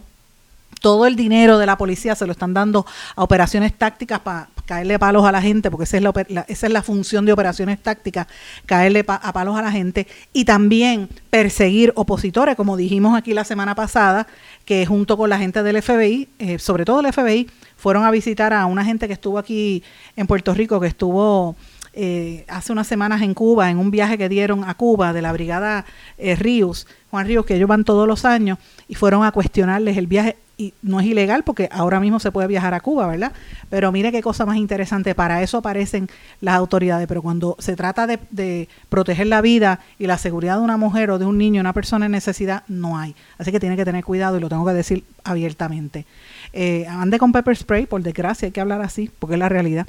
todo 0.80 1.06
el 1.06 1.16
dinero 1.16 1.58
de 1.58 1.66
la 1.66 1.78
policía 1.78 2.16
se 2.16 2.26
lo 2.26 2.32
están 2.32 2.54
dando 2.54 2.86
a 3.16 3.24
operaciones 3.24 3.74
tácticas 3.74 4.20
para 4.20 4.48
caerle 4.68 5.00
palos 5.00 5.26
a 5.26 5.32
la 5.32 5.42
gente, 5.42 5.72
porque 5.72 5.86
esa 5.86 5.98
es 5.98 6.04
la, 6.04 6.14
esa 6.48 6.68
es 6.68 6.74
la 6.74 6.84
función 6.84 7.26
de 7.26 7.32
operaciones 7.32 7.82
tácticas, 7.82 8.28
caerle 8.66 9.04
a 9.08 9.34
palos 9.34 9.58
a 9.58 9.62
la 9.64 9.72
gente 9.72 10.06
y 10.34 10.46
también 10.46 11.10
perseguir 11.32 11.94
opositores, 11.96 12.56
como 12.56 12.78
dijimos 12.78 13.18
aquí 13.18 13.34
la 13.34 13.46
semana 13.46 13.74
pasada, 13.74 14.28
que 14.66 14.86
junto 14.86 15.18
con 15.18 15.30
la 15.30 15.40
gente 15.40 15.64
del 15.64 15.82
FBI, 15.82 16.28
eh, 16.38 16.60
sobre 16.60 16.86
todo 16.86 17.00
el 17.00 17.12
FBI, 17.12 17.50
fueron 17.78 18.04
a 18.04 18.12
visitar 18.12 18.54
a 18.54 18.66
una 18.66 18.84
gente 18.84 19.08
que 19.08 19.14
estuvo 19.14 19.40
aquí 19.40 19.82
en 20.16 20.28
Puerto 20.28 20.54
Rico, 20.54 20.80
que 20.80 20.88
estuvo 20.88 21.56
eh, 21.94 22.44
hace 22.50 22.74
unas 22.74 22.88
semanas 22.88 23.22
en 23.22 23.34
Cuba, 23.34 23.72
en 23.72 23.80
un 23.80 23.90
viaje 23.90 24.18
que 24.18 24.28
dieron 24.28 24.66
a 24.66 24.76
Cuba 24.76 25.14
de 25.14 25.22
la 25.22 25.32
brigada 25.32 25.86
eh, 26.18 26.36
Ríos, 26.36 26.88
Juan 27.10 27.26
Ríos, 27.26 27.46
que 27.46 27.56
ellos 27.56 27.70
van 27.70 27.86
todos 27.86 28.08
los 28.08 28.26
años, 28.26 28.60
y 28.90 28.96
fueron 28.96 29.24
a 29.24 29.32
cuestionarles 29.32 29.96
el 29.96 30.08
viaje 30.08 30.36
y 30.58 30.74
no 30.82 31.00
es 31.00 31.06
ilegal 31.06 31.44
porque 31.44 31.70
ahora 31.72 32.00
mismo 32.00 32.20
se 32.20 32.32
puede 32.32 32.48
viajar 32.48 32.74
a 32.74 32.80
Cuba, 32.80 33.08
¿verdad? 33.08 33.32
Pero 33.70 33.92
mire 33.92 34.12
qué 34.12 34.24
cosa 34.24 34.46
más 34.46 34.58
interesante, 34.58 35.14
para 35.14 35.44
eso 35.44 35.60
aparecen 35.60 36.10
las 36.42 36.56
autoridades, 36.56 37.08
pero 37.08 37.22
cuando 37.22 37.56
se 37.60 37.76
trata 37.76 38.08
de, 38.08 38.68
proteger 38.90 39.28
la 39.28 39.42
vida 39.42 39.80
y 40.00 40.08
la 40.08 40.18
seguridad 40.18 40.58
de 40.58 40.64
una 40.64 40.78
mujer 40.78 41.12
o 41.12 41.20
de 41.20 41.26
un 41.26 41.38
niño, 41.38 41.62
una 41.62 41.74
persona 41.74 42.08
en 42.08 42.12
necesidad, 42.12 42.64
no 42.68 42.98
hay. 42.98 43.16
Así 43.38 43.52
que 43.52 43.60
tiene 43.60 43.76
que 43.76 43.86
tener 43.86 44.04
cuidado 44.04 44.38
y 44.38 44.40
lo 44.40 44.50
tengo 44.50 44.66
que 44.66 44.74
decir 44.74 45.04
abiertamente. 45.24 46.06
Eh, 46.54 46.86
ande 46.88 47.20
con 47.20 47.32
pepper 47.32 47.56
spray, 47.56 47.86
por 47.86 48.02
desgracia, 48.02 48.48
hay 48.48 48.52
que 48.52 48.62
hablar 48.62 48.82
así, 48.82 49.10
porque 49.20 49.36
es 49.36 49.40
la 49.40 49.50
realidad. 49.50 49.88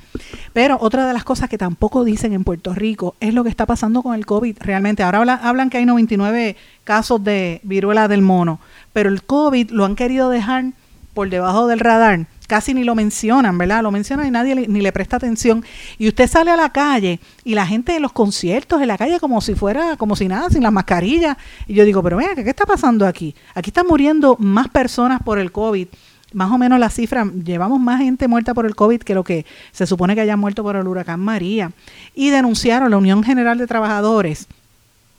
Pero 0.53 0.79
otra 0.81 1.07
de 1.07 1.13
las 1.13 1.25
cosas 1.25 1.49
que 1.49 1.59
tampoco 1.59 2.05
dicen 2.05 2.33
en 2.33 2.45
Puerto 2.45 2.75
Rico 2.75 3.15
es 3.21 3.35
lo 3.35 3.45
que 3.45 3.51
está 3.51 3.67
pasando 3.67 4.03
con 4.03 4.15
el 4.15 4.27
COVID. 4.27 4.59
Realmente, 4.61 5.03
ahora 5.03 5.35
hablan 5.43 5.71
que 5.71 5.79
hay 5.79 5.87
99 5.87 6.57
casos 6.85 7.23
de 7.23 7.61
viruela 7.63 8.09
del 8.09 8.23
mono 8.23 8.61
pero 8.99 9.11
el 9.11 9.23
COVID 9.23 9.71
lo 9.71 9.85
han 9.85 9.95
querido 9.95 10.29
dejar 10.29 10.73
por 11.15 11.31
debajo 11.31 11.69
del 11.69 11.79
radar. 11.79 12.27
Casi 12.49 12.75
ni 12.75 12.83
lo 12.83 12.97
mencionan, 12.97 13.57
¿verdad? 13.57 13.83
Lo 13.83 13.93
mencionan 13.93 14.27
y 14.27 14.31
nadie 14.33 14.55
ni 14.57 14.81
le 14.81 14.91
presta 14.91 15.19
atención. 15.19 15.65
Y 15.99 16.09
usted 16.09 16.29
sale 16.29 16.51
a 16.51 16.57
la 16.57 16.73
calle 16.73 17.21
y 17.45 17.55
la 17.55 17.65
gente 17.65 17.95
en 17.95 18.03
los 18.03 18.11
conciertos, 18.11 18.81
en 18.83 18.89
la 18.89 18.99
calle, 18.99 19.21
como 19.21 19.41
si 19.41 19.55
fuera, 19.55 19.97
como 19.97 20.17
si 20.17 20.27
nada, 20.27 20.51
sin 20.51 20.65
las 20.65 20.73
mascarillas. 20.73 21.37
Y 21.69 21.75
yo 21.75 21.85
digo, 21.85 22.03
pero 22.03 22.17
mira, 22.17 22.35
¿qué 22.35 22.49
está 22.49 22.67
pasando 22.67 23.07
aquí? 23.07 23.37
Aquí 23.55 23.71
están 23.71 23.87
muriendo 23.87 24.37
más 24.41 24.67
personas 24.67 25.23
por 25.23 25.39
el 25.39 25.53
COVID 25.53 25.87
más 26.33 26.51
o 26.51 26.59
menos 26.59 26.79
la 26.79 26.91
cifra, 26.91 27.25
llevamos 27.25 27.81
más 27.81 28.01
gente 28.01 28.29
muerta 28.29 28.55
por 28.55 28.67
el 28.67 28.75
COVID 28.75 29.01
que 29.01 29.15
lo 29.15 29.25
que 29.25 29.47
se 29.73 29.87
supone 29.87 30.15
que 30.15 30.21
haya 30.21 30.37
muerto 30.37 30.63
por 30.63 30.77
el 30.77 30.87
huracán 30.87 31.21
María. 31.21 31.73
Y 32.15 32.31
denunciaron 32.31 32.91
la 32.91 32.99
Unión 32.99 33.23
General 33.23 33.57
de 33.59 33.67
Trabajadores, 33.67 34.47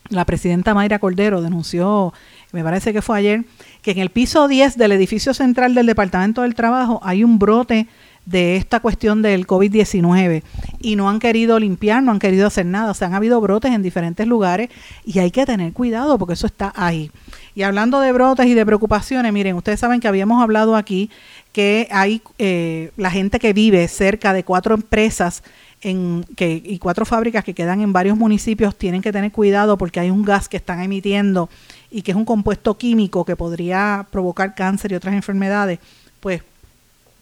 la 0.10 0.26
presidenta 0.26 0.74
Mayra 0.74 1.00
Cordero 1.00 1.42
denunció, 1.42 2.14
me 2.52 2.64
parece 2.64 2.94
que 2.94 3.02
fue 3.02 3.20
ayer, 3.20 3.46
que 3.82 3.92
en 3.92 4.00
el 4.00 4.10
piso 4.10 4.48
10 4.48 4.76
del 4.78 4.92
edificio 4.92 5.34
central 5.34 5.76
del 5.76 5.86
Departamento 5.86 6.42
del 6.42 6.56
Trabajo 6.56 7.00
hay 7.04 7.24
un 7.24 7.38
brote 7.38 7.88
de 8.26 8.58
esta 8.58 8.80
cuestión 8.80 9.22
del 9.22 9.48
COVID-19 9.48 10.44
y 10.82 10.96
no 10.96 11.10
han 11.10 11.20
querido 11.20 11.60
limpiar, 11.60 12.04
no 12.04 12.12
han 12.12 12.20
querido 12.20 12.48
hacer 12.48 12.66
nada. 12.66 12.92
O 12.92 12.94
sea, 12.94 13.08
han 13.08 13.14
habido 13.14 13.42
brotes 13.42 13.72
en 13.72 13.82
diferentes 13.82 14.28
lugares 14.28 14.70
y 15.06 15.20
hay 15.20 15.32
que 15.32 15.46
tener 15.46 15.74
cuidado 15.74 16.18
porque 16.18 16.34
eso 16.34 16.48
está 16.48 16.72
ahí. 16.76 17.12
Y 17.56 17.64
hablando 17.64 18.00
de 18.00 18.12
brotes 18.12 18.46
y 18.46 18.54
de 18.54 18.66
preocupaciones, 18.66 19.34
miren, 19.34 19.56
ustedes 19.56 19.80
saben 19.80 20.00
que 20.00 20.08
habíamos 20.08 20.42
hablado 20.42 20.76
aquí 20.76 21.10
que 21.52 21.88
hay 21.92 22.22
eh, 22.38 22.92
la 22.98 23.12
gente 23.12 23.40
que 23.40 23.54
vive 23.54 23.88
cerca 23.88 24.34
de 24.34 24.44
cuatro 24.44 24.76
empresas 24.76 25.44
y 25.82 26.80
cuatro 26.80 27.06
fábricas 27.06 27.44
que 27.44 27.54
quedan 27.54 27.80
en 27.80 27.94
varios 27.94 28.18
municipios 28.18 28.76
tienen 28.76 29.02
que 29.02 29.14
tener 29.14 29.32
cuidado 29.32 29.78
porque 29.78 30.02
hay 30.02 30.10
un 30.10 30.24
gas 30.24 30.50
que 30.50 30.58
están 30.58 30.82
emitiendo 30.82 31.50
y 31.90 32.02
que 32.02 32.12
es 32.12 32.18
un 32.18 32.26
compuesto 32.26 32.78
químico 32.78 33.24
que 33.24 33.38
podría 33.38 34.06
provocar 34.12 34.56
cáncer 34.56 34.92
y 34.92 34.96
otras 34.96 35.16
enfermedades, 35.16 35.80
pues 36.20 36.44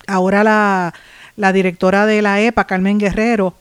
ahora 0.07 0.43
la, 0.43 0.93
la 1.35 1.53
directora 1.53 2.07
de 2.07 2.21
la 2.23 2.41
EPA, 2.41 2.65
Carmen 2.65 2.97
Guerrero, 2.97 3.53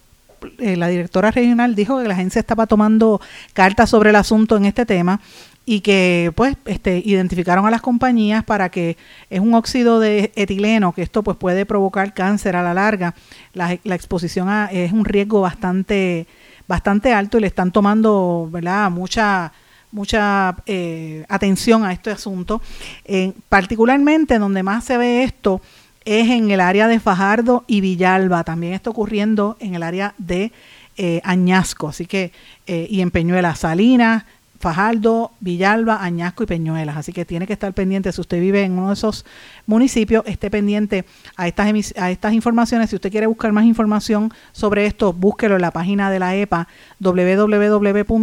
eh, 0.58 0.76
la 0.76 0.88
directora 0.88 1.30
regional 1.30 1.74
dijo 1.74 2.00
que 2.00 2.08
la 2.08 2.14
agencia 2.14 2.40
estaba 2.40 2.66
tomando 2.66 3.20
cartas 3.52 3.90
sobre 3.90 4.10
el 4.10 4.16
asunto 4.16 4.56
en 4.56 4.66
este 4.66 4.86
tema 4.86 5.20
y 5.66 5.80
que 5.80 6.32
pues 6.34 6.56
este 6.64 7.02
identificaron 7.04 7.66
a 7.66 7.70
las 7.70 7.82
compañías 7.82 8.44
para 8.44 8.70
que 8.70 8.96
es 9.28 9.40
un 9.40 9.52
óxido 9.54 9.98
de 9.98 10.32
etileno 10.36 10.92
que 10.92 11.02
esto 11.02 11.24
pues 11.24 11.36
puede 11.36 11.66
provocar 11.66 12.14
cáncer 12.14 12.54
a 12.54 12.62
la 12.62 12.72
larga 12.72 13.14
la, 13.52 13.72
exposición 13.72 14.48
a, 14.48 14.66
es 14.66 14.92
un 14.92 15.04
riesgo 15.04 15.40
bastante 15.40 16.28
bastante 16.68 17.12
alto 17.12 17.38
y 17.38 17.40
le 17.40 17.48
están 17.48 17.72
tomando 17.72 18.48
verdad 18.50 18.90
mucha 18.90 19.52
mucha 19.96 20.56
eh, 20.66 21.24
atención 21.28 21.84
a 21.84 21.92
este 21.92 22.10
asunto. 22.10 22.60
Eh, 23.04 23.32
particularmente 23.48 24.38
donde 24.38 24.62
más 24.62 24.84
se 24.84 24.98
ve 24.98 25.22
esto 25.22 25.62
es 26.04 26.28
en 26.28 26.50
el 26.50 26.60
área 26.60 26.86
de 26.86 27.00
Fajardo 27.00 27.64
y 27.66 27.80
Villalba. 27.80 28.44
También 28.44 28.74
está 28.74 28.90
ocurriendo 28.90 29.56
en 29.58 29.74
el 29.74 29.82
área 29.82 30.14
de 30.18 30.52
eh, 30.98 31.20
Añasco, 31.24 31.88
así 31.88 32.06
que, 32.06 32.32
y 32.66 33.00
en 33.00 33.10
Peñuelas, 33.10 33.60
Salinas, 33.60 34.24
Fajardo, 34.58 35.32
Villalba, 35.40 36.02
Añasco 36.02 36.42
y 36.42 36.46
Peñuelas. 36.46 36.96
Así 36.96 37.12
que 37.12 37.24
tiene 37.24 37.46
que 37.46 37.52
estar 37.52 37.72
pendiente, 37.72 38.12
si 38.12 38.20
usted 38.20 38.40
vive 38.40 38.62
en 38.62 38.72
uno 38.72 38.88
de 38.88 38.94
esos 38.94 39.24
municipios, 39.66 40.24
esté 40.26 40.50
pendiente 40.50 41.04
a 41.36 41.46
estas, 41.48 41.94
a 41.96 42.10
estas 42.10 42.32
informaciones. 42.32 42.90
Si 42.90 42.96
usted 42.96 43.10
quiere 43.10 43.26
buscar 43.26 43.52
más 43.52 43.64
información 43.64 44.32
sobre 44.52 44.86
esto, 44.86 45.12
búsquelo 45.12 45.56
en 45.56 45.62
la 45.62 45.70
página 45.70 46.10
de 46.10 46.18
la 46.18 46.34
EPA, 46.34 46.68
www.epa.gov, 47.00 48.16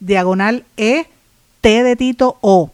diagonal 0.00 0.64
E, 0.76 1.06
T 1.60 1.82
de 1.82 1.96
Tito 1.96 2.38
O 2.40 2.70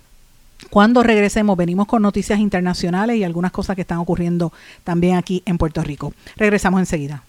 Cuando 0.69 1.03
regresemos, 1.03 1.57
venimos 1.57 1.88
con 1.88 2.01
noticias 2.01 2.39
internacionales 2.39 3.17
y 3.17 3.23
algunas 3.23 3.51
cosas 3.51 3.76
que 3.76 3.82
están 3.82 3.99
ocurriendo 3.99 4.51
también 4.84 5.17
aquí 5.17 5.43
en 5.45 5.57
Puerto 5.57 5.84
Rico. 5.84 6.13
Regresamos 6.38 6.80
enseguida. 6.80 7.23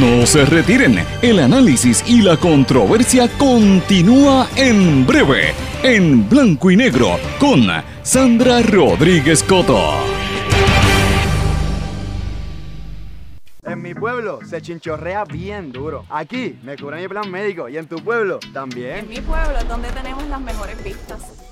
No 0.00 0.26
se 0.26 0.46
retiren, 0.46 1.04
el 1.22 1.40
análisis 1.40 2.04
y 2.06 2.22
la 2.22 2.36
controversia 2.36 3.28
continúa 3.36 4.48
en 4.56 5.04
breve, 5.04 5.52
en 5.82 6.28
blanco 6.28 6.70
y 6.70 6.76
negro, 6.76 7.18
con 7.40 7.66
Sandra 8.02 8.62
Rodríguez 8.62 9.42
Coto. 9.42 9.94
En 13.64 13.82
mi 13.82 13.94
pueblo 13.94 14.40
se 14.44 14.60
chinchorrea 14.60 15.24
bien 15.24 15.72
duro. 15.72 16.04
Aquí 16.08 16.58
me 16.62 16.76
cubren 16.76 17.02
mi 17.02 17.08
plan 17.08 17.30
médico 17.30 17.68
y 17.68 17.78
en 17.78 17.86
tu 17.86 17.96
pueblo 17.96 18.38
también. 18.52 18.98
En 18.98 19.08
mi 19.08 19.20
pueblo 19.20 19.58
es 19.58 19.68
donde 19.68 19.88
tenemos 19.90 20.24
las 20.28 20.40
mejores 20.40 20.82
vistas. 20.84 21.51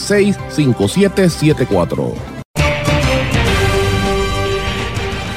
939-336-5774. 0.01 2.13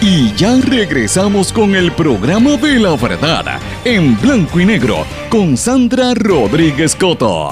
Y 0.00 0.32
ya 0.34 0.56
regresamos 0.60 1.52
con 1.52 1.74
el 1.74 1.90
programa 1.92 2.56
de 2.58 2.78
la 2.78 2.94
verdad, 2.94 3.58
en 3.84 4.16
blanco 4.20 4.60
y 4.60 4.66
negro, 4.66 5.04
con 5.30 5.56
Sandra 5.56 6.14
Rodríguez 6.14 6.94
Coto. 6.94 7.48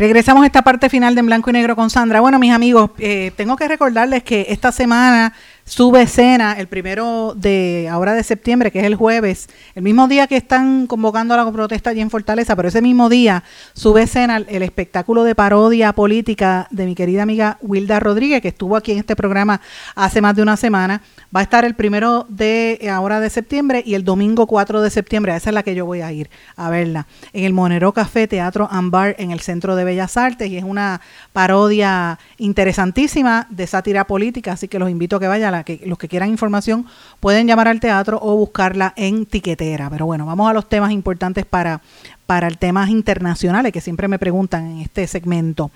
Regresamos 0.00 0.44
a 0.44 0.46
esta 0.46 0.62
parte 0.62 0.88
final 0.88 1.14
de 1.14 1.20
En 1.20 1.26
Blanco 1.26 1.50
y 1.50 1.52
Negro 1.52 1.76
con 1.76 1.90
Sandra. 1.90 2.22
Bueno, 2.22 2.38
mis 2.38 2.52
amigos, 2.52 2.92
eh, 2.96 3.32
tengo 3.36 3.54
que 3.54 3.68
recordarles 3.68 4.22
que 4.22 4.46
esta 4.48 4.72
semana 4.72 5.34
sube 5.70 6.02
escena 6.02 6.54
el 6.54 6.66
primero 6.66 7.32
de 7.36 7.88
ahora 7.88 8.14
de 8.14 8.24
septiembre, 8.24 8.72
que 8.72 8.80
es 8.80 8.84
el 8.86 8.96
jueves, 8.96 9.48
el 9.76 9.84
mismo 9.84 10.08
día 10.08 10.26
que 10.26 10.36
están 10.36 10.88
convocando 10.88 11.32
a 11.32 11.36
la 11.36 11.52
protesta 11.52 11.90
allí 11.90 12.00
en 12.00 12.10
Fortaleza, 12.10 12.56
pero 12.56 12.66
ese 12.66 12.82
mismo 12.82 13.08
día 13.08 13.44
sube 13.72 14.02
escena 14.02 14.38
el 14.38 14.62
espectáculo 14.64 15.22
de 15.22 15.36
parodia 15.36 15.92
política 15.92 16.66
de 16.72 16.86
mi 16.86 16.96
querida 16.96 17.22
amiga 17.22 17.56
Wilda 17.62 18.00
Rodríguez, 18.00 18.42
que 18.42 18.48
estuvo 18.48 18.74
aquí 18.74 18.90
en 18.90 18.98
este 18.98 19.14
programa 19.14 19.60
hace 19.94 20.20
más 20.20 20.34
de 20.34 20.42
una 20.42 20.56
semana. 20.56 21.02
Va 21.34 21.38
a 21.38 21.44
estar 21.44 21.64
el 21.64 21.76
primero 21.76 22.26
de 22.28 22.88
ahora 22.92 23.20
de 23.20 23.30
septiembre 23.30 23.84
y 23.86 23.94
el 23.94 24.04
domingo 24.04 24.48
4 24.48 24.82
de 24.82 24.90
septiembre, 24.90 25.36
esa 25.36 25.50
es 25.50 25.54
la 25.54 25.62
que 25.62 25.76
yo 25.76 25.86
voy 25.86 26.00
a 26.00 26.10
ir 26.10 26.30
a 26.56 26.68
verla, 26.68 27.06
en 27.32 27.44
el 27.44 27.52
Monero 27.52 27.92
Café 27.92 28.26
Teatro 28.26 28.66
Ambar 28.72 29.14
en 29.20 29.30
el 29.30 29.38
Centro 29.38 29.76
de 29.76 29.84
Bellas 29.84 30.16
Artes 30.16 30.50
y 30.50 30.56
es 30.56 30.64
una 30.64 31.00
parodia 31.32 32.18
interesantísima 32.38 33.46
de 33.50 33.68
sátira 33.68 34.08
política, 34.08 34.52
así 34.52 34.66
que 34.66 34.80
los 34.80 34.90
invito 34.90 35.14
a 35.14 35.20
que 35.20 35.28
vayan 35.28 35.59
que 35.64 35.80
los 35.84 35.98
que 35.98 36.08
quieran 36.08 36.28
información 36.28 36.86
pueden 37.20 37.46
llamar 37.46 37.68
al 37.68 37.80
teatro 37.80 38.18
o 38.20 38.36
buscarla 38.36 38.92
en 38.96 39.26
tiquetera. 39.26 39.88
Pero 39.90 40.06
bueno, 40.06 40.26
vamos 40.26 40.48
a 40.50 40.52
los 40.52 40.68
temas 40.68 40.92
importantes 40.92 41.46
para, 41.46 41.80
para 42.26 42.46
el 42.46 42.58
temas 42.58 42.90
internacionales 42.90 43.72
que 43.72 43.80
siempre 43.80 44.06
me 44.06 44.18
preguntan 44.18 44.66
en 44.66 44.78
este 44.78 45.06
segmento. 45.06 45.70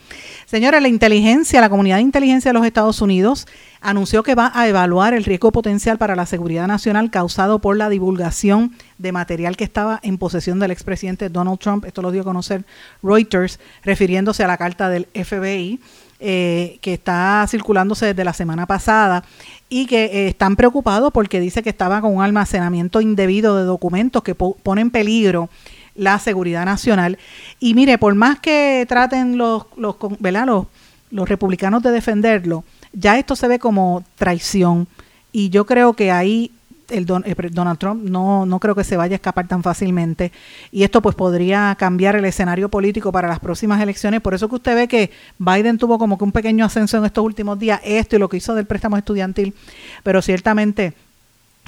Señora, 0.46 0.80
la 0.80 0.88
inteligencia, 0.88 1.60
la 1.60 1.68
comunidad 1.68 1.96
de 1.96 2.02
inteligencia 2.02 2.50
de 2.50 2.54
los 2.54 2.64
Estados 2.64 3.02
Unidos 3.02 3.46
anunció 3.80 4.22
que 4.22 4.34
va 4.34 4.52
a 4.54 4.68
evaluar 4.68 5.14
el 5.14 5.24
riesgo 5.24 5.52
potencial 5.52 5.98
para 5.98 6.14
la 6.16 6.26
seguridad 6.26 6.66
nacional 6.66 7.10
causado 7.10 7.58
por 7.58 7.76
la 7.76 7.88
divulgación 7.88 8.72
de 8.98 9.12
material 9.12 9.56
que 9.56 9.64
estaba 9.64 10.00
en 10.02 10.16
posesión 10.16 10.60
del 10.60 10.70
expresidente 10.70 11.28
Donald 11.28 11.58
Trump. 11.58 11.84
Esto 11.84 12.02
lo 12.02 12.10
dio 12.10 12.22
a 12.22 12.24
conocer 12.24 12.64
Reuters, 13.02 13.58
refiriéndose 13.82 14.44
a 14.44 14.46
la 14.46 14.56
carta 14.56 14.88
del 14.88 15.06
FBI. 15.12 15.80
Eh, 16.26 16.78
que 16.80 16.94
está 16.94 17.44
circulándose 17.50 18.06
desde 18.06 18.24
la 18.24 18.32
semana 18.32 18.64
pasada 18.64 19.24
y 19.68 19.84
que 19.84 20.06
eh, 20.06 20.28
están 20.28 20.56
preocupados 20.56 21.12
porque 21.12 21.38
dice 21.38 21.62
que 21.62 21.68
estaba 21.68 22.00
con 22.00 22.16
un 22.16 22.22
almacenamiento 22.22 23.02
indebido 23.02 23.58
de 23.58 23.64
documentos 23.64 24.22
que 24.22 24.34
ponen 24.34 24.86
en 24.86 24.90
peligro 24.90 25.50
la 25.94 26.18
seguridad 26.18 26.64
nacional. 26.64 27.18
Y 27.60 27.74
mire, 27.74 27.98
por 27.98 28.14
más 28.14 28.40
que 28.40 28.86
traten 28.88 29.36
los, 29.36 29.66
los, 29.76 29.96
los, 30.18 30.66
los 31.10 31.28
republicanos 31.28 31.82
de 31.82 31.90
defenderlo, 31.90 32.64
ya 32.94 33.18
esto 33.18 33.36
se 33.36 33.46
ve 33.46 33.58
como 33.58 34.02
traición. 34.16 34.88
Y 35.30 35.50
yo 35.50 35.66
creo 35.66 35.92
que 35.92 36.10
ahí 36.10 36.52
el 36.90 37.06
Donald 37.06 37.78
Trump 37.78 38.02
no, 38.04 38.46
no 38.46 38.58
creo 38.60 38.74
que 38.74 38.84
se 38.84 38.96
vaya 38.96 39.14
a 39.14 39.16
escapar 39.16 39.48
tan 39.48 39.62
fácilmente 39.62 40.32
y 40.70 40.82
esto 40.82 41.00
pues 41.00 41.14
podría 41.14 41.74
cambiar 41.78 42.16
el 42.16 42.24
escenario 42.24 42.68
político 42.68 43.12
para 43.12 43.28
las 43.28 43.40
próximas 43.40 43.80
elecciones. 43.80 44.20
Por 44.20 44.34
eso 44.34 44.48
que 44.48 44.56
usted 44.56 44.74
ve 44.74 44.88
que 44.88 45.10
Biden 45.38 45.78
tuvo 45.78 45.98
como 45.98 46.18
que 46.18 46.24
un 46.24 46.32
pequeño 46.32 46.64
ascenso 46.64 46.98
en 46.98 47.04
estos 47.04 47.24
últimos 47.24 47.58
días, 47.58 47.80
esto 47.84 48.16
y 48.16 48.18
lo 48.18 48.28
que 48.28 48.36
hizo 48.36 48.54
del 48.54 48.66
préstamo 48.66 48.96
estudiantil, 48.96 49.54
pero 50.02 50.22
ciertamente 50.22 50.94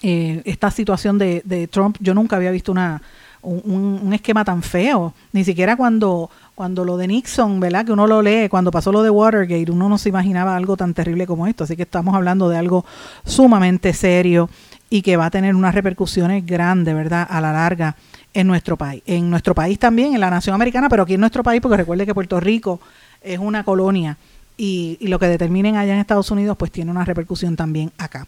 eh, 0.02 0.42
esta 0.44 0.70
situación 0.70 1.18
de, 1.18 1.42
de 1.44 1.66
Trump, 1.68 1.96
yo 2.00 2.14
nunca 2.14 2.36
había 2.36 2.50
visto 2.50 2.72
una, 2.72 3.00
un, 3.46 4.12
esquema 4.12 4.44
tan 4.44 4.62
feo. 4.62 5.14
Ni 5.32 5.44
siquiera 5.44 5.76
cuando, 5.76 6.30
cuando 6.54 6.84
lo 6.84 6.96
de 6.96 7.06
Nixon, 7.06 7.60
¿verdad? 7.60 7.84
Que 7.84 7.92
uno 7.92 8.06
lo 8.06 8.22
lee, 8.22 8.48
cuando 8.48 8.70
pasó 8.70 8.92
lo 8.92 9.02
de 9.02 9.10
Watergate, 9.10 9.70
uno 9.70 9.88
no 9.88 9.98
se 9.98 10.08
imaginaba 10.08 10.56
algo 10.56 10.76
tan 10.76 10.94
terrible 10.94 11.26
como 11.26 11.46
esto. 11.46 11.64
Así 11.64 11.76
que 11.76 11.82
estamos 11.82 12.14
hablando 12.14 12.48
de 12.48 12.58
algo 12.58 12.84
sumamente 13.24 13.92
serio 13.92 14.48
y 14.88 15.02
que 15.02 15.16
va 15.16 15.26
a 15.26 15.30
tener 15.30 15.54
unas 15.54 15.74
repercusiones 15.74 16.44
grandes, 16.46 16.94
¿verdad? 16.94 17.26
A 17.28 17.40
la 17.40 17.52
larga 17.52 17.96
en 18.34 18.46
nuestro 18.46 18.76
país. 18.76 19.02
En 19.06 19.30
nuestro 19.30 19.54
país 19.54 19.78
también, 19.78 20.14
en 20.14 20.20
la 20.20 20.30
nación 20.30 20.54
americana, 20.54 20.88
pero 20.88 21.02
aquí 21.02 21.14
en 21.14 21.20
nuestro 21.20 21.42
país, 21.42 21.60
porque 21.60 21.78
recuerde 21.78 22.06
que 22.06 22.14
Puerto 22.14 22.38
Rico 22.38 22.80
es 23.22 23.38
una 23.38 23.64
colonia 23.64 24.16
y, 24.56 24.98
lo 25.00 25.18
que 25.18 25.26
determinen 25.26 25.76
allá 25.76 25.92
en 25.92 26.00
Estados 26.00 26.30
Unidos 26.30 26.56
pues 26.56 26.70
tiene 26.70 26.90
una 26.90 27.04
repercusión 27.04 27.56
también 27.56 27.92
acá. 27.98 28.26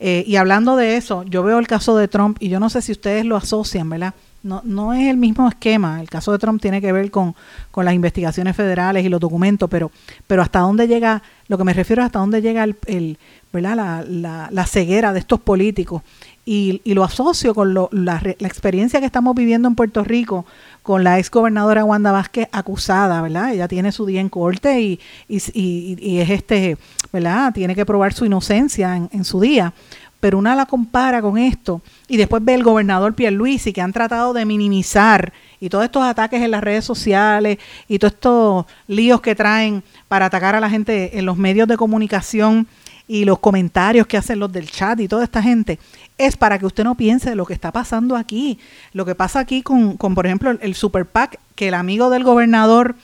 Eh, 0.00 0.24
y 0.26 0.36
hablando 0.36 0.76
de 0.76 0.96
eso, 0.96 1.22
yo 1.24 1.42
veo 1.42 1.58
el 1.58 1.66
caso 1.66 1.96
de 1.96 2.08
Trump 2.08 2.36
y 2.40 2.48
yo 2.48 2.60
no 2.60 2.70
sé 2.70 2.82
si 2.82 2.92
ustedes 2.92 3.24
lo 3.24 3.36
asocian, 3.36 3.88
¿verdad? 3.88 4.14
No, 4.42 4.62
no 4.64 4.92
es 4.92 5.08
el 5.08 5.16
mismo 5.16 5.48
esquema. 5.48 6.00
El 6.00 6.08
caso 6.08 6.32
de 6.32 6.38
Trump 6.38 6.62
tiene 6.62 6.80
que 6.80 6.92
ver 6.92 7.10
con, 7.10 7.34
con 7.70 7.84
las 7.84 7.94
investigaciones 7.94 8.54
federales 8.56 9.04
y 9.04 9.08
los 9.08 9.20
documentos, 9.20 9.68
pero, 9.68 9.90
pero 10.26 10.42
hasta 10.42 10.60
dónde 10.60 10.86
llega, 10.86 11.22
lo 11.48 11.58
que 11.58 11.64
me 11.64 11.72
refiero 11.72 12.02
es 12.02 12.06
hasta 12.06 12.20
dónde 12.20 12.40
llega 12.40 12.64
el 12.64 13.18
¿verdad? 13.52 13.76
La, 13.76 14.04
la, 14.06 14.48
la, 14.50 14.66
ceguera 14.66 15.12
de 15.12 15.20
estos 15.20 15.40
políticos. 15.40 16.02
Y, 16.44 16.80
y 16.84 16.94
lo 16.94 17.04
asocio 17.04 17.54
con 17.54 17.74
lo, 17.74 17.88
la, 17.92 18.22
la, 18.38 18.48
experiencia 18.48 19.00
que 19.00 19.06
estamos 19.06 19.34
viviendo 19.34 19.68
en 19.68 19.74
Puerto 19.74 20.02
Rico 20.02 20.46
con 20.82 21.04
la 21.04 21.18
ex 21.18 21.30
gobernadora 21.30 21.84
Wanda 21.84 22.10
Vázquez 22.10 22.48
acusada, 22.52 23.20
¿verdad? 23.20 23.52
Ella 23.52 23.68
tiene 23.68 23.92
su 23.92 24.06
día 24.06 24.20
en 24.20 24.30
corte 24.30 24.80
y, 24.80 25.00
y, 25.28 25.96
y, 26.00 26.20
es 26.20 26.30
este, 26.30 26.78
¿verdad? 27.12 27.52
Tiene 27.52 27.74
que 27.74 27.84
probar 27.84 28.14
su 28.14 28.24
inocencia 28.24 28.96
en, 28.96 29.10
en 29.12 29.24
su 29.24 29.40
día 29.40 29.74
pero 30.20 30.38
una 30.38 30.56
la 30.56 30.66
compara 30.66 31.22
con 31.22 31.38
esto 31.38 31.80
y 32.08 32.16
después 32.16 32.44
ve 32.44 32.54
el 32.54 32.64
gobernador 32.64 33.14
Pierluisi 33.14 33.72
que 33.72 33.80
han 33.80 33.92
tratado 33.92 34.32
de 34.32 34.44
minimizar 34.44 35.32
y 35.60 35.68
todos 35.68 35.84
estos 35.84 36.02
ataques 36.02 36.42
en 36.42 36.50
las 36.50 36.62
redes 36.62 36.84
sociales 36.84 37.58
y 37.86 37.98
todos 37.98 38.14
estos 38.14 38.66
líos 38.88 39.20
que 39.20 39.34
traen 39.34 39.82
para 40.08 40.26
atacar 40.26 40.54
a 40.54 40.60
la 40.60 40.70
gente 40.70 41.18
en 41.18 41.26
los 41.26 41.36
medios 41.36 41.68
de 41.68 41.76
comunicación 41.76 42.66
y 43.08 43.24
los 43.24 43.38
comentarios 43.38 44.06
que 44.06 44.18
hacen 44.18 44.38
los 44.38 44.52
del 44.52 44.70
chat 44.70 45.00
y 45.00 45.08
toda 45.08 45.24
esta 45.24 45.42
gente, 45.42 45.78
es 46.18 46.36
para 46.36 46.58
que 46.58 46.66
usted 46.66 46.84
no 46.84 46.94
piense 46.94 47.30
de 47.30 47.36
lo 47.36 47.46
que 47.46 47.54
está 47.54 47.72
pasando 47.72 48.14
aquí. 48.14 48.58
Lo 48.92 49.06
que 49.06 49.14
pasa 49.14 49.40
aquí 49.40 49.62
con, 49.62 49.96
con 49.96 50.14
por 50.14 50.26
ejemplo, 50.26 50.50
el, 50.50 50.58
el 50.60 50.74
Super 50.74 51.06
que 51.54 51.68
el 51.68 51.74
amigo 51.74 52.10
del 52.10 52.22
gobernador 52.22 52.94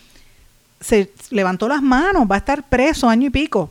se 0.80 1.10
levantó 1.30 1.66
las 1.66 1.82
manos, 1.82 2.28
va 2.30 2.34
a 2.34 2.38
estar 2.38 2.62
preso 2.68 3.08
año 3.08 3.28
y 3.28 3.30
pico 3.30 3.70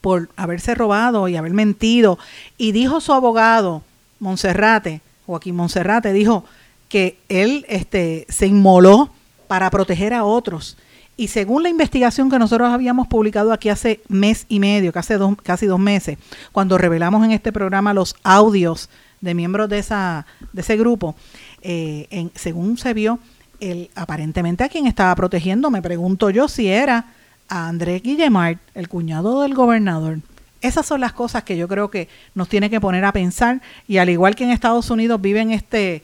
por 0.00 0.30
haberse 0.36 0.74
robado 0.74 1.28
y 1.28 1.36
haber 1.36 1.52
mentido. 1.52 2.18
Y 2.56 2.72
dijo 2.72 3.00
su 3.00 3.12
abogado, 3.12 3.82
Monserrate, 4.20 5.02
Joaquín 5.26 5.56
Monserrate, 5.56 6.12
dijo 6.12 6.44
que 6.88 7.18
él 7.28 7.66
este, 7.68 8.24
se 8.28 8.46
inmoló 8.46 9.10
para 9.48 9.68
proteger 9.68 10.14
a 10.14 10.24
otros. 10.24 10.78
Y 11.16 11.28
según 11.28 11.62
la 11.62 11.70
investigación 11.70 12.30
que 12.30 12.38
nosotros 12.38 12.70
habíamos 12.70 13.08
publicado 13.08 13.52
aquí 13.52 13.70
hace 13.70 14.00
mes 14.08 14.44
y 14.48 14.60
medio, 14.60 14.92
casi 14.92 15.14
dos, 15.14 15.34
casi 15.42 15.66
dos 15.66 15.78
meses, 15.78 16.18
cuando 16.52 16.76
revelamos 16.76 17.24
en 17.24 17.32
este 17.32 17.52
programa 17.52 17.94
los 17.94 18.16
audios 18.22 18.90
de 19.22 19.34
miembros 19.34 19.68
de, 19.70 19.78
esa, 19.78 20.26
de 20.52 20.60
ese 20.60 20.76
grupo, 20.76 21.14
eh, 21.62 22.06
en, 22.10 22.30
según 22.34 22.76
se 22.76 22.92
vio, 22.92 23.18
el, 23.60 23.90
aparentemente 23.94 24.62
a 24.64 24.68
quien 24.68 24.86
estaba 24.86 25.14
protegiendo, 25.14 25.70
me 25.70 25.80
pregunto 25.80 26.28
yo 26.28 26.48
si 26.48 26.68
era 26.68 27.06
a 27.48 27.68
Andrés 27.68 28.02
Guillemart, 28.02 28.58
el 28.74 28.88
cuñado 28.88 29.40
del 29.40 29.54
gobernador. 29.54 30.18
Esas 30.60 30.84
son 30.84 31.00
las 31.00 31.12
cosas 31.12 31.44
que 31.44 31.56
yo 31.56 31.68
creo 31.68 31.90
que 31.90 32.08
nos 32.34 32.48
tiene 32.48 32.68
que 32.68 32.80
poner 32.80 33.04
a 33.04 33.12
pensar 33.12 33.62
y 33.86 33.98
al 33.98 34.10
igual 34.10 34.34
que 34.34 34.44
en 34.44 34.50
Estados 34.50 34.90
Unidos 34.90 35.20
viven 35.20 35.50
este 35.50 36.02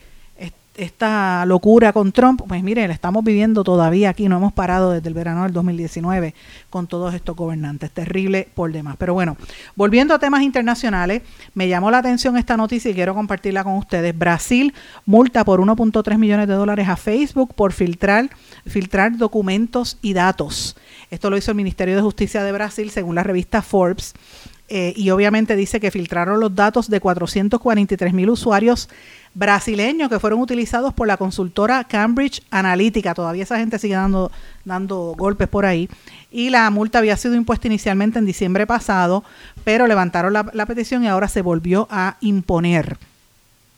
esta 0.75 1.45
locura 1.45 1.93
con 1.93 2.11
Trump, 2.11 2.41
pues 2.47 2.63
mire, 2.63 2.87
la 2.87 2.93
estamos 2.93 3.23
viviendo 3.23 3.63
todavía 3.63 4.09
aquí, 4.09 4.27
no 4.27 4.37
hemos 4.37 4.53
parado 4.53 4.91
desde 4.91 5.07
el 5.07 5.13
verano 5.13 5.43
del 5.43 5.53
2019 5.53 6.33
con 6.69 6.87
todos 6.87 7.13
estos 7.13 7.35
gobernantes, 7.35 7.91
terrible 7.91 8.47
por 8.55 8.71
demás. 8.71 8.95
Pero 8.97 9.13
bueno, 9.13 9.37
volviendo 9.75 10.15
a 10.15 10.19
temas 10.19 10.41
internacionales, 10.41 11.21
me 11.53 11.67
llamó 11.67 11.91
la 11.91 11.99
atención 11.99 12.37
esta 12.37 12.57
noticia 12.57 12.89
y 12.89 12.93
quiero 12.95 13.13
compartirla 13.13 13.63
con 13.63 13.73
ustedes. 13.73 14.17
Brasil 14.17 14.73
multa 15.05 15.45
por 15.45 15.59
1.3 15.59 16.17
millones 16.17 16.47
de 16.47 16.53
dólares 16.55 16.87
a 16.87 16.95
Facebook 16.95 17.53
por 17.53 17.71
filtrar, 17.71 18.29
filtrar 18.65 19.17
documentos 19.17 19.99
y 20.01 20.13
datos. 20.13 20.75
Esto 21.11 21.29
lo 21.29 21.37
hizo 21.37 21.51
el 21.51 21.57
Ministerio 21.57 21.95
de 21.95 22.01
Justicia 22.01 22.43
de 22.43 22.51
Brasil 22.51 22.89
según 22.89 23.15
la 23.15 23.23
revista 23.23 23.61
Forbes. 23.61 24.13
Eh, 24.69 24.93
y 24.95 25.09
obviamente 25.09 25.55
dice 25.55 25.79
que 25.79 25.91
filtraron 25.91 26.39
los 26.39 26.55
datos 26.55 26.89
de 26.89 26.99
443 26.99 28.13
mil 28.13 28.29
usuarios 28.29 28.89
brasileños 29.33 30.09
que 30.09 30.19
fueron 30.19 30.39
utilizados 30.39 30.93
por 30.93 31.07
la 31.07 31.17
consultora 31.17 31.83
Cambridge 31.83 32.41
Analytica. 32.49 33.13
Todavía 33.13 33.43
esa 33.43 33.57
gente 33.57 33.77
sigue 33.77 33.95
dando, 33.95 34.31
dando 34.63 35.15
golpes 35.17 35.47
por 35.47 35.65
ahí. 35.65 35.89
Y 36.31 36.49
la 36.49 36.69
multa 36.69 36.99
había 36.99 37.17
sido 37.17 37.35
impuesta 37.35 37.67
inicialmente 37.67 38.19
en 38.19 38.25
diciembre 38.25 38.65
pasado, 38.65 39.23
pero 39.63 39.85
levantaron 39.85 40.33
la, 40.33 40.49
la 40.53 40.65
petición 40.65 41.03
y 41.03 41.07
ahora 41.07 41.27
se 41.27 41.41
volvió 41.41 41.87
a 41.91 42.17
imponer. 42.21 42.97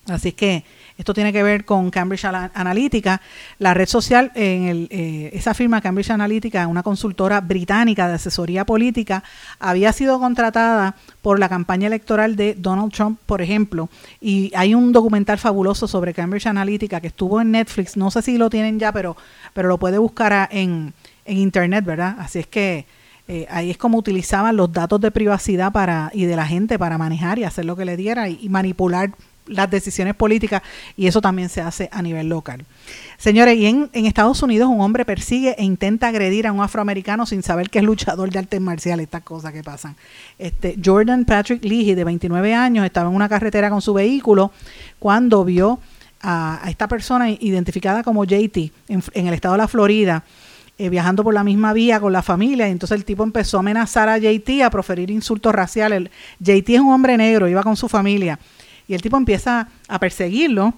Así 0.07 0.31
que 0.31 0.63
esto 0.97 1.13
tiene 1.13 1.33
que 1.33 1.43
ver 1.43 1.65
con 1.65 1.91
Cambridge 1.91 2.25
Analytica. 2.25 3.21
La 3.59 3.73
red 3.73 3.87
social, 3.87 4.31
en 4.35 4.63
el, 4.63 4.87
eh, 4.91 5.29
esa 5.33 5.53
firma 5.53 5.81
Cambridge 5.81 6.11
Analytica, 6.11 6.65
una 6.67 6.83
consultora 6.83 7.41
británica 7.41 8.07
de 8.07 8.15
asesoría 8.15 8.65
política, 8.65 9.23
había 9.59 9.91
sido 9.91 10.19
contratada 10.19 10.95
por 11.21 11.39
la 11.39 11.49
campaña 11.49 11.87
electoral 11.87 12.35
de 12.37 12.55
Donald 12.55 12.93
Trump, 12.93 13.19
por 13.25 13.41
ejemplo. 13.41 13.89
Y 14.21 14.51
hay 14.55 14.73
un 14.73 14.93
documental 14.93 15.37
fabuloso 15.37 15.87
sobre 15.87 16.13
Cambridge 16.13 16.47
Analytica 16.47 17.01
que 17.01 17.07
estuvo 17.07 17.41
en 17.41 17.51
Netflix. 17.51 17.97
No 17.97 18.09
sé 18.09 18.21
si 18.21 18.37
lo 18.37 18.49
tienen 18.49 18.79
ya, 18.79 18.93
pero, 18.93 19.17
pero 19.53 19.67
lo 19.67 19.77
puede 19.77 19.97
buscar 19.97 20.47
en, 20.51 20.93
en 21.25 21.37
internet, 21.37 21.83
¿verdad? 21.83 22.15
Así 22.19 22.39
es 22.39 22.47
que 22.47 22.85
eh, 23.27 23.47
ahí 23.49 23.71
es 23.71 23.77
como 23.77 23.97
utilizaban 23.97 24.55
los 24.55 24.71
datos 24.71 25.01
de 25.01 25.11
privacidad 25.11 25.71
para 25.71 26.11
y 26.13 26.25
de 26.25 26.35
la 26.35 26.45
gente 26.45 26.77
para 26.77 26.97
manejar 26.97 27.39
y 27.39 27.43
hacer 27.43 27.65
lo 27.65 27.75
que 27.75 27.83
le 27.83 27.97
diera 27.97 28.29
y 28.29 28.47
manipular 28.49 29.11
las 29.47 29.69
decisiones 29.69 30.15
políticas 30.15 30.61
y 30.97 31.07
eso 31.07 31.21
también 31.21 31.49
se 31.49 31.61
hace 31.61 31.89
a 31.91 32.01
nivel 32.01 32.29
local. 32.29 32.65
Señores, 33.17 33.57
y 33.57 33.65
en, 33.65 33.89
en, 33.93 34.05
Estados 34.05 34.41
Unidos 34.43 34.69
un 34.69 34.81
hombre 34.81 35.05
persigue 35.05 35.55
e 35.57 35.63
intenta 35.63 36.07
agredir 36.07 36.47
a 36.47 36.51
un 36.51 36.61
afroamericano 36.61 37.25
sin 37.25 37.43
saber 37.43 37.69
que 37.69 37.79
es 37.79 37.85
luchador 37.85 38.29
de 38.29 38.39
artes 38.39 38.61
marciales, 38.61 39.05
estas 39.05 39.23
cosas 39.23 39.53
que 39.53 39.63
pasan. 39.63 39.95
Este, 40.37 40.77
Jordan 40.83 41.25
Patrick 41.25 41.63
Leahy, 41.63 41.95
de 41.95 42.03
29 42.03 42.53
años, 42.53 42.85
estaba 42.85 43.09
en 43.09 43.15
una 43.15 43.29
carretera 43.29 43.69
con 43.69 43.81
su 43.81 43.93
vehículo 43.93 44.51
cuando 44.99 45.45
vio 45.45 45.79
a, 46.21 46.61
esta 46.67 46.87
persona 46.87 47.29
identificada 47.29 48.03
como 48.03 48.25
JT 48.25 48.71
en, 48.87 49.27
el 49.27 49.33
estado 49.33 49.53
de 49.53 49.59
la 49.59 49.67
Florida. 49.67 50.23
Eh, 50.77 50.89
viajando 50.89 51.23
por 51.23 51.33
la 51.33 51.45
misma 51.45 51.71
vía 51.71 52.01
con 52.01 52.11
la 52.11 52.21
familia, 52.21 52.67
y 52.67 52.71
entonces 52.71 52.97
el 52.97 53.05
tipo 53.05 53.23
empezó 53.23 53.55
a 53.55 53.59
amenazar 53.61 54.09
a 54.09 54.17
JT, 54.17 54.61
a 54.61 54.69
proferir 54.69 55.09
insultos 55.09 55.55
raciales. 55.55 56.11
JT 56.41 56.69
es 56.75 56.81
un 56.81 56.91
hombre 56.91 57.15
negro, 57.15 57.47
iba 57.47 57.63
con 57.63 57.77
su 57.77 57.87
familia, 57.87 58.37
y 58.87 58.93
el 58.93 59.01
tipo 59.01 59.17
empieza 59.17 59.67
a 59.87 59.99
perseguirlo, 59.99 60.73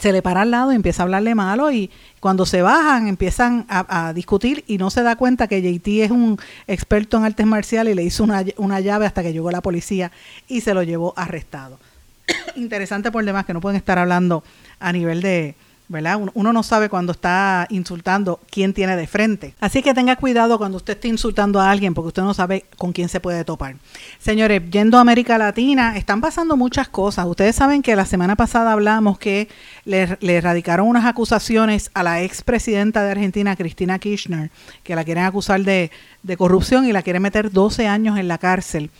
se 0.00 0.12
le 0.12 0.22
para 0.22 0.42
al 0.42 0.50
lado 0.50 0.72
y 0.72 0.76
empieza 0.76 1.02
a 1.02 1.04
hablarle 1.04 1.34
malo 1.34 1.70
y 1.70 1.90
cuando 2.20 2.46
se 2.46 2.62
bajan 2.62 3.08
empiezan 3.08 3.66
a, 3.68 4.12
discutir 4.14 4.64
y 4.66 4.78
no 4.78 4.90
se 4.90 5.02
da 5.02 5.16
cuenta 5.16 5.48
que 5.48 5.60
JT 5.60 6.04
es 6.04 6.10
un 6.10 6.38
experto 6.66 7.18
en 7.18 7.24
artes 7.24 7.46
marciales 7.46 7.92
y 7.92 7.96
le 7.96 8.02
hizo 8.02 8.24
una, 8.24 8.44
una 8.56 8.80
llave 8.80 9.06
hasta 9.06 9.22
que 9.22 9.32
llegó 9.32 9.50
la 9.50 9.60
policía 9.60 10.10
y 10.48 10.62
se 10.62 10.72
lo 10.72 10.82
llevó 10.82 11.12
arrestado. 11.16 11.78
Interesante 12.56 13.10
por 13.10 13.24
demás 13.24 13.44
que 13.44 13.52
no 13.52 13.60
pueden 13.60 13.76
estar 13.76 13.98
hablando 13.98 14.44
a 14.80 14.92
nivel 14.92 15.20
de, 15.20 15.54
¿verdad? 15.92 16.18
Uno 16.34 16.52
no 16.52 16.62
sabe 16.62 16.88
cuando 16.88 17.12
está 17.12 17.66
insultando 17.70 18.40
quién 18.50 18.72
tiene 18.72 18.96
de 18.96 19.06
frente. 19.06 19.54
Así 19.60 19.82
que 19.82 19.92
tenga 19.92 20.16
cuidado 20.16 20.58
cuando 20.58 20.78
usted 20.78 20.94
esté 20.94 21.08
insultando 21.08 21.60
a 21.60 21.70
alguien 21.70 21.92
porque 21.92 22.08
usted 22.08 22.22
no 22.22 22.32
sabe 22.34 22.64
con 22.76 22.92
quién 22.92 23.08
se 23.10 23.20
puede 23.20 23.44
topar. 23.44 23.76
Señores, 24.18 24.62
yendo 24.70 24.96
a 24.96 25.02
América 25.02 25.36
Latina, 25.36 25.96
están 25.96 26.22
pasando 26.22 26.56
muchas 26.56 26.88
cosas. 26.88 27.26
Ustedes 27.26 27.54
saben 27.54 27.82
que 27.82 27.94
la 27.94 28.06
semana 28.06 28.34
pasada 28.36 28.72
hablamos 28.72 29.18
que 29.18 29.48
le, 29.84 30.16
le 30.20 30.40
radicaron 30.40 30.88
unas 30.88 31.04
acusaciones 31.04 31.90
a 31.92 32.02
la 32.02 32.22
expresidenta 32.22 33.04
de 33.04 33.10
Argentina, 33.10 33.54
Cristina 33.54 33.98
Kirchner, 33.98 34.50
que 34.82 34.96
la 34.96 35.04
quieren 35.04 35.24
acusar 35.24 35.60
de, 35.60 35.90
corrupción 36.38 36.86
y 36.86 36.92
la 36.92 37.02
quieren 37.02 37.20
meter 37.20 37.52
12 37.52 37.86
años 37.86 38.18
en 38.18 38.28
la 38.28 38.38
cárcel. 38.38 38.90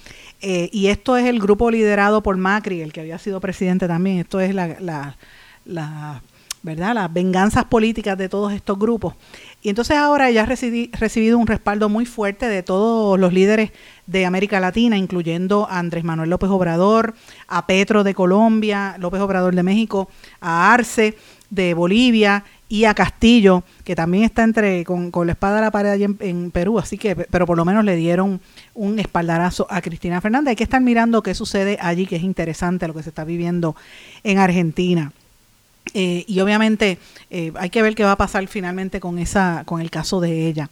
Eh, 0.43 0.69
y 0.73 0.89
esto 0.89 1.17
es 1.17 1.27
el 1.27 1.41
grupo 1.41 1.71
liderado 1.71 2.23
por 2.23 2.37
Macri, 2.37 2.83
el 2.83 2.93
que 2.93 3.01
había 3.01 3.19
sido 3.19 3.41
presidente 3.41 3.89
también. 3.89 4.19
Esto 4.19 4.41
es 4.41 4.55
la 4.55 5.17
¿verdad? 6.63 6.95
Las 6.95 7.13
venganzas 7.13 7.65
políticas 7.65 8.17
de 8.17 8.29
todos 8.29 8.53
estos 8.53 8.79
grupos. 8.79 9.15
Y 9.63 9.69
entonces 9.69 9.97
ahora 9.97 10.31
ya 10.31 10.43
ha 10.43 10.47
recibido 10.47 11.39
un 11.39 11.47
respaldo 11.47 11.89
muy 11.89 12.07
fuerte 12.07 12.47
de 12.49 12.63
todos 12.63 13.19
los 13.19 13.33
líderes 13.33 13.73
de 14.07 14.27
América 14.27 14.61
Latina, 14.61 14.97
incluyendo 14.97 15.69
a 15.69 15.79
Andrés 15.79 16.05
Manuel 16.05 16.31
López 16.31 16.51
Obrador, 16.51 17.15
a 17.49 17.67
Petro 17.67 18.05
de 18.05 18.15
Colombia, 18.15 18.97
López 18.99 19.21
Obrador 19.21 19.55
de 19.55 19.63
México, 19.63 20.09
a 20.41 20.73
Arce 20.73 21.17
de 21.51 21.75
Bolivia 21.75 22.45
y 22.69 22.87
a 22.87 22.95
Castillo, 22.95 23.65
que 23.85 23.95
también 23.95 24.25
está 24.25 24.43
entre 24.43 24.85
con, 24.85 25.11
la 25.27 25.33
espada 25.33 25.59
a 25.59 25.61
la 25.61 25.71
pared 25.71 25.91
allí 25.91 26.07
en, 26.21 26.51
Perú, 26.51 26.79
así 26.79 26.97
que, 26.97 27.15
pero 27.15 27.45
por 27.45 27.57
lo 27.57 27.67
menos 27.67 27.85
le 27.85 27.97
dieron 27.97 28.41
un 28.73 28.99
espaldarazo 28.99 29.67
a 29.69 29.83
Cristina 29.83 30.21
Fernández. 30.21 30.53
Hay 30.53 30.57
que 30.57 30.65
estar 30.65 30.81
mirando 30.81 31.23
qué 31.23 31.35
sucede 31.35 31.77
allí, 31.81 32.07
que 32.07 32.17
es 32.17 32.23
interesante 32.23 32.89
lo 32.89 32.95
que 32.95 33.03
se 33.03 33.11
está 33.11 33.25
viviendo 33.25 33.77
en 34.25 34.39
Argentina. 34.39 35.13
Eh, 35.95 36.25
y 36.27 36.41
obviamente 36.41 36.99
eh, 37.29 37.53
hay 37.57 37.69
que 37.69 37.83
ver 37.83 37.95
qué 37.95 38.05
va 38.05 38.13
a 38.13 38.17
pasar 38.17 38.47
finalmente 38.47 38.99
con 38.99 39.19
esa 39.19 39.63
con 39.67 39.81
el 39.81 39.91
caso 39.91 40.21
de 40.21 40.49
ella. 40.49 40.71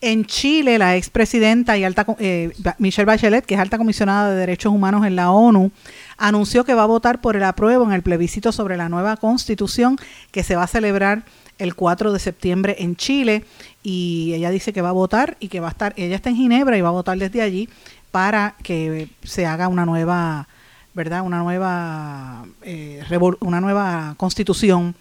En 0.00 0.24
Chile, 0.24 0.78
la 0.78 0.96
expresidenta 0.96 1.76
y 1.76 1.84
alta 1.84 2.06
eh, 2.18 2.52
Michelle 2.78 3.04
Bachelet, 3.04 3.44
que 3.44 3.54
es 3.54 3.60
alta 3.60 3.76
comisionada 3.76 4.30
de 4.30 4.36
derechos 4.36 4.72
humanos 4.72 5.04
en 5.06 5.14
la 5.14 5.30
ONU, 5.30 5.70
anunció 6.16 6.64
que 6.64 6.74
va 6.74 6.84
a 6.84 6.86
votar 6.86 7.20
por 7.20 7.36
el 7.36 7.44
apruebo 7.44 7.84
en 7.84 7.92
el 7.92 8.02
plebiscito 8.02 8.50
sobre 8.50 8.76
la 8.76 8.88
nueva 8.88 9.16
constitución 9.16 9.98
que 10.30 10.42
se 10.42 10.56
va 10.56 10.64
a 10.64 10.68
celebrar 10.68 11.24
el 11.58 11.74
4 11.74 12.12
de 12.12 12.18
septiembre 12.18 12.76
en 12.78 12.96
Chile 12.96 13.44
y 13.82 14.32
ella 14.34 14.50
dice 14.50 14.72
que 14.72 14.80
va 14.80 14.88
a 14.88 14.92
votar 14.92 15.36
y 15.38 15.48
que 15.48 15.60
va 15.60 15.68
a 15.68 15.70
estar, 15.70 15.92
ella 15.96 16.16
está 16.16 16.30
en 16.30 16.36
Ginebra 16.36 16.78
y 16.78 16.80
va 16.80 16.88
a 16.88 16.92
votar 16.92 17.18
desde 17.18 17.42
allí 17.42 17.68
para 18.10 18.56
que 18.62 19.08
se 19.22 19.46
haga 19.46 19.68
una 19.68 19.84
nueva 19.86 20.48
¿verdad? 20.94 21.22
Una 21.22 21.38
nueva, 21.38 22.44
eh, 22.62 23.02
una 23.40 23.60
nueva 23.60 24.14
constitución 24.16 24.94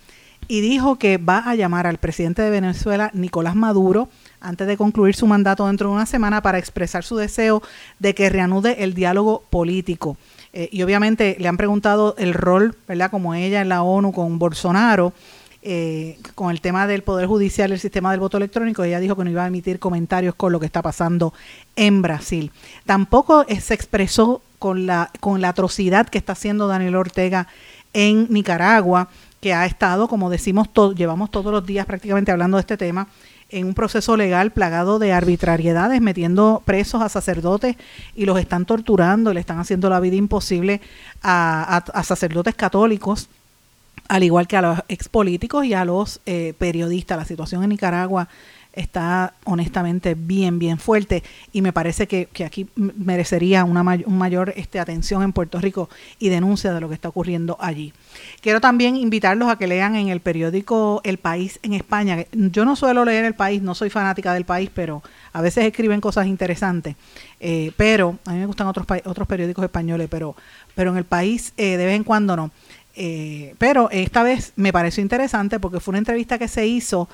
y 0.47 0.61
dijo 0.61 0.97
que 0.97 1.17
va 1.17 1.49
a 1.49 1.55
llamar 1.55 1.87
al 1.87 1.97
presidente 1.97 2.41
de 2.41 2.49
Venezuela, 2.49 3.09
Nicolás 3.13 3.55
Maduro, 3.55 4.09
antes 4.39 4.67
de 4.67 4.75
concluir 4.75 5.15
su 5.15 5.27
mandato 5.27 5.67
dentro 5.67 5.89
de 5.89 5.95
una 5.95 6.05
semana 6.05 6.41
para 6.41 6.57
expresar 6.57 7.03
su 7.03 7.15
deseo 7.15 7.61
de 7.99 8.15
que 8.15 8.29
reanude 8.29 8.83
el 8.83 8.93
diálogo 8.93 9.43
político. 9.49 10.17
Eh, 10.53 10.67
y 10.71 10.83
obviamente 10.83 11.37
le 11.39 11.47
han 11.47 11.57
preguntado 11.57 12.15
el 12.17 12.33
rol, 12.33 12.75
¿verdad? 12.87 13.11
Como 13.11 13.33
ella 13.33 13.61
en 13.61 13.69
la 13.69 13.83
ONU 13.83 14.11
con 14.11 14.39
Bolsonaro, 14.39 15.13
eh, 15.61 16.17
con 16.35 16.49
el 16.49 16.59
tema 16.59 16.87
del 16.87 17.03
Poder 17.03 17.27
Judicial, 17.27 17.71
el 17.71 17.79
sistema 17.79 18.11
del 18.11 18.19
voto 18.19 18.37
electrónico, 18.37 18.83
ella 18.83 18.99
dijo 18.99 19.15
que 19.15 19.23
no 19.23 19.29
iba 19.29 19.43
a 19.43 19.47
emitir 19.47 19.79
comentarios 19.79 20.35
con 20.35 20.51
lo 20.51 20.59
que 20.59 20.65
está 20.65 20.81
pasando 20.81 21.33
en 21.75 22.01
Brasil. 22.01 22.51
Tampoco 22.85 23.45
se 23.47 23.73
expresó 23.73 24.41
con 24.61 24.85
la, 24.85 25.09
con 25.19 25.41
la 25.41 25.49
atrocidad 25.49 26.07
que 26.07 26.19
está 26.19 26.33
haciendo 26.33 26.67
Daniel 26.67 26.95
Ortega 26.95 27.47
en 27.93 28.27
Nicaragua, 28.29 29.09
que 29.39 29.55
ha 29.55 29.65
estado, 29.65 30.07
como 30.07 30.29
decimos, 30.29 30.69
llevamos 30.95 31.31
todos 31.31 31.51
los 31.51 31.65
días 31.65 31.87
prácticamente 31.87 32.31
hablando 32.31 32.57
de 32.57 32.61
este 32.61 32.77
tema, 32.77 33.07
en 33.49 33.65
un 33.65 33.73
proceso 33.73 34.15
legal 34.15 34.51
plagado 34.51 34.99
de 34.99 35.13
arbitrariedades, 35.13 35.99
metiendo 35.99 36.61
presos 36.63 37.01
a 37.01 37.09
sacerdotes 37.09 37.75
y 38.15 38.27
los 38.27 38.39
están 38.39 38.67
torturando, 38.67 39.33
le 39.33 39.39
están 39.39 39.57
haciendo 39.57 39.89
la 39.89 39.99
vida 39.99 40.15
imposible 40.15 40.79
a, 41.23 41.83
sacerdotes 42.03 42.53
católicos, 42.53 43.29
al 44.09 44.21
igual 44.21 44.47
que 44.47 44.57
a 44.57 44.61
los 44.61 44.79
expolíticos 44.89 45.65
y 45.65 45.73
a 45.73 45.85
los 45.85 46.21
eh, 46.27 46.53
periodistas. 46.59 47.17
La 47.17 47.25
situación 47.25 47.63
en 47.63 47.69
Nicaragua 47.69 48.29
está 48.73 49.33
honestamente 49.43 50.15
bien, 50.15 50.57
bien 50.57 50.77
fuerte 50.77 51.23
y 51.51 51.61
me 51.61 51.73
parece 51.73 52.07
que, 52.07 52.29
aquí 52.45 52.67
merecería 52.75 53.63
una 53.65 53.81
un 53.81 54.17
mayor 54.17 54.53
este, 54.55 54.79
atención 54.79 55.23
en 55.23 55.33
Puerto 55.33 55.59
Rico 55.59 55.89
y 56.19 56.29
denuncia 56.29 56.73
de 56.73 56.79
lo 56.79 56.87
que 56.87 56.95
está 56.95 57.09
ocurriendo 57.09 57.57
allí. 57.59 57.93
Quiero 58.41 58.61
también 58.61 58.95
invitarlos 58.95 59.49
a 59.49 59.57
que 59.57 59.67
lean 59.67 59.95
en 59.95 60.09
el 60.09 60.21
periódico 60.21 61.01
El 61.03 61.17
País 61.17 61.59
en 61.63 61.73
España. 61.73 62.25
Yo 62.31 62.63
no 62.65 62.75
suelo 62.75 63.03
leer 63.03 63.25
El 63.25 63.35
País, 63.35 63.61
no 63.61 63.75
soy 63.75 63.89
fanática 63.89 64.33
del 64.33 64.45
país, 64.45 64.69
pero 64.73 65.03
a 65.33 65.41
veces 65.41 65.65
escriben 65.65 65.99
cosas 65.99 66.27
interesantes. 66.27 66.95
Eh, 67.39 67.71
pero 67.75 68.19
a 68.25 68.31
mí 68.31 68.39
me 68.39 68.45
gustan 68.45 68.67
otros, 68.67 68.85
otros 69.05 69.27
periódicos 69.27 69.63
españoles, 69.63 70.07
pero, 70.09 70.35
pero 70.75 70.91
en 70.91 70.97
El 70.97 71.05
País 71.05 71.53
eh, 71.57 71.77
de 71.77 71.85
vez 71.85 71.95
en 71.95 72.03
cuando 72.03 72.35
no. 72.35 72.51
Eh, 72.93 73.55
pero 73.57 73.89
esta 73.89 74.21
vez 74.21 74.51
me 74.57 74.73
pareció 74.73 75.01
interesante 75.01 75.59
porque 75.59 75.79
fue 75.79 75.93
una 75.93 75.99
entrevista 75.99 76.37
que 76.37 76.49
se 76.49 76.67
hizo 76.67 77.07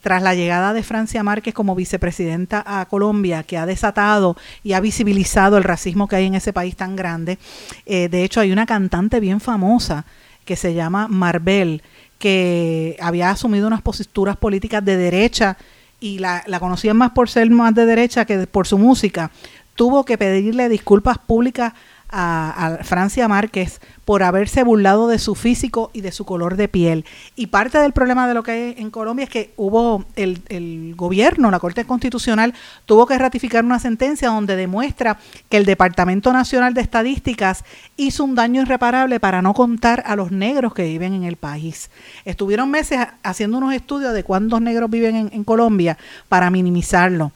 tras 0.00 0.22
la 0.22 0.34
llegada 0.34 0.72
de 0.72 0.82
Francia 0.82 1.22
Márquez 1.22 1.54
como 1.54 1.74
vicepresidenta 1.74 2.62
a 2.66 2.86
Colombia, 2.86 3.42
que 3.42 3.58
ha 3.58 3.66
desatado 3.66 4.36
y 4.62 4.72
ha 4.72 4.80
visibilizado 4.80 5.56
el 5.56 5.64
racismo 5.64 6.08
que 6.08 6.16
hay 6.16 6.26
en 6.26 6.34
ese 6.34 6.52
país 6.52 6.76
tan 6.76 6.96
grande. 6.96 7.38
Eh, 7.86 8.08
de 8.08 8.24
hecho, 8.24 8.40
hay 8.40 8.52
una 8.52 8.66
cantante 8.66 9.20
bien 9.20 9.40
famosa 9.40 10.04
que 10.44 10.56
se 10.56 10.74
llama 10.74 11.08
Marbel, 11.08 11.82
que 12.18 12.96
había 13.00 13.30
asumido 13.30 13.66
unas 13.66 13.82
posturas 13.82 14.36
políticas 14.36 14.84
de 14.84 14.96
derecha 14.96 15.56
y 16.00 16.18
la, 16.18 16.42
la 16.46 16.60
conocían 16.60 16.96
más 16.96 17.10
por 17.12 17.28
ser 17.28 17.50
más 17.50 17.74
de 17.74 17.86
derecha 17.86 18.24
que 18.24 18.46
por 18.46 18.66
su 18.66 18.78
música. 18.78 19.30
Tuvo 19.74 20.04
que 20.04 20.18
pedirle 20.18 20.68
disculpas 20.68 21.18
públicas 21.18 21.72
a, 22.10 22.78
Francia 22.82 23.28
Márquez 23.28 23.80
por 24.08 24.22
haberse 24.22 24.62
burlado 24.62 25.06
de 25.06 25.18
su 25.18 25.34
físico 25.34 25.90
y 25.92 26.00
de 26.00 26.12
su 26.12 26.24
color 26.24 26.56
de 26.56 26.66
piel. 26.66 27.04
Y 27.36 27.48
parte 27.48 27.76
del 27.76 27.92
problema 27.92 28.26
de 28.26 28.32
lo 28.32 28.42
que 28.42 28.52
hay 28.52 28.74
en 28.78 28.88
Colombia 28.88 29.24
es 29.24 29.28
que 29.28 29.52
hubo 29.58 30.06
el, 30.16 30.40
el 30.48 30.94
gobierno, 30.96 31.50
la 31.50 31.58
Corte 31.58 31.84
Constitucional, 31.84 32.54
tuvo 32.86 33.04
que 33.06 33.18
ratificar 33.18 33.66
una 33.66 33.78
sentencia 33.78 34.30
donde 34.30 34.56
demuestra 34.56 35.18
que 35.50 35.58
el 35.58 35.66
Departamento 35.66 36.32
Nacional 36.32 36.72
de 36.72 36.80
Estadísticas 36.80 37.66
hizo 37.98 38.24
un 38.24 38.34
daño 38.34 38.62
irreparable 38.62 39.20
para 39.20 39.42
no 39.42 39.52
contar 39.52 40.02
a 40.06 40.16
los 40.16 40.32
negros 40.32 40.72
que 40.72 40.84
viven 40.84 41.12
en 41.12 41.24
el 41.24 41.36
país. 41.36 41.90
Estuvieron 42.24 42.70
meses 42.70 43.00
haciendo 43.22 43.58
unos 43.58 43.74
estudios 43.74 44.14
de 44.14 44.24
cuántos 44.24 44.62
negros 44.62 44.88
viven 44.88 45.16
en, 45.16 45.30
en 45.34 45.44
Colombia 45.44 45.98
para 46.30 46.48
minimizarlo 46.48 47.30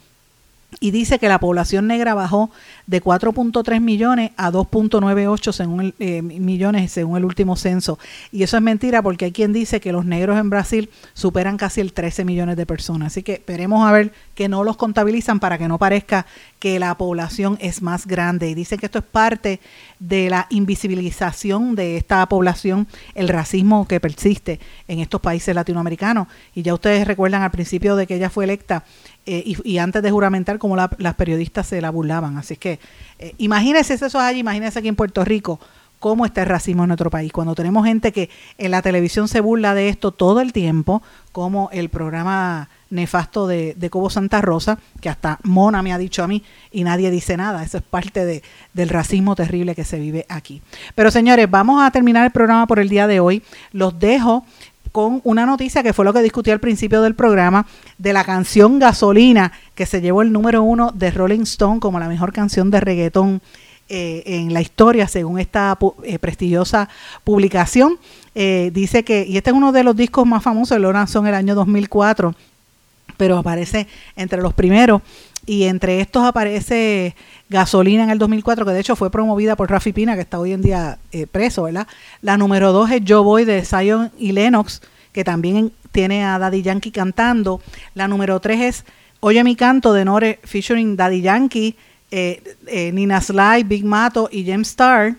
y 0.80 0.90
dice 0.90 1.18
que 1.18 1.28
la 1.28 1.38
población 1.38 1.86
negra 1.86 2.14
bajó 2.14 2.50
de 2.86 3.02
4.3 3.02 3.80
millones 3.80 4.32
a 4.36 4.50
2.98 4.50 5.52
según 5.52 5.94
eh, 5.98 6.22
millones 6.22 6.92
según 6.92 7.16
el 7.16 7.24
último 7.24 7.56
censo. 7.56 7.98
Y 8.30 8.42
eso 8.42 8.56
es 8.56 8.62
mentira 8.62 9.02
porque 9.02 9.26
hay 9.26 9.32
quien 9.32 9.52
dice 9.52 9.80
que 9.80 9.92
los 9.92 10.04
negros 10.04 10.38
en 10.38 10.50
Brasil 10.50 10.90
superan 11.14 11.56
casi 11.56 11.80
el 11.80 11.92
13 11.92 12.24
millones 12.24 12.56
de 12.56 12.66
personas. 12.66 13.12
Así 13.12 13.22
que 13.22 13.34
esperemos 13.34 13.86
a 13.86 13.92
ver 13.92 14.12
que 14.34 14.48
no 14.48 14.64
los 14.64 14.76
contabilizan 14.76 15.40
para 15.40 15.58
que 15.58 15.68
no 15.68 15.78
parezca 15.78 16.26
que 16.58 16.78
la 16.78 16.96
población 16.96 17.58
es 17.60 17.82
más 17.82 18.06
grande. 18.06 18.48
Y 18.48 18.54
dicen 18.54 18.78
que 18.78 18.86
esto 18.86 18.98
es 18.98 19.04
parte 19.04 19.60
de 19.98 20.30
la 20.30 20.46
invisibilización 20.50 21.74
de 21.74 21.96
esta 21.96 22.26
población, 22.28 22.88
el 23.14 23.28
racismo 23.28 23.86
que 23.86 24.00
persiste 24.00 24.58
en 24.88 25.00
estos 25.00 25.20
países 25.20 25.54
latinoamericanos. 25.54 26.28
Y 26.54 26.62
ya 26.62 26.74
ustedes 26.74 27.06
recuerdan 27.06 27.42
al 27.42 27.50
principio 27.50 27.96
de 27.96 28.06
que 28.06 28.16
ella 28.16 28.30
fue 28.30 28.44
electa 28.44 28.84
eh, 29.24 29.54
y, 29.64 29.78
antes 29.78 30.02
de 30.02 30.10
juramentar 30.10 30.58
como 30.58 30.76
las 30.76 31.14
periodistas 31.14 31.66
se 31.66 31.80
la 31.80 31.90
burlaban. 31.90 32.38
Así 32.38 32.56
que 32.56 32.80
eh, 33.18 33.34
imagínense 33.38 33.94
eso 33.94 34.18
allí, 34.18 34.40
imagínense 34.40 34.78
aquí 34.78 34.88
en 34.88 34.96
Puerto 34.96 35.24
Rico 35.24 35.60
cómo 36.02 36.26
está 36.26 36.42
el 36.42 36.48
racismo 36.48 36.82
en 36.82 36.88
nuestro 36.88 37.10
país. 37.10 37.32
Cuando 37.32 37.54
tenemos 37.54 37.86
gente 37.86 38.10
que 38.10 38.28
en 38.58 38.72
la 38.72 38.82
televisión 38.82 39.28
se 39.28 39.40
burla 39.40 39.72
de 39.72 39.88
esto 39.88 40.10
todo 40.10 40.40
el 40.40 40.52
tiempo, 40.52 41.00
como 41.30 41.70
el 41.72 41.90
programa 41.90 42.68
nefasto 42.90 43.46
de, 43.46 43.74
de 43.76 43.88
Cobo 43.88 44.10
Santa 44.10 44.40
Rosa, 44.40 44.80
que 45.00 45.08
hasta 45.08 45.38
Mona 45.44 45.80
me 45.80 45.92
ha 45.92 45.98
dicho 45.98 46.24
a 46.24 46.26
mí 46.26 46.42
y 46.72 46.82
nadie 46.82 47.12
dice 47.12 47.36
nada. 47.36 47.62
Eso 47.62 47.78
es 47.78 47.84
parte 47.84 48.24
de, 48.24 48.42
del 48.72 48.88
racismo 48.88 49.36
terrible 49.36 49.76
que 49.76 49.84
se 49.84 50.00
vive 50.00 50.26
aquí. 50.28 50.60
Pero 50.96 51.12
señores, 51.12 51.48
vamos 51.48 51.80
a 51.80 51.92
terminar 51.92 52.24
el 52.26 52.32
programa 52.32 52.66
por 52.66 52.80
el 52.80 52.88
día 52.88 53.06
de 53.06 53.20
hoy. 53.20 53.44
Los 53.70 53.96
dejo 54.00 54.44
con 54.93 55.22
una 55.24 55.47
noticia 55.47 55.82
que 55.82 55.95
fue 55.95 56.05
lo 56.05 56.12
que 56.12 56.22
discutí 56.22 56.51
al 56.51 56.61
principio 56.61 57.03
del 57.03 57.14
programa 57.14 57.66
de 57.99 58.12
la 58.12 58.24
canción 58.24 58.78
Gasolina, 58.78 59.53
que 59.74 59.86
se 59.86 60.01
llevó 60.01 60.22
el 60.22 60.32
número 60.32 60.62
uno 60.62 60.93
de 60.93 61.11
Rolling 61.11 61.40
Stone 61.40 61.80
como 61.80 61.99
la 61.99 62.09
mejor 62.09 62.32
canción 62.32 62.70
de 62.70 62.80
reggaetón 62.80 63.40
eh, 63.88 64.22
en 64.26 64.53
la 64.53 64.61
historia, 64.61 65.09
según 65.09 65.38
esta 65.38 65.78
eh, 66.05 66.18
prestigiosa 66.18 66.88
publicación. 67.24 67.99
Eh, 68.34 68.70
dice 68.72 69.03
que, 69.03 69.26
y 69.26 69.36
este 69.38 69.51
es 69.51 69.57
uno 69.57 69.72
de 69.72 69.82
los 69.82 69.97
discos 69.97 70.26
más 70.26 70.43
famosos, 70.43 70.78
lo 70.78 70.93
lanzó 70.93 71.20
en 71.20 71.26
el 71.26 71.34
año 71.34 71.55
2004 71.55 72.34
pero 73.16 73.38
aparece 73.38 73.86
entre 74.16 74.40
los 74.43 74.53
primeros 74.55 75.03
y 75.47 75.64
entre 75.64 76.01
estos 76.01 76.24
aparece 76.24 77.14
Gasolina 77.49 78.05
en 78.05 78.11
el 78.11 78.18
2004, 78.18 78.64
que 78.64 78.72
de 78.72 78.80
hecho 78.80 78.97
fue 78.97 79.11
promovida 79.11 79.57
por 79.57 79.70
Rafi 79.70 79.93
Pina, 79.93 80.14
que 80.14 80.22
está 80.22 80.38
hoy 80.38 80.53
en 80.53 80.62
día 80.62 80.99
eh, 81.11 81.26
preso, 81.26 81.64
¿verdad? 81.64 81.86
La 82.20 82.36
número 82.36 82.72
dos 82.72 82.90
es 82.90 83.05
Yo 83.05 83.22
Voy 83.22 83.45
de 83.45 83.64
Zion 83.64 84.12
y 84.18 84.32
Lennox, 84.32 84.82
que 85.12 85.24
también 85.24 85.72
tiene 85.90 86.24
a 86.24 86.38
Daddy 86.38 86.62
Yankee 86.62 86.90
cantando. 86.90 87.61
La 87.95 88.09
número 88.09 88.40
tres 88.40 88.61
es 88.61 88.84
Oye 89.24 89.45
mi 89.45 89.55
canto 89.55 89.93
de 89.93 90.05
Nore 90.05 90.40
featuring 90.43 90.97
Daddy 90.97 91.20
Yankee, 91.20 91.76
eh, 92.11 92.43
eh, 92.66 92.90
Nina 92.90 93.20
Sly, 93.20 93.62
Big 93.64 93.84
Mato 93.84 94.28
y 94.32 94.45
James 94.45 94.70
Star. 94.70 95.14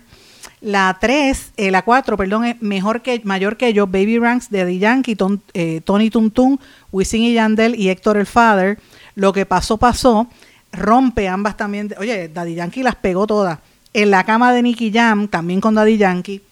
La 0.60 0.98
3, 1.00 1.52
eh, 1.56 1.70
la 1.70 1.82
4, 1.82 2.16
perdón, 2.18 2.44
es 2.44 2.60
mejor 2.60 3.00
que, 3.00 3.22
mayor 3.24 3.56
que 3.56 3.72
yo, 3.72 3.86
Baby 3.86 4.18
Ranks 4.18 4.50
de 4.50 4.66
The 4.66 4.78
Yankee, 4.78 5.16
ton, 5.16 5.42
Tony 5.84 6.10
Tuntun, 6.10 6.60
Wisin 6.92 7.22
y 7.22 7.32
Yandel 7.32 7.78
y 7.78 7.88
Héctor 7.88 8.18
el 8.18 8.26
Father. 8.26 8.78
Lo 9.14 9.32
que 9.32 9.46
pasó, 9.46 9.76
pasó. 9.76 10.28
Rompe 10.72 11.28
ambas 11.28 11.56
también. 11.56 11.94
Oye, 11.98 12.28
Daddy 12.28 12.54
Yankee 12.54 12.82
las 12.82 12.96
pegó 12.96 13.26
todas. 13.26 13.58
En 13.92 14.10
la 14.10 14.24
cama 14.24 14.52
de 14.52 14.62
Nicky 14.62 14.90
Jam, 14.92 15.28
también 15.28 15.60
con 15.60 15.74
Daddy 15.74 15.96
Yankee. 15.96 16.42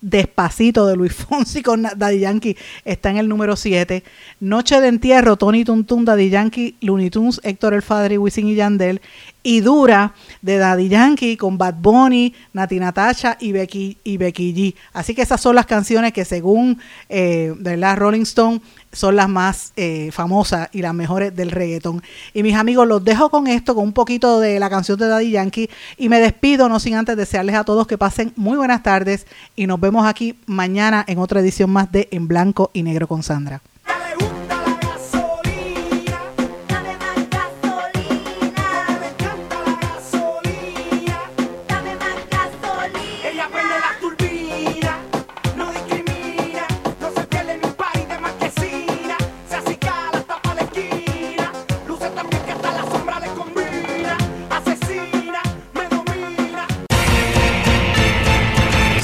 Despacito 0.00 0.84
de 0.88 0.96
Luis 0.96 1.14
Fonsi 1.28 1.62
con 1.62 1.82
Daddy 1.82 2.18
Yankee 2.18 2.56
está 2.84 3.10
en 3.10 3.18
el 3.18 3.28
número 3.28 3.54
7. 3.54 4.02
Noche 4.40 4.80
de 4.80 4.88
entierro, 4.88 5.36
Tony 5.36 5.64
Tuntun, 5.64 6.04
Daddy 6.04 6.28
Yankee, 6.28 6.74
Looney 6.80 7.08
Tunes, 7.08 7.40
Héctor 7.44 7.74
el 7.74 8.12
y 8.12 8.18
Wisin 8.18 8.48
y 8.48 8.56
Yandel. 8.56 9.00
Y 9.44 9.60
Dura 9.60 10.14
de 10.40 10.56
Daddy 10.58 10.88
Yankee 10.88 11.36
con 11.36 11.56
Bad 11.56 11.74
Bunny, 11.74 12.34
Nati 12.52 12.80
Natasha 12.80 13.36
y 13.40 13.52
Becky, 13.52 13.96
y 14.02 14.16
Becky 14.16 14.52
G. 14.52 14.74
Así 14.92 15.14
que 15.14 15.22
esas 15.22 15.40
son 15.40 15.54
las 15.54 15.66
canciones 15.66 16.12
que 16.12 16.24
según 16.24 16.80
eh, 17.08 17.54
la 17.60 17.94
Rolling 17.94 18.22
Stone 18.22 18.60
son 18.92 19.16
las 19.16 19.28
más 19.28 19.72
eh, 19.76 20.10
famosas 20.12 20.68
y 20.72 20.82
las 20.82 20.94
mejores 20.94 21.34
del 21.34 21.50
reggaetón. 21.50 22.02
Y 22.34 22.42
mis 22.42 22.54
amigos, 22.54 22.86
los 22.86 23.02
dejo 23.04 23.30
con 23.30 23.46
esto, 23.46 23.74
con 23.74 23.84
un 23.84 23.92
poquito 23.92 24.40
de 24.40 24.60
la 24.60 24.70
canción 24.70 24.98
de 24.98 25.08
Daddy 25.08 25.30
Yankee 25.30 25.70
y 25.96 26.08
me 26.08 26.20
despido, 26.20 26.68
no 26.68 26.78
sin 26.78 26.94
antes 26.94 27.16
desearles 27.16 27.54
a 27.56 27.64
todos 27.64 27.86
que 27.86 27.98
pasen 27.98 28.32
muy 28.36 28.56
buenas 28.56 28.82
tardes 28.82 29.26
y 29.56 29.66
nos 29.66 29.80
vemos 29.80 30.06
aquí 30.06 30.38
mañana 30.46 31.04
en 31.06 31.18
otra 31.18 31.40
edición 31.40 31.70
más 31.70 31.90
de 31.90 32.08
En 32.10 32.28
Blanco 32.28 32.70
y 32.72 32.82
Negro 32.82 33.08
con 33.08 33.22
Sandra. 33.22 33.62